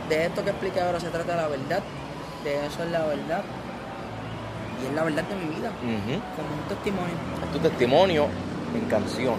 [0.09, 1.83] de esto que expliqué ahora se trata de la verdad,
[2.45, 3.43] de eso es la verdad
[4.83, 7.15] y es la verdad de mi vida, como un testimonio.
[7.45, 8.27] Es tu testimonio
[8.75, 9.35] en canción.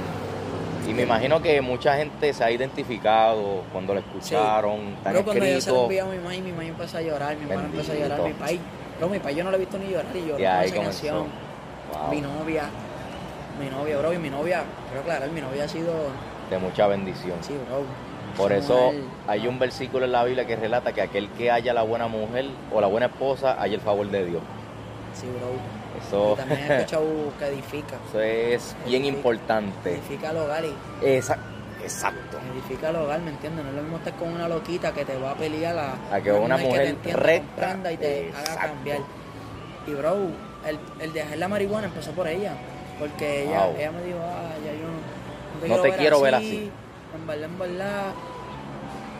[0.87, 4.95] Y me imagino que mucha gente se ha identificado cuando lo escucharon, sí.
[5.03, 7.35] Pero cuando yo se lo envié a mi mamá y mi mamá empezó a llorar,
[7.35, 8.61] mi mamá empezó a llorar, mi país,
[8.97, 11.25] pero mi país yo no lo he visto ni llorar y lloró con esa canción.
[12.09, 12.69] Mi novia,
[13.59, 15.93] mi novia, bro, y mi novia, creo claro, mi novia ha sido...
[16.49, 17.37] De mucha bendición.
[17.41, 17.83] Sí, bro.
[18.37, 18.93] Por eso
[19.27, 22.45] hay un versículo en la Biblia que relata que aquel que haya la buena mujer
[22.71, 24.41] o la buena esposa, haya el favor de Dios.
[25.13, 25.51] Sí, bro.
[26.05, 26.33] Eso...
[26.33, 27.95] Y también he escuchado que edifica.
[28.09, 29.93] Eso es bien importante.
[29.93, 30.73] Edifica el hogar y...
[31.03, 32.37] exacto.
[32.53, 33.63] Edifica el hogar, ¿me entiendes?
[33.63, 36.15] No es lo mismo estar con una loquita que te va a pelear a...
[36.15, 37.91] A que una mujer que recta.
[37.91, 38.99] y te haga cambiar.
[39.87, 40.15] Y bro,
[40.65, 42.53] el, el dejar la marihuana empezó por ella.
[42.99, 46.71] Porque ella, ella me dijo, ah, ya yo no, no te quiero ver así.
[47.15, 48.13] En verdad, en verdad,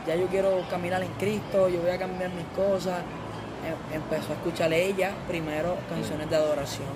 [0.07, 2.95] ya yo quiero caminar en Cristo, yo voy a cambiar mis cosas
[3.93, 6.87] empezó a escuchar ella primero canciones de adoración.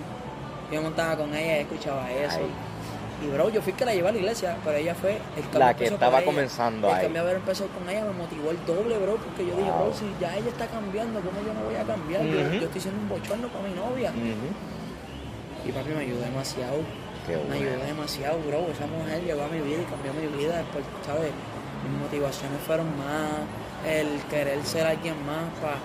[0.72, 2.40] Yo montaba con ella y escuchaba eso.
[3.22, 5.76] Y bro, yo fui que la llevé a la iglesia, pero ella fue el La
[5.76, 6.96] que estaba comenzando ahí.
[6.96, 9.70] El cambio de haber empezado con ella me motivó el doble, bro, porque yo dije,
[9.70, 12.24] bro, si ya ella está cambiando, ¿cómo yo no voy a cambiar?
[12.24, 14.12] yo, estoy siendo un bochorno para mi novia.
[15.64, 16.82] Y papi me ayudó demasiado.
[17.48, 18.72] me ayudó demasiado, bro.
[18.72, 20.58] Esa mujer llegó a mi vida y cambió mi vida.
[20.58, 21.30] Después, ¿sabes?
[21.86, 23.46] Mis motivaciones fueron más
[23.86, 25.78] el querer ser alguien más para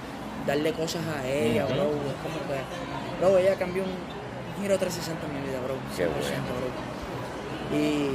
[0.47, 1.75] darle cosas a ella, bro.
[1.75, 5.75] Es como que, bro, ella cambió un giro 360 en mi vida, bro.
[5.97, 6.09] 100%,
[6.57, 7.77] bro.
[7.77, 8.11] Y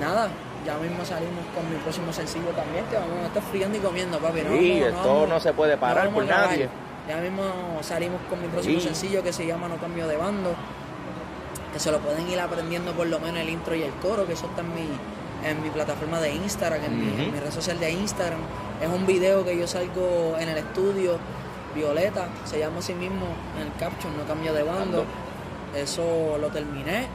[0.00, 0.30] nada,
[0.64, 4.18] ya mismo salimos con mi próximo sencillo también, que vamos a estar friando y comiendo,
[4.18, 4.42] papi.
[4.42, 6.68] No, sí, esto no, se puede parar por nadie.
[7.08, 7.42] Ya mismo
[7.82, 10.54] salimos con mi próximo sencillo que se llama No Cambio de Bando,
[11.72, 14.34] que se lo pueden ir aprendiendo por lo menos el intro y el coro, que
[14.34, 14.88] eso está en mi,
[15.44, 18.40] en mi plataforma de Instagram, en, mi, en mi red social de Instagram.
[18.80, 21.18] Es un video que yo salgo en el estudio
[21.74, 23.26] Violeta, se llama así mismo
[23.56, 25.04] en el caption, no cambio de bando.
[25.74, 27.06] Eso lo terminé,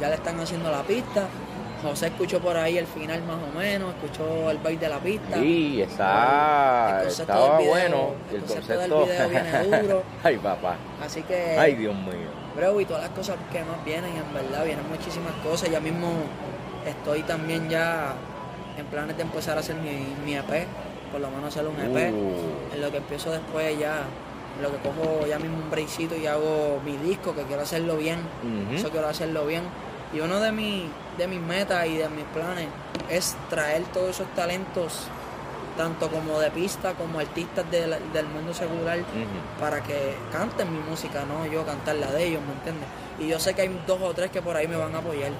[0.00, 1.26] ya le están haciendo la pista.
[1.82, 5.36] José escuchó por ahí el final más o menos, escuchó el baile de la pista.
[5.38, 8.14] Sí, está, estaba bueno.
[8.32, 10.02] El, concepto, del video viene duro.
[10.24, 10.76] Ay, papá.
[11.04, 11.56] Así que...
[11.56, 12.28] Ay, Dios mío.
[12.56, 15.70] Bro, y todas las cosas que más vienen, en verdad, vienen muchísimas cosas.
[15.70, 16.10] Ya mismo
[16.84, 18.12] estoy también ya
[18.76, 20.66] en planes de empezar a hacer mi, mi EP
[21.10, 22.12] por lo menos hacer un EP.
[22.12, 22.74] Uh.
[22.74, 24.02] En lo que empiezo después ya,
[24.56, 27.96] en lo que cojo ya mismo un breakcito y hago mi disco, que quiero hacerlo
[27.96, 28.18] bien.
[28.72, 29.62] Eso quiero hacerlo bien.
[30.12, 32.68] Y uno de, mi, de mis metas y de mis planes
[33.10, 35.06] es traer todos esos talentos,
[35.76, 38.98] tanto como de pista como artistas del mundo secular,
[39.60, 42.88] para que canten mi música, no yo cantar la de ellos, ¿me entiendes?
[43.20, 45.32] Y yo sé que hay dos o tres que por ahí me van a apoyar.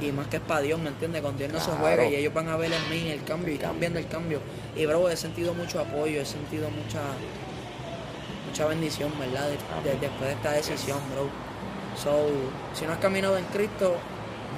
[0.00, 1.22] Y más que es para Dios, ¿me entiendes?
[1.22, 3.56] Con Dios no se juega y ellos van a ver en mí el cambio y
[3.56, 4.40] están viendo el cambio.
[4.76, 7.00] Y bro, he sentido mucho apoyo, he sentido mucha
[8.46, 9.48] mucha bendición, ¿verdad?
[10.00, 11.28] después de esta decisión, bro.
[11.96, 12.28] So,
[12.74, 13.96] si no has caminado en Cristo,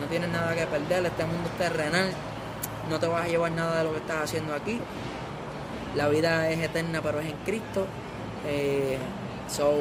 [0.00, 2.10] no tienes nada que perder, este mundo es terrenal,
[2.90, 4.80] no te vas a llevar nada de lo que estás haciendo aquí.
[5.94, 7.86] La vida es eterna, pero es en Cristo.
[8.46, 8.98] Eh,
[9.48, 9.74] so,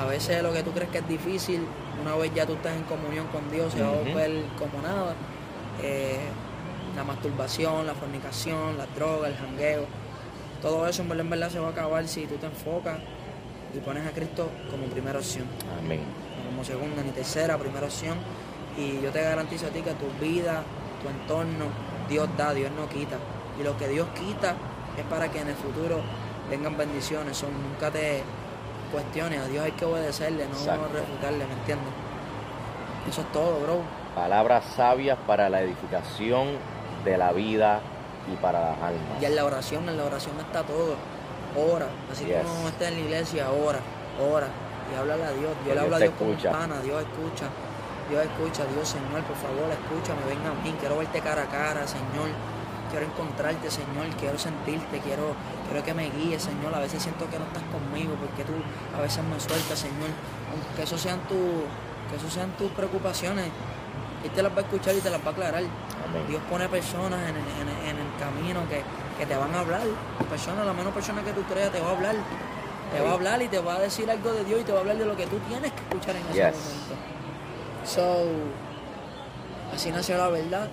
[0.00, 1.66] a veces lo que tú crees que es difícil,
[2.00, 5.14] una vez ya tú estás en comunión con Dios, se va a volver como nada.
[5.82, 6.18] Eh,
[6.94, 9.84] la masturbación, la fornicación, la droga, el jangueo,
[10.62, 12.98] todo eso en verdad, en verdad se va a acabar si tú te enfocas
[13.74, 15.44] y pones a Cristo como primera opción.
[15.78, 16.00] Amén.
[16.48, 18.16] como segunda ni tercera, primera opción.
[18.76, 20.62] Y yo te garantizo a ti que tu vida,
[21.02, 21.66] tu entorno,
[22.08, 23.16] Dios da, Dios no quita.
[23.60, 24.54] Y lo que Dios quita
[24.96, 26.00] es para que en el futuro
[26.48, 27.36] vengan bendiciones.
[27.36, 28.22] Son, nunca te
[28.86, 31.92] cuestiones, a Dios hay que obedecerle, no refutarle, ¿me entiendes?
[33.08, 33.80] Eso es todo, bro.
[34.14, 36.48] Palabras sabias para la edificación
[37.04, 37.80] de la vida
[38.32, 39.22] y para las almas.
[39.22, 40.96] Y en la oración, en la oración está todo.
[41.56, 41.86] Ora.
[42.10, 43.78] Así como esté en la iglesia, ora,
[44.20, 44.48] ora.
[44.92, 45.52] y háblale a Dios.
[45.64, 47.46] Dios le habla a Dios como pana, Dios escucha.
[48.08, 51.86] Dios escucha, Dios Señor, por favor, escúchame, venga a mí, quiero verte cara a cara,
[51.86, 52.30] Señor.
[52.90, 55.34] Quiero encontrarte, Señor, quiero sentirte, quiero,
[55.68, 56.74] quiero que me guíes, Señor.
[56.74, 58.52] A veces siento que no estás conmigo, porque tú
[58.96, 60.10] a veces me sueltas, Señor.
[60.76, 61.36] Que eso sean tu,
[62.10, 63.46] que eso sean tus preocupaciones.
[64.24, 65.62] Él te las va a escuchar y te las va a aclarar.
[66.28, 69.82] Dios pone personas en, el camino que, te van a hablar.
[70.30, 72.14] Personas, la menos persona que tú creas te va a hablar.
[72.92, 74.78] Te va a hablar y te va a decir algo de Dios y te va
[74.78, 76.94] a hablar de lo que tú tienes que escuchar en ese momento.
[77.84, 78.26] So,
[79.74, 80.68] así nació la verdad.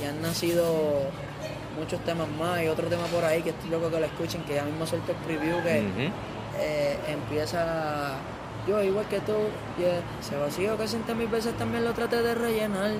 [0.00, 1.02] Y han nacido
[1.78, 4.54] muchos temas más y otro tema por ahí que estoy loco que lo escuchen, que
[4.54, 6.10] ya mismo suelto el preview que
[6.58, 8.16] eh, empieza
[8.66, 9.34] yo igual que tú,
[9.78, 10.00] yeah.
[10.20, 12.92] ese vacío que siente mil veces también lo traté de rellenar,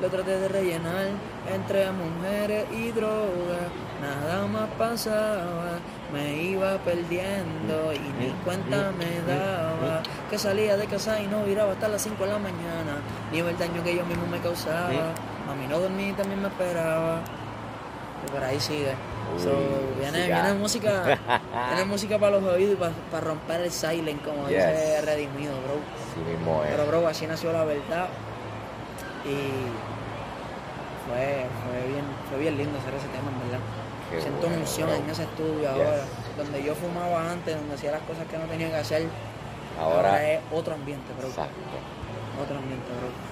[0.00, 1.08] lo traté de rellenar
[1.52, 3.68] entre mujeres y drogas,
[4.00, 5.78] nada más pasaba,
[6.10, 11.72] me iba perdiendo y ni cuenta me daba, que salía de casa y no viraba
[11.72, 15.54] hasta las 5 de la mañana, ni el daño que yo mismo me causaba, a
[15.54, 17.20] mí no dormí también me esperaba,
[18.26, 18.94] y por ahí sigue
[20.00, 21.02] viene, viene, música,
[21.68, 22.76] viene música para los oídos y
[23.10, 26.64] para, romper el silent, como dice Redimido, bro.
[26.64, 28.08] Pero, bro, así nació la verdad.
[29.24, 29.68] Y
[31.06, 33.64] fue, fue, bien, fue bien lindo hacer ese tema, en verdad.
[34.20, 36.04] Siento una unción en ese estudio ahora.
[36.36, 39.02] Donde yo fumaba antes, donde hacía las cosas que no tenía que hacer.
[39.78, 41.28] Ahora, es otro ambiente, bro.
[41.28, 41.54] Exacto.
[42.42, 43.28] Otro ambiente, bro.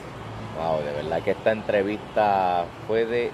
[0.63, 3.31] Wow, de verdad que esta entrevista fue de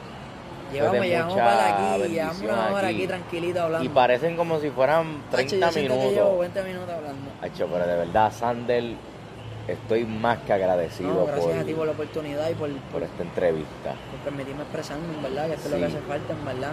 [0.72, 3.06] Llevamos, llevamos para aquí, llevamos una hora aquí.
[3.06, 3.84] tranquilito hablando.
[3.84, 6.04] Y parecen como si fueran 30 Hacho, minutos.
[6.04, 7.30] Que llevo 20 minutos hablando.
[7.42, 8.84] Hacho, pero de verdad, Sander,
[9.68, 13.22] estoy más que agradecido no, gracias a ti por la oportunidad y por, por, esta
[13.22, 13.94] entrevista.
[14.10, 16.72] Por permitirme expresarme, en verdad, que esto es lo que hace falta, en verdad.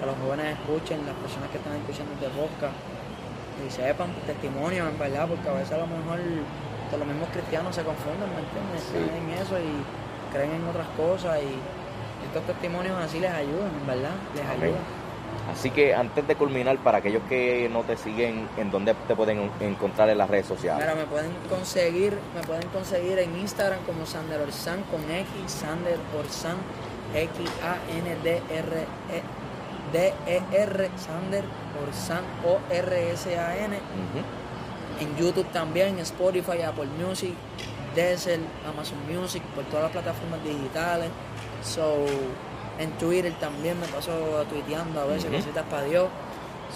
[0.00, 2.74] Que los jóvenes escuchen, las personas que están escuchando este podcast,
[3.62, 6.18] y sepan testimonios, en verdad, porque a veces a lo mejor
[6.98, 8.84] los mismos cristianos se confunden, ¿me entiendes?
[8.90, 9.72] Creen en eso y
[10.32, 11.56] creen en otras cosas y
[12.26, 14.14] estos testimonios así les ayudan, ¿verdad?
[14.34, 14.82] Les ayudan.
[15.50, 19.50] Así que antes de culminar, para aquellos que no te siguen, ¿en dónde te pueden
[19.60, 20.86] encontrar en las redes sociales?
[20.86, 25.98] Mira, me pueden conseguir, me pueden conseguir en Instagram como Sander Orzán con X, Sander
[26.18, 26.58] Orzán,
[27.14, 28.42] X-A-N-D-R-E.
[29.92, 31.44] D-E-R, Sander
[31.86, 33.78] Orzán, O-R-S-A-N.
[35.00, 37.34] En YouTube también, Spotify, Apple Music,
[37.94, 41.10] Deezer, Amazon Music, por todas las plataformas digitales.
[41.62, 42.04] So,
[42.78, 44.12] en Twitter también me paso
[44.48, 46.08] tuiteando a veces cositas para Dios.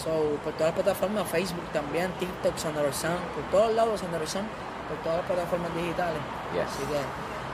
[0.03, 0.11] So,
[0.45, 4.45] por todas las plataformas, Facebook también, TikTok, Sandro Sam, por todos lados Sandro Sam,
[4.89, 6.21] por todas las plataformas digitales.
[6.53, 6.99] Así que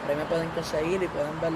[0.02, 1.52] por ahí me pueden conseguir y pueden ver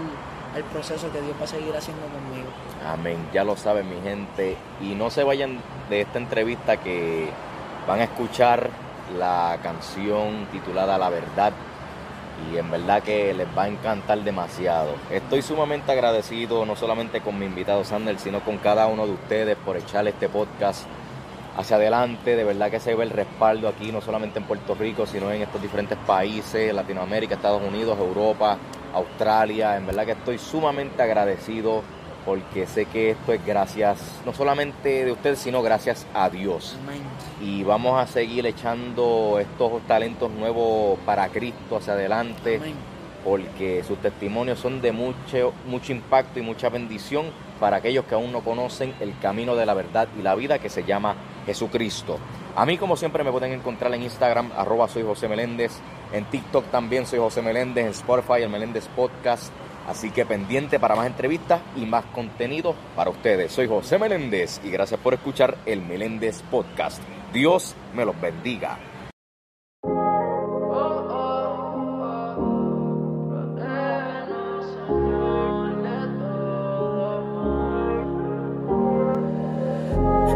[0.55, 2.49] el proceso que Dios va a seguir haciendo conmigo.
[2.87, 4.57] Amén, ya lo saben mi gente.
[4.81, 7.29] Y no se vayan de esta entrevista que
[7.87, 8.71] van a escuchar
[9.19, 11.53] la canción titulada La Verdad
[12.51, 14.91] y en verdad que les va a encantar demasiado.
[15.11, 19.57] Estoy sumamente agradecido no solamente con mi invitado Sander, sino con cada uno de ustedes
[19.57, 20.87] por echar este podcast
[21.57, 22.37] hacia adelante.
[22.37, 25.43] De verdad que se ve el respaldo aquí, no solamente en Puerto Rico, sino en
[25.43, 28.59] estos diferentes países, Latinoamérica, Estados Unidos, Europa,
[28.95, 29.77] Australia.
[29.77, 31.83] En verdad que estoy sumamente agradecido
[32.27, 36.77] porque sé que esto es gracias, no solamente de ustedes, sino gracias a Dios.
[37.41, 42.61] Y vamos a seguir echando estos talentos nuevos para Cristo hacia adelante,
[43.25, 47.27] porque sus testimonios son de mucho, mucho impacto y mucha bendición
[47.61, 50.69] para aquellos que aún no conocen el camino de la verdad y la vida que
[50.69, 51.15] se llama
[51.47, 52.19] Jesucristo.
[52.57, 55.79] A mí, como siempre, me pueden encontrar en Instagram, arroba soy José Meléndez,
[56.13, 59.53] en TikTok también soy José Meléndez, en Spotify, el Meléndez Podcast
[59.87, 63.53] Así que pendiente para más entrevistas y más contenido para ustedes.
[63.53, 67.01] Soy José Meléndez y gracias por escuchar el Meléndez Podcast.
[67.33, 68.79] Dios me los bendiga.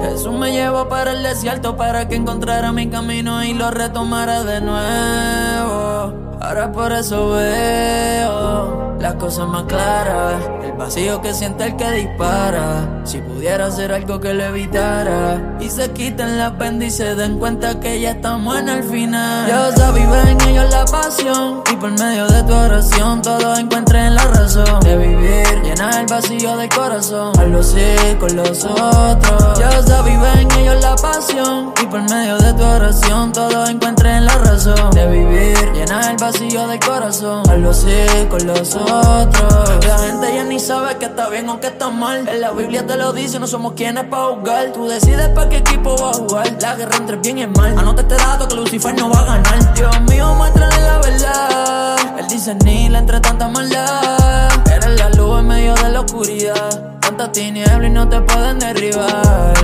[0.02, 4.60] Jesús me llevó para el desierto para que encontrara mi camino y lo retomara de
[4.60, 6.38] nuevo.
[6.40, 10.42] Ahora por eso veo las cosas más claras.
[10.62, 13.00] El vacío que siente el que dispara.
[13.04, 15.56] Si pudiera hacer algo que le evitara.
[15.60, 19.46] Y se quiten la penda y se den cuenta que ya estamos en el final.
[19.46, 21.62] Dios vive en ellos la pasión.
[21.72, 25.62] Y por medio de tu oración, todos encuentren la razón de vivir.
[25.62, 27.32] Llenar el vacío del corazón.
[27.38, 29.58] Hazlo así con los otros.
[29.58, 31.72] Dios vive en ellos la pasión.
[31.82, 35.72] Y por medio de tu oración, todos encuentren la razón de vivir.
[35.72, 37.42] Llenar el vacío del corazón.
[37.48, 38.89] Hazlo así con los otros.
[38.90, 42.26] La gente ya ni sabe que está bien o que está mal.
[42.26, 44.72] En la Biblia te lo dice, no somos quienes para jugar.
[44.72, 46.58] Tú decides para qué equipo vas a igual.
[46.60, 47.78] La guerra entre bien y mal.
[47.78, 49.74] Anota este dato que Lucifer no va a ganar.
[49.74, 52.18] Dios mío, muéstrale la verdad.
[52.18, 54.50] Él dice Nila entre tanta maldad.
[54.72, 56.98] Eres la luz en medio de la oscuridad.
[57.00, 59.54] Tanta tiniebla y no te pueden derribar.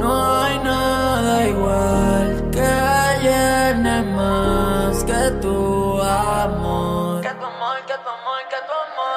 [0.00, 2.09] No hay nada igual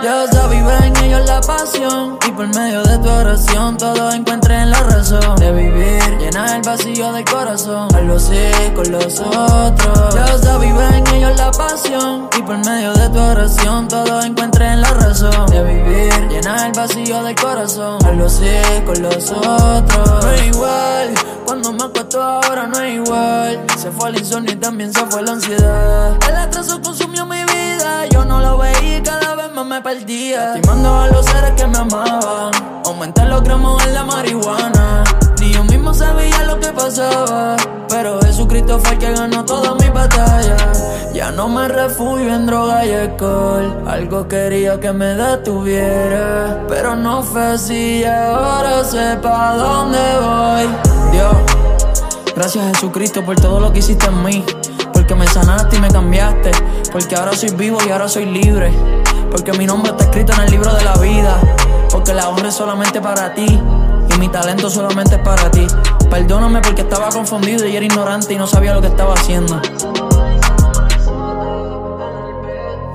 [0.07, 0.29] amor.
[0.29, 4.79] Dios vive en ellos la pasión y por medio de tu oración todo encuentren la
[4.83, 10.13] razón de vivir, llenar el vacío del corazón, algo así con los otros.
[10.13, 14.89] Dios vive en ellos la pasión y por medio de tu oración todo encuentren la
[14.91, 20.23] razón de vivir, llenar el vacío del corazón, algo así con los otros.
[20.23, 21.13] No es igual,
[21.45, 23.65] cuando me acuesto ahora no es igual.
[23.77, 26.17] Se fue el insomnio y también se fue la ansiedad.
[26.27, 27.42] El atraso consumió mi yo
[28.33, 30.53] no lo veía y cada vez más me perdía.
[30.53, 32.51] Lastimando a los seres que me amaban,
[32.85, 35.03] aumentar los gramos en la marihuana.
[35.39, 37.55] Ni yo mismo sabía lo que pasaba,
[37.89, 41.13] pero Jesucristo fue el que ganó todas mis batallas.
[41.13, 47.21] Ya no me refugio en droga y alcohol, algo quería que me detuviera, pero no
[47.21, 48.03] fue así.
[48.05, 50.67] Ahora sé pa' dónde voy.
[51.11, 51.35] Dios,
[52.35, 54.43] gracias Jesucristo por todo lo que hiciste en mí.
[55.03, 56.51] Porque me sanaste y me cambiaste.
[56.89, 58.71] Porque ahora soy vivo y ahora soy libre.
[59.29, 61.41] Porque mi nombre está escrito en el libro de la vida.
[61.91, 63.45] Porque la honra es solamente para ti.
[63.45, 65.67] Y mi talento solamente es para ti.
[66.09, 69.61] Perdóname porque estaba confundido y era ignorante y no sabía lo que estaba haciendo.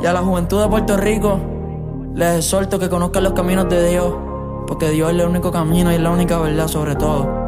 [0.01, 1.39] Y a la juventud de Puerto Rico
[2.14, 4.14] les exhorto que conozcan los caminos de Dios.
[4.66, 7.48] Porque Dios es el único camino y es la única verdad sobre todo.